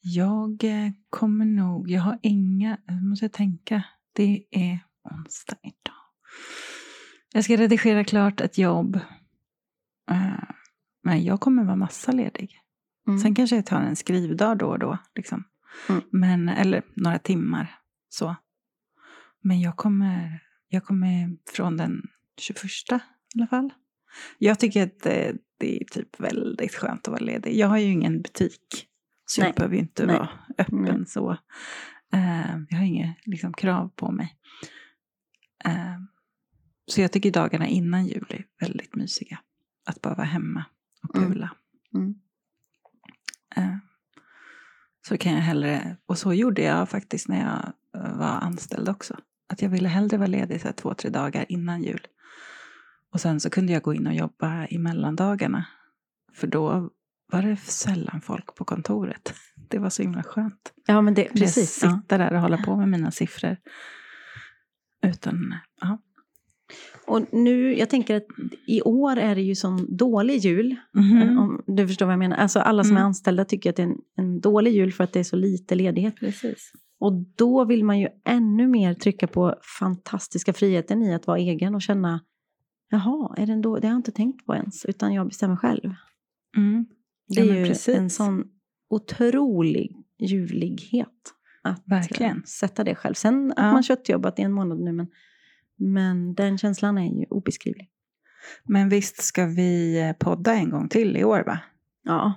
Jag 0.00 0.64
eh, 0.64 0.90
kommer 1.10 1.44
nog... 1.44 1.90
Jag 1.90 2.00
har 2.02 2.18
inga... 2.22 2.78
Måste 3.02 3.24
jag 3.24 3.32
tänka. 3.32 3.82
Det 4.12 4.44
är 4.50 4.78
onsdag 5.04 5.56
idag. 5.62 5.96
Jag 7.32 7.44
ska 7.44 7.56
redigera 7.56 8.04
klart 8.04 8.40
ett 8.40 8.58
jobb. 8.58 8.96
Eh, 10.10 10.44
men 11.02 11.24
jag 11.24 11.40
kommer 11.40 11.64
vara 11.64 11.76
massa 11.76 12.12
ledig. 12.12 12.56
Mm. 13.06 13.20
Sen 13.20 13.34
kanske 13.34 13.56
jag 13.56 13.66
tar 13.66 13.80
en 13.80 13.96
skrivdag 13.96 14.58
då 14.58 14.66
och 14.66 14.78
då. 14.78 14.98
Liksom. 15.14 15.44
Mm. 15.88 16.02
Men, 16.10 16.48
eller 16.48 16.82
några 16.94 17.18
timmar. 17.18 17.78
Så. 18.08 18.36
Men 19.40 19.60
jag 19.60 19.76
kommer, 19.76 20.42
jag 20.72 20.84
kommer 20.84 21.36
från 21.50 21.76
den 21.76 22.02
21 22.40 22.64
i 22.64 22.68
alla 23.38 23.46
fall. 23.46 23.70
Jag 24.38 24.58
tycker 24.60 24.82
att 24.82 25.00
det, 25.00 25.36
det 25.58 25.80
är 25.80 25.84
typ 25.84 26.20
väldigt 26.20 26.74
skönt 26.74 27.08
att 27.08 27.12
vara 27.12 27.24
ledig. 27.24 27.56
Jag 27.56 27.68
har 27.68 27.78
ju 27.78 27.86
ingen 27.92 28.22
butik. 28.22 28.86
Så 29.26 29.40
Nej. 29.40 29.48
jag 29.48 29.56
behöver 29.56 29.74
ju 29.74 29.80
inte 29.80 30.06
Nej. 30.06 30.16
vara 30.16 30.28
öppen 30.58 30.82
Nej. 30.98 31.06
så. 31.06 31.30
Eh, 32.12 32.56
jag 32.68 32.78
har 32.78 32.84
inget 32.84 33.16
liksom, 33.26 33.52
krav 33.52 33.88
på 33.96 34.10
mig. 34.12 34.36
Eh, 35.64 35.96
så 36.86 37.00
jag 37.00 37.12
tycker 37.12 37.30
dagarna 37.30 37.66
innan 37.66 38.06
jul 38.06 38.26
är 38.28 38.44
väldigt 38.60 38.94
mysiga. 38.94 39.38
Att 39.86 40.00
bara 40.02 40.14
vara 40.14 40.26
hemma 40.26 40.64
och 41.08 41.16
Mm. 41.16 41.32
pula. 41.32 41.50
Mm. 41.94 42.14
Eh, 43.56 43.76
Så 45.08 45.18
kan 45.18 45.32
jag 45.32 45.40
hellre, 45.40 45.96
och 46.06 46.18
så 46.18 46.32
gjorde 46.34 46.62
jag 46.62 46.88
faktiskt 46.88 47.28
när 47.28 47.40
jag 47.40 47.72
var 48.18 48.26
anställd 48.28 48.88
också. 48.88 49.16
Att 49.50 49.62
jag 49.62 49.68
ville 49.68 49.88
hellre 49.88 50.16
vara 50.16 50.26
ledig 50.26 50.60
så 50.60 50.72
två, 50.72 50.94
tre 50.94 51.10
dagar 51.10 51.44
innan 51.48 51.82
jul. 51.82 52.06
Och 53.12 53.20
sen 53.20 53.40
så 53.40 53.50
kunde 53.50 53.72
jag 53.72 53.82
gå 53.82 53.94
in 53.94 54.06
och 54.06 54.14
jobba 54.14 54.66
i 54.66 54.78
mellandagarna. 54.78 55.66
För 56.34 56.46
då 56.46 56.90
var 57.32 57.42
det 57.42 57.56
sällan 57.56 58.20
folk 58.20 58.54
på 58.54 58.64
kontoret. 58.64 59.34
Det 59.68 59.78
var 59.78 59.90
så 59.90 60.02
himla 60.02 60.22
skönt. 60.22 60.72
Ja, 60.86 61.00
men 61.00 61.14
det, 61.14 61.24
Precis. 61.24 61.82
Jag 61.82 61.92
Ja. 61.92 61.96
sitta 62.02 62.18
där 62.18 62.32
och 62.34 62.40
hålla 62.40 62.56
på 62.56 62.76
med 62.76 62.88
mina 62.88 63.10
siffror. 63.10 63.56
Utan, 65.06 65.54
ja. 65.80 65.98
Och 67.06 67.34
nu, 67.34 67.78
jag 67.78 67.90
tänker 67.90 68.16
att 68.16 68.26
i 68.66 68.82
år 68.82 69.16
är 69.16 69.34
det 69.34 69.40
ju 69.42 69.54
sån 69.54 69.96
dålig 69.96 70.38
jul. 70.38 70.76
Mhm. 70.94 71.38
Om 71.38 71.62
du 71.66 71.86
förstår 71.88 72.06
vad 72.06 72.12
jag 72.12 72.18
menar. 72.18 72.36
Alltså 72.36 72.60
alla 72.60 72.84
som 72.84 72.92
är 72.96 73.00
Mm. 73.00 73.06
anställda 73.06 73.44
tycker 73.44 73.70
att 73.70 73.76
det 73.76 73.82
är 73.82 73.86
en, 73.86 73.98
en 74.16 74.40
dålig 74.40 74.72
jul 74.72 74.92
för 74.92 75.04
att 75.04 75.12
det 75.12 75.20
är 75.20 75.24
så 75.24 75.36
lite 75.36 75.74
ledighet. 75.74 76.16
Precis. 76.16 76.72
Och 77.00 77.12
då 77.36 77.64
vill 77.64 77.84
man 77.84 77.98
ju 78.00 78.08
ännu 78.24 78.66
mer 78.66 78.94
trycka 78.94 79.26
på 79.26 79.54
fantastiska 79.80 80.52
friheten 80.52 81.02
i 81.02 81.14
att 81.14 81.26
vara 81.26 81.38
egen 81.38 81.74
och 81.74 81.82
känna 81.82 82.20
Jaha, 82.92 83.34
är 83.36 83.46
det, 83.46 83.52
en 83.52 83.62
då, 83.62 83.78
det 83.78 83.86
har 83.86 83.92
jag 83.92 83.98
inte 83.98 84.12
tänkt 84.12 84.46
på 84.46 84.54
ens, 84.54 84.84
utan 84.84 85.14
jag 85.14 85.26
bestämmer 85.26 85.56
själv. 85.56 85.94
Mm. 86.56 86.86
Det 87.28 87.40
Ja, 87.40 87.44
är 87.44 87.48
men 87.48 87.56
ju 87.58 87.66
precis. 87.66 87.96
en 87.98 88.10
sån 88.10 88.44
otrolig 88.90 89.96
julighet. 90.18 91.34
Att 91.62 91.82
Verkligen. 91.84 92.36
eh, 92.36 92.42
sätta 92.42 92.84
det 92.84 92.94
själv. 92.94 93.14
Sen 93.14 93.50
att 93.52 93.58
Ja. 93.58 93.72
man 93.72 93.82
köttjobbat 93.82 94.38
i 94.38 94.42
en 94.42 94.52
månad 94.52 94.80
nu, 94.80 94.92
men, 94.92 95.06
men 95.76 96.34
den 96.34 96.58
känslan 96.58 96.98
är 96.98 97.18
ju 97.20 97.24
obeskrivlig. 97.30 97.90
Men 98.64 98.88
visst 98.88 99.22
ska 99.22 99.46
vi 99.46 100.00
eh, 100.00 100.12
podda 100.12 100.54
en 100.54 100.70
gång 100.70 100.88
till 100.88 101.16
i 101.16 101.24
år 101.24 101.42
va? 101.46 101.58
Ja, 102.02 102.32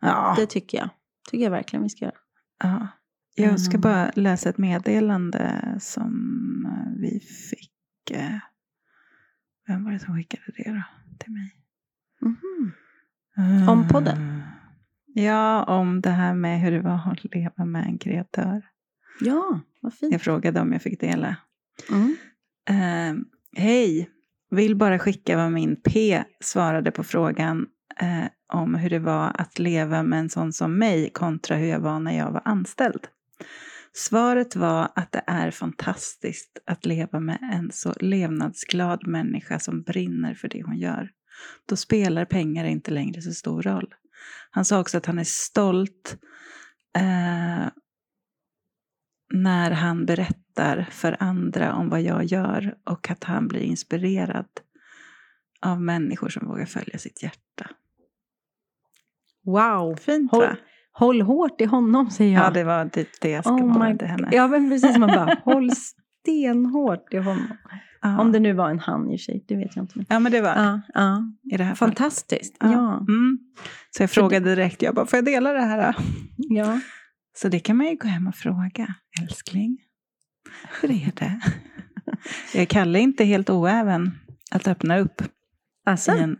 Ja. 0.00 0.34
det 0.38 0.46
tycker 0.46 0.78
jag. 0.78 0.88
tycker 1.30 1.44
jag 1.44 1.50
verkligen 1.50 1.82
vi 1.82 1.88
ska 1.88 2.04
göra. 2.04 2.14
Ja. 2.62 2.88
Jag 3.36 3.60
ska 3.60 3.70
Mm. 3.70 3.80
bara 3.80 4.10
läsa 4.14 4.48
ett 4.48 4.58
meddelande 4.58 5.62
som 5.80 6.12
eh, 6.66 7.00
vi 7.00 7.20
fick. 7.20 8.10
eh, 8.10 8.38
Vem 9.68 9.84
var 9.84 9.92
det 9.92 9.98
som 9.98 10.14
skickade 10.16 10.42
det 10.56 10.70
då 10.72 10.82
till 11.18 11.32
mig? 11.32 11.52
Mhm. 12.20 13.68
Om 13.68 13.88
podden? 13.88 14.42
Ja, 15.14 15.64
om 15.64 16.00
det 16.00 16.10
här 16.10 16.34
med 16.34 16.60
hur 16.60 16.70
det 16.72 16.80
var 16.80 17.12
att 17.12 17.34
leva 17.34 17.64
med 17.64 17.84
en 17.86 17.98
kreatör. 17.98 18.62
Ja, 19.20 19.60
vad 19.80 19.94
fint. 19.94 20.12
Jag 20.12 20.20
frågade 20.20 20.60
om 20.60 20.72
jag 20.72 20.82
fick 20.82 21.00
dela. 21.00 21.36
Mm. 21.90 22.16
Eh, 22.70 23.22
Hej, 23.62 24.10
vill 24.50 24.76
bara 24.76 24.98
skicka 24.98 25.36
vad 25.36 25.52
min 25.52 25.76
P 25.84 26.22
svarade 26.40 26.90
på 26.90 27.04
frågan 27.04 27.66
eh, 28.00 28.24
om 28.52 28.74
hur 28.74 28.90
det 28.90 28.98
var 28.98 29.32
att 29.40 29.58
leva 29.58 30.02
med 30.02 30.18
en 30.18 30.30
sån 30.30 30.52
som 30.52 30.78
mig 30.78 31.10
kontra 31.10 31.56
hur 31.56 31.66
jag 31.66 31.80
var 31.80 32.00
när 32.00 32.18
jag 32.18 32.30
var 32.32 32.42
anställd. 32.44 33.06
Svaret 33.96 34.56
var 34.56 34.92
att 34.94 35.12
det 35.12 35.22
är 35.26 35.50
fantastiskt 35.50 36.58
att 36.66 36.86
leva 36.86 37.20
med 37.20 37.38
en 37.52 37.72
så 37.72 37.94
levnadsglad 38.00 39.06
människa 39.06 39.58
som 39.58 39.82
brinner 39.82 40.34
för 40.34 40.48
det 40.48 40.62
hon 40.62 40.76
gör. 40.76 41.10
Då 41.68 41.76
spelar 41.76 42.24
pengar 42.24 42.64
inte 42.64 42.90
längre 42.90 43.22
så 43.22 43.32
stor 43.32 43.62
roll. 43.62 43.94
Han 44.50 44.64
sa 44.64 44.80
också 44.80 44.98
att 44.98 45.06
han 45.06 45.18
är 45.18 45.24
stolt 45.24 46.18
eh, 46.96 47.68
när 49.34 49.70
han 49.70 50.06
berättar 50.06 50.88
för 50.90 51.16
andra 51.20 51.74
om 51.74 51.88
vad 51.88 52.02
jag 52.02 52.24
gör 52.24 52.76
och 52.84 53.10
att 53.10 53.24
han 53.24 53.48
blir 53.48 53.60
inspirerad 53.60 54.48
av 55.60 55.82
människor 55.82 56.28
som 56.28 56.48
vågar 56.48 56.66
följa 56.66 56.98
sitt 56.98 57.22
hjärta. 57.22 57.70
Wow. 59.44 59.96
Fint 59.96 60.32
va? 60.32 60.56
Håll 60.98 61.22
hårt 61.22 61.60
i 61.60 61.64
honom, 61.64 62.10
säger 62.10 62.32
jag. 62.34 62.44
Ja, 62.44 62.50
det 62.50 62.64
var 62.64 62.88
typ 62.88 63.08
det 63.20 63.30
jag 63.30 63.46
Oh 63.46 63.58
svarade 63.74 63.94
my- 64.04 64.06
henne. 64.10 64.28
Ja, 64.32 64.48
men 64.48 64.70
precis. 64.70 64.96
Man 64.98 65.08
bara, 65.08 65.36
håll 65.44 65.70
stenhårt 66.24 67.14
i 67.14 67.16
honom. 67.16 67.46
Ja. 68.02 68.20
Om 68.20 68.32
det 68.32 68.40
nu 68.40 68.52
var 68.52 68.70
en 68.70 68.78
han 68.78 69.10
i 69.10 69.16
och 69.16 69.20
för 69.20 69.24
sig, 69.24 69.44
det 69.48 69.56
vet 69.56 69.76
jag 69.76 69.82
inte. 69.82 69.92
Men. 69.96 70.06
Ja, 70.08 70.18
men 70.18 70.32
det 70.32 70.40
var 70.40 70.48
Ja, 70.56 70.80
ja. 70.94 71.22
i 71.52 71.56
det 71.56 71.64
här 71.64 71.74
fallet. 71.74 71.98
Fantastiskt. 71.98 72.56
Ja. 72.60 72.98
Mm. 73.08 73.38
Så 73.96 74.02
jag 74.02 74.10
frågade 74.10 74.50
direkt, 74.54 74.82
jag 74.82 74.94
bara, 74.94 75.06
får 75.06 75.16
jag 75.16 75.24
dela 75.24 75.52
det 75.52 75.60
här? 75.60 75.94
ja. 76.36 76.80
Så 77.36 77.48
det 77.48 77.58
kan 77.60 77.76
man 77.76 77.86
ju 77.86 77.96
gå 77.96 78.08
hem 78.08 78.26
och 78.26 78.34
fråga. 78.34 78.94
Älskling, 79.22 79.78
hur 80.80 80.90
är 80.90 81.12
det? 81.16 81.40
jag 82.58 82.68
Kalle 82.68 82.98
är 82.98 83.02
inte 83.02 83.24
helt 83.24 83.50
oäven 83.50 84.10
att 84.50 84.68
öppna 84.68 84.98
upp. 84.98 85.22
Alltså? 85.86 86.12
en, 86.12 86.36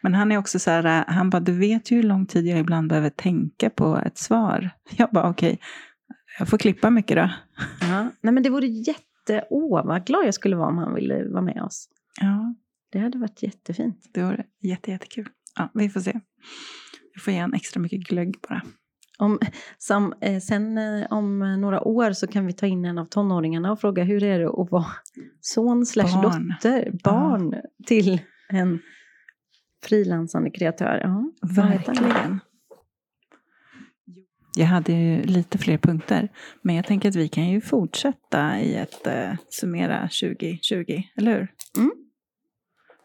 men 0.00 0.14
han 0.14 0.32
är 0.32 0.38
också 0.38 0.58
så 0.58 0.70
här, 0.70 1.04
han 1.08 1.30
bara, 1.30 1.40
du 1.40 1.52
vet 1.52 1.90
ju 1.90 1.96
hur 1.96 2.02
lång 2.02 2.26
tid 2.26 2.46
jag 2.46 2.58
ibland 2.58 2.88
behöver 2.88 3.10
tänka 3.10 3.70
på 3.70 3.96
ett 4.06 4.18
svar. 4.18 4.70
Jag 4.96 5.10
bara, 5.10 5.30
okej, 5.30 5.58
jag 6.38 6.48
får 6.48 6.58
klippa 6.58 6.90
mycket 6.90 7.16
då. 7.16 7.30
Ja. 7.80 8.02
Nej, 8.20 8.34
men 8.34 8.42
det 8.42 8.50
vore 8.50 8.66
jätte... 8.66 9.44
Åh, 9.50 9.86
vad 9.86 10.06
glad 10.06 10.26
jag 10.26 10.34
skulle 10.34 10.56
vara 10.56 10.68
om 10.68 10.78
han 10.78 10.94
ville 10.94 11.24
vara 11.28 11.42
med 11.42 11.62
oss. 11.62 11.88
Ja, 12.20 12.54
Det 12.92 12.98
hade 12.98 13.18
varit 13.18 13.42
jättefint. 13.42 14.10
det 14.14 14.22
var 14.22 14.44
jätte, 14.62 14.90
jättekul. 14.90 15.28
Ja, 15.56 15.70
vi 15.74 15.88
får 15.88 16.00
se. 16.00 16.20
Vi 17.14 17.20
får 17.20 17.32
ge 17.32 17.38
en 17.38 17.54
extra 17.54 17.80
mycket 17.80 18.00
glögg 18.00 18.36
bara. 18.48 18.62
Om, 19.18 19.38
som, 19.78 20.14
eh, 20.20 20.40
sen 20.40 20.78
eh, 20.78 21.06
om 21.10 21.38
några 21.60 21.80
år 21.80 22.12
så 22.12 22.26
kan 22.26 22.46
vi 22.46 22.52
ta 22.52 22.66
in 22.66 22.84
en 22.84 22.98
av 22.98 23.04
tonåringarna 23.04 23.72
och 23.72 23.80
fråga 23.80 24.04
hur 24.04 24.22
är 24.22 24.38
det 24.38 24.48
att 24.48 24.70
vara 24.70 24.86
son 25.40 25.86
slash 25.86 26.22
dotter, 26.22 26.90
barn 27.04 27.54
till 27.86 28.20
en 28.48 28.78
frilansande 29.84 30.50
kreatör. 30.50 31.00
Ja? 31.04 31.32
Verkligen. 31.54 32.40
Jag 34.56 34.66
hade 34.66 34.92
ju 34.92 35.22
lite 35.22 35.58
fler 35.58 35.78
punkter, 35.78 36.28
men 36.62 36.74
jag 36.74 36.86
tänker 36.86 37.08
att 37.08 37.14
vi 37.16 37.28
kan 37.28 37.48
ju 37.50 37.60
fortsätta 37.60 38.60
i 38.60 38.74
ett 38.74 39.06
eh, 39.06 39.32
summera 39.48 40.02
2020, 40.02 41.02
eller 41.16 41.32
hur? 41.32 41.48
Mm. 41.78 41.90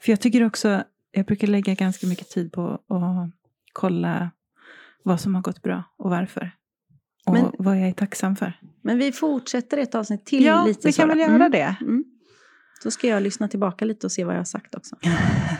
För 0.02 0.12
jag 0.12 0.20
tycker 0.22 0.46
också, 0.46 0.84
jag 1.12 1.26
brukar 1.26 1.48
lägga 1.48 1.74
ganska 1.74 2.08
mycket 2.08 2.30
tid 2.30 2.52
på 2.52 2.68
att 2.88 3.32
kolla 3.74 4.32
vad 5.04 5.20
som 5.22 5.36
har 5.36 5.42
gått 5.42 5.62
bra 5.62 5.84
och 5.98 6.10
varför. 6.10 6.52
Och 7.26 7.34
Men- 7.34 7.52
vad 7.60 7.78
jag 7.80 7.88
är 7.88 7.94
tacksam 7.94 8.36
för. 8.36 8.54
Men 8.82 8.98
vi 8.98 9.12
fortsätter 9.12 9.78
ett 9.78 9.96
avsnitt 9.96 10.26
till 10.26 10.46
ja, 10.46 10.66
lite 10.66 10.88
vi 10.88 10.94
kan 10.94 11.04
så 11.04 11.08
väl 11.08 11.20
göra 11.20 11.36
Mm. 11.36 11.52
det. 11.52 11.76
Mm. 11.82 12.04
Så 12.84 12.92
ska 12.92 13.08
jag 13.08 13.24
lyssna 13.24 13.48
tillbaka 13.48 13.86
lite 13.86 14.08
och 14.08 14.12
se 14.12 14.24
vad 14.24 14.34
jag 14.34 14.40
har 14.40 14.46
sagt 14.46 14.76
också. 14.76 14.96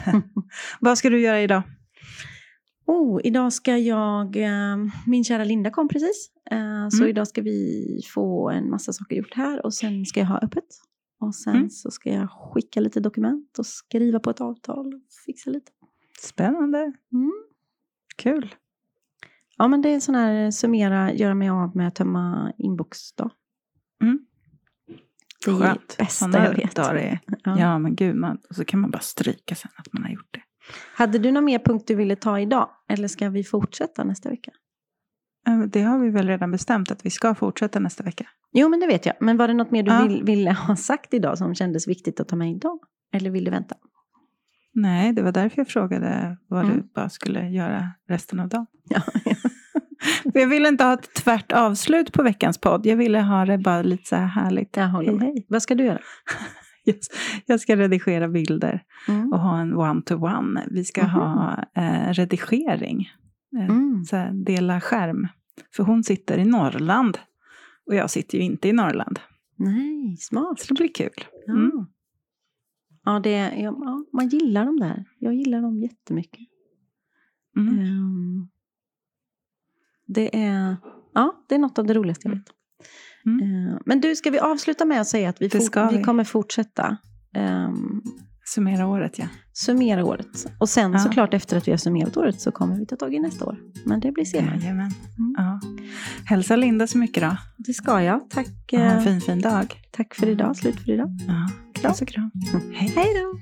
vad 0.80 0.98
ska 0.98 1.10
du 1.10 1.22
göra 1.22 1.42
idag? 1.42 1.62
Oh, 2.86 3.22
idag 3.24 3.54
ska 3.54 3.78
jag, 3.78 4.36
eh, 4.36 4.78
min 5.08 5.24
kära 5.24 5.44
Linda 5.44 5.70
kom 5.70 5.88
precis. 5.88 6.32
Eh, 6.52 6.90
så 6.90 6.98
Mm. 6.98 7.10
idag 7.10 7.28
ska 7.28 7.42
vi 7.42 8.02
få 8.14 8.50
en 8.50 8.70
massa 8.70 8.94
saker 8.94 9.16
gjort 9.16 9.34
här 9.36 9.66
och 9.66 9.74
sen 9.74 10.06
ska 10.06 10.20
jag 10.20 10.28
ha 10.28 10.40
öppet. 10.40 10.66
Och 11.20 11.36
sen 11.36 11.56
Mm. 11.56 11.70
så 11.70 11.92
ska 11.92 12.10
jag 12.10 12.30
skicka 12.32 12.80
lite 12.80 13.00
dokument 13.00 13.60
och 13.60 13.66
skriva 13.66 14.20
på 14.20 14.30
ett 14.30 14.42
avtal 14.42 14.94
och 14.94 15.02
fixa 15.26 15.50
lite. 15.50 15.72
Spännande. 16.20 16.94
Mm. 17.14 17.32
Kul. 18.16 18.56
Ja 19.58 19.68
men 19.68 19.82
det 19.82 19.90
är 19.90 20.00
sån 20.00 20.16
här 20.16 20.52
summera, 20.52 21.14
göra 21.14 21.34
mig 21.36 21.50
av 21.50 21.76
med, 21.76 21.96
tömma 21.96 22.54
inboxdag. 22.58 23.32
Mm. 24.02 24.20
Det 25.46 25.52
är 25.52 25.56
Skönt. 25.60 25.90
det 25.98 26.04
bästa 26.04 26.26
Såna 26.26 26.46
jag 26.46 26.56
vet. 26.56 26.76
dagar 26.76 26.96
är- 26.96 27.20
Ja. 27.44 27.60
Ja, 27.60 27.80
men 27.80 27.96
gud, 27.96 28.16
man, 28.16 28.38
och 28.50 28.56
så 28.56 28.66
kan 28.66 28.80
man 28.80 28.92
bara 28.92 29.00
stryka 29.00 29.56
sen 29.56 29.72
att 29.76 29.94
man 29.94 30.04
har 30.04 30.10
gjort 30.10 30.30
det. 30.34 30.42
Hade 30.96 31.20
du 31.20 31.32
någon 31.32 31.46
mer 31.46 31.60
punkt 31.60 31.84
du 31.88 31.96
ville 31.96 32.16
ta 32.16 32.40
idag? 32.40 32.70
Eller 32.90 33.08
ska 33.08 33.30
vi 33.30 33.44
fortsätta 33.44 34.04
nästa 34.04 34.30
vecka? 34.30 34.52
Ja, 35.46 35.52
Det 35.68 35.82
har 35.82 36.00
vi 36.00 36.10
väl 36.10 36.28
redan 36.28 36.52
bestämt 36.52 36.92
att 36.92 37.06
vi 37.06 37.10
ska 37.10 37.36
fortsätta 37.36 37.80
nästa 37.80 38.04
vecka. 38.04 38.26
Jo 38.52 38.70
men 38.70 38.80
det 38.80 38.88
vet 38.88 39.06
jag. 39.06 39.16
Men 39.20 39.38
var 39.38 39.48
det 39.48 39.54
något 39.54 39.72
mer 39.72 39.84
du 39.84 39.92
Ja. 39.92 40.04
vill, 40.08 40.24
ville 40.24 40.52
ha 40.52 40.76
sagt 40.76 41.14
idag 41.14 41.38
som 41.38 41.56
kändes 41.56 41.88
viktigt 41.88 42.20
att 42.20 42.28
ta 42.28 42.36
med 42.36 42.52
idag? 42.52 42.80
Eller 43.14 43.30
vill 43.30 43.44
du 43.46 43.52
vänta? 43.52 43.76
Nej, 44.74 45.14
det 45.14 45.22
var 45.22 45.32
därför 45.32 45.58
jag 45.62 45.68
frågade 45.68 46.38
vad 46.48 46.66
Mm. 46.66 46.78
du 46.78 46.84
bara 46.96 47.10
skulle 47.10 47.50
göra 47.50 47.90
resten 48.10 48.40
av 48.40 48.48
dagen. 48.50 48.66
Ja. 48.90 49.02
För 49.02 49.50
jag 50.34 50.48
ville 50.48 50.68
inte 50.68 50.84
ha 50.84 50.94
ett 50.94 51.14
tvärt 51.14 51.52
avslut 51.52 52.12
på 52.14 52.24
veckans 52.24 52.58
podd. 52.58 52.86
Jag 52.86 52.96
ville 52.98 53.20
ha 53.22 53.46
det 53.46 53.58
bara 53.58 53.82
lite 53.82 54.08
så 54.10 54.16
här 54.16 54.26
härligt. 54.26 54.78
Jag 54.78 54.88
håller 54.90 55.08
Hej, 55.10 55.18
med. 55.20 55.28
hej. 55.28 55.46
Vad 55.50 55.62
ska 55.62 55.76
du 55.76 55.84
göra? 55.84 56.00
Jag 57.46 57.60
ska 57.60 57.76
redigera 57.76 58.28
bilder 58.30 58.84
Mm. 59.08 59.34
och 59.34 59.40
ha 59.40 59.60
en 59.60 59.74
one-to-one. 59.74 60.62
Vi 60.72 60.84
ska 60.86 61.02
Mhm. 61.04 61.12
ha 61.12 61.64
eh, 61.76 62.14
redigering. 62.14 63.10
Eh, 63.58 63.66
Mm. 63.70 64.04
så 64.06 64.16
här, 64.16 64.32
dela 64.46 64.82
skärm. 64.82 65.28
För 65.76 65.84
hon 65.84 66.04
sitter 66.04 66.38
i 66.38 66.46
Norrland. 66.46 67.18
Och 67.88 67.96
jag 67.96 68.10
sitter 68.10 68.38
ju 68.38 68.44
inte 68.44 68.68
i 68.70 68.74
Norrland. 68.74 69.20
Nej, 69.56 70.18
smart. 70.20 70.60
Så 70.60 70.74
det 70.74 70.78
blir 70.78 70.94
kul. 70.94 71.24
Ja. 71.46 71.54
Mm. 71.54 71.86
Ja, 73.06 73.20
det, 73.20 73.54
ja, 73.58 73.72
man 74.14 74.28
gillar 74.28 74.66
dem 74.66 74.80
där. 74.80 75.06
Jag 75.20 75.34
gillar 75.34 75.62
dem 75.62 75.78
jättemycket. 75.80 76.48
Mm. 77.58 77.80
Ehm, 77.80 78.48
det, 80.14 80.44
är, 80.44 80.76
ja, 81.14 81.34
det 81.50 81.56
är 81.56 81.60
något 81.60 81.80
av 81.80 81.86
det 81.86 81.94
roligaste 81.94 82.28
jag 82.28 82.36
vet. 82.36 82.46
Mm. 83.26 83.40
Ehm, 83.68 83.80
men 83.86 84.02
du, 84.02 84.16
ska 84.16 84.30
vi 84.30 84.40
avsluta 84.40 84.86
med 84.86 85.02
att 85.02 85.08
säga 85.08 85.30
att 85.30 85.42
vi, 85.42 85.50
ska 85.50 85.90
vi 85.90 85.98
vi. 85.98 86.04
kommer 86.04 86.24
fortsätta 86.24 86.98
um, 87.68 88.02
Summera 88.46 88.88
året, 88.88 89.20
ja. 89.20 89.26
summera 89.54 90.06
året. 90.06 90.28
Och 90.60 90.70
sen 90.70 90.92
Ja. 90.94 91.00
såklart 91.00 91.34
efter 91.34 91.58
att 91.58 91.68
vi 91.68 91.72
har 91.72 91.78
summerat 91.78 92.18
året 92.18 92.42
så 92.42 92.52
kommer 92.52 92.76
vi 92.80 92.86
ta 92.86 92.96
tag 92.96 93.14
i 93.14 93.20
nästa 93.20 93.46
år. 93.46 93.58
Men 93.86 94.00
det 94.00 94.12
blir 94.12 94.26
senare. 94.26 94.58
Jajamän. 94.58 94.92
Mm. 95.20 95.36
Ja. 95.38 95.60
Hälsa 96.26 96.56
Linda 96.56 96.88
så 96.88 96.98
mycket 96.98 97.24
då. 97.24 97.38
Det 97.58 97.74
ska 97.74 98.02
jag. 98.02 98.30
Tack, 98.30 98.48
Ha 98.72 98.80
en 98.80 98.98
eh, 98.98 99.04
fin, 99.04 99.22
fin 99.22 99.42
dag. 99.42 99.76
tack 99.92 100.16
för 100.16 100.30
idag. 100.30 100.56
Slut 100.58 100.80
för 100.80 100.92
idag. 100.92 101.10
Ja. 101.28 101.50
Kram. 101.74 101.92
Puss 101.92 102.02
och 102.02 102.08
kram. 102.08 102.32
Hej. 102.74 102.90
Hej 102.96 103.08
då! 103.22 103.40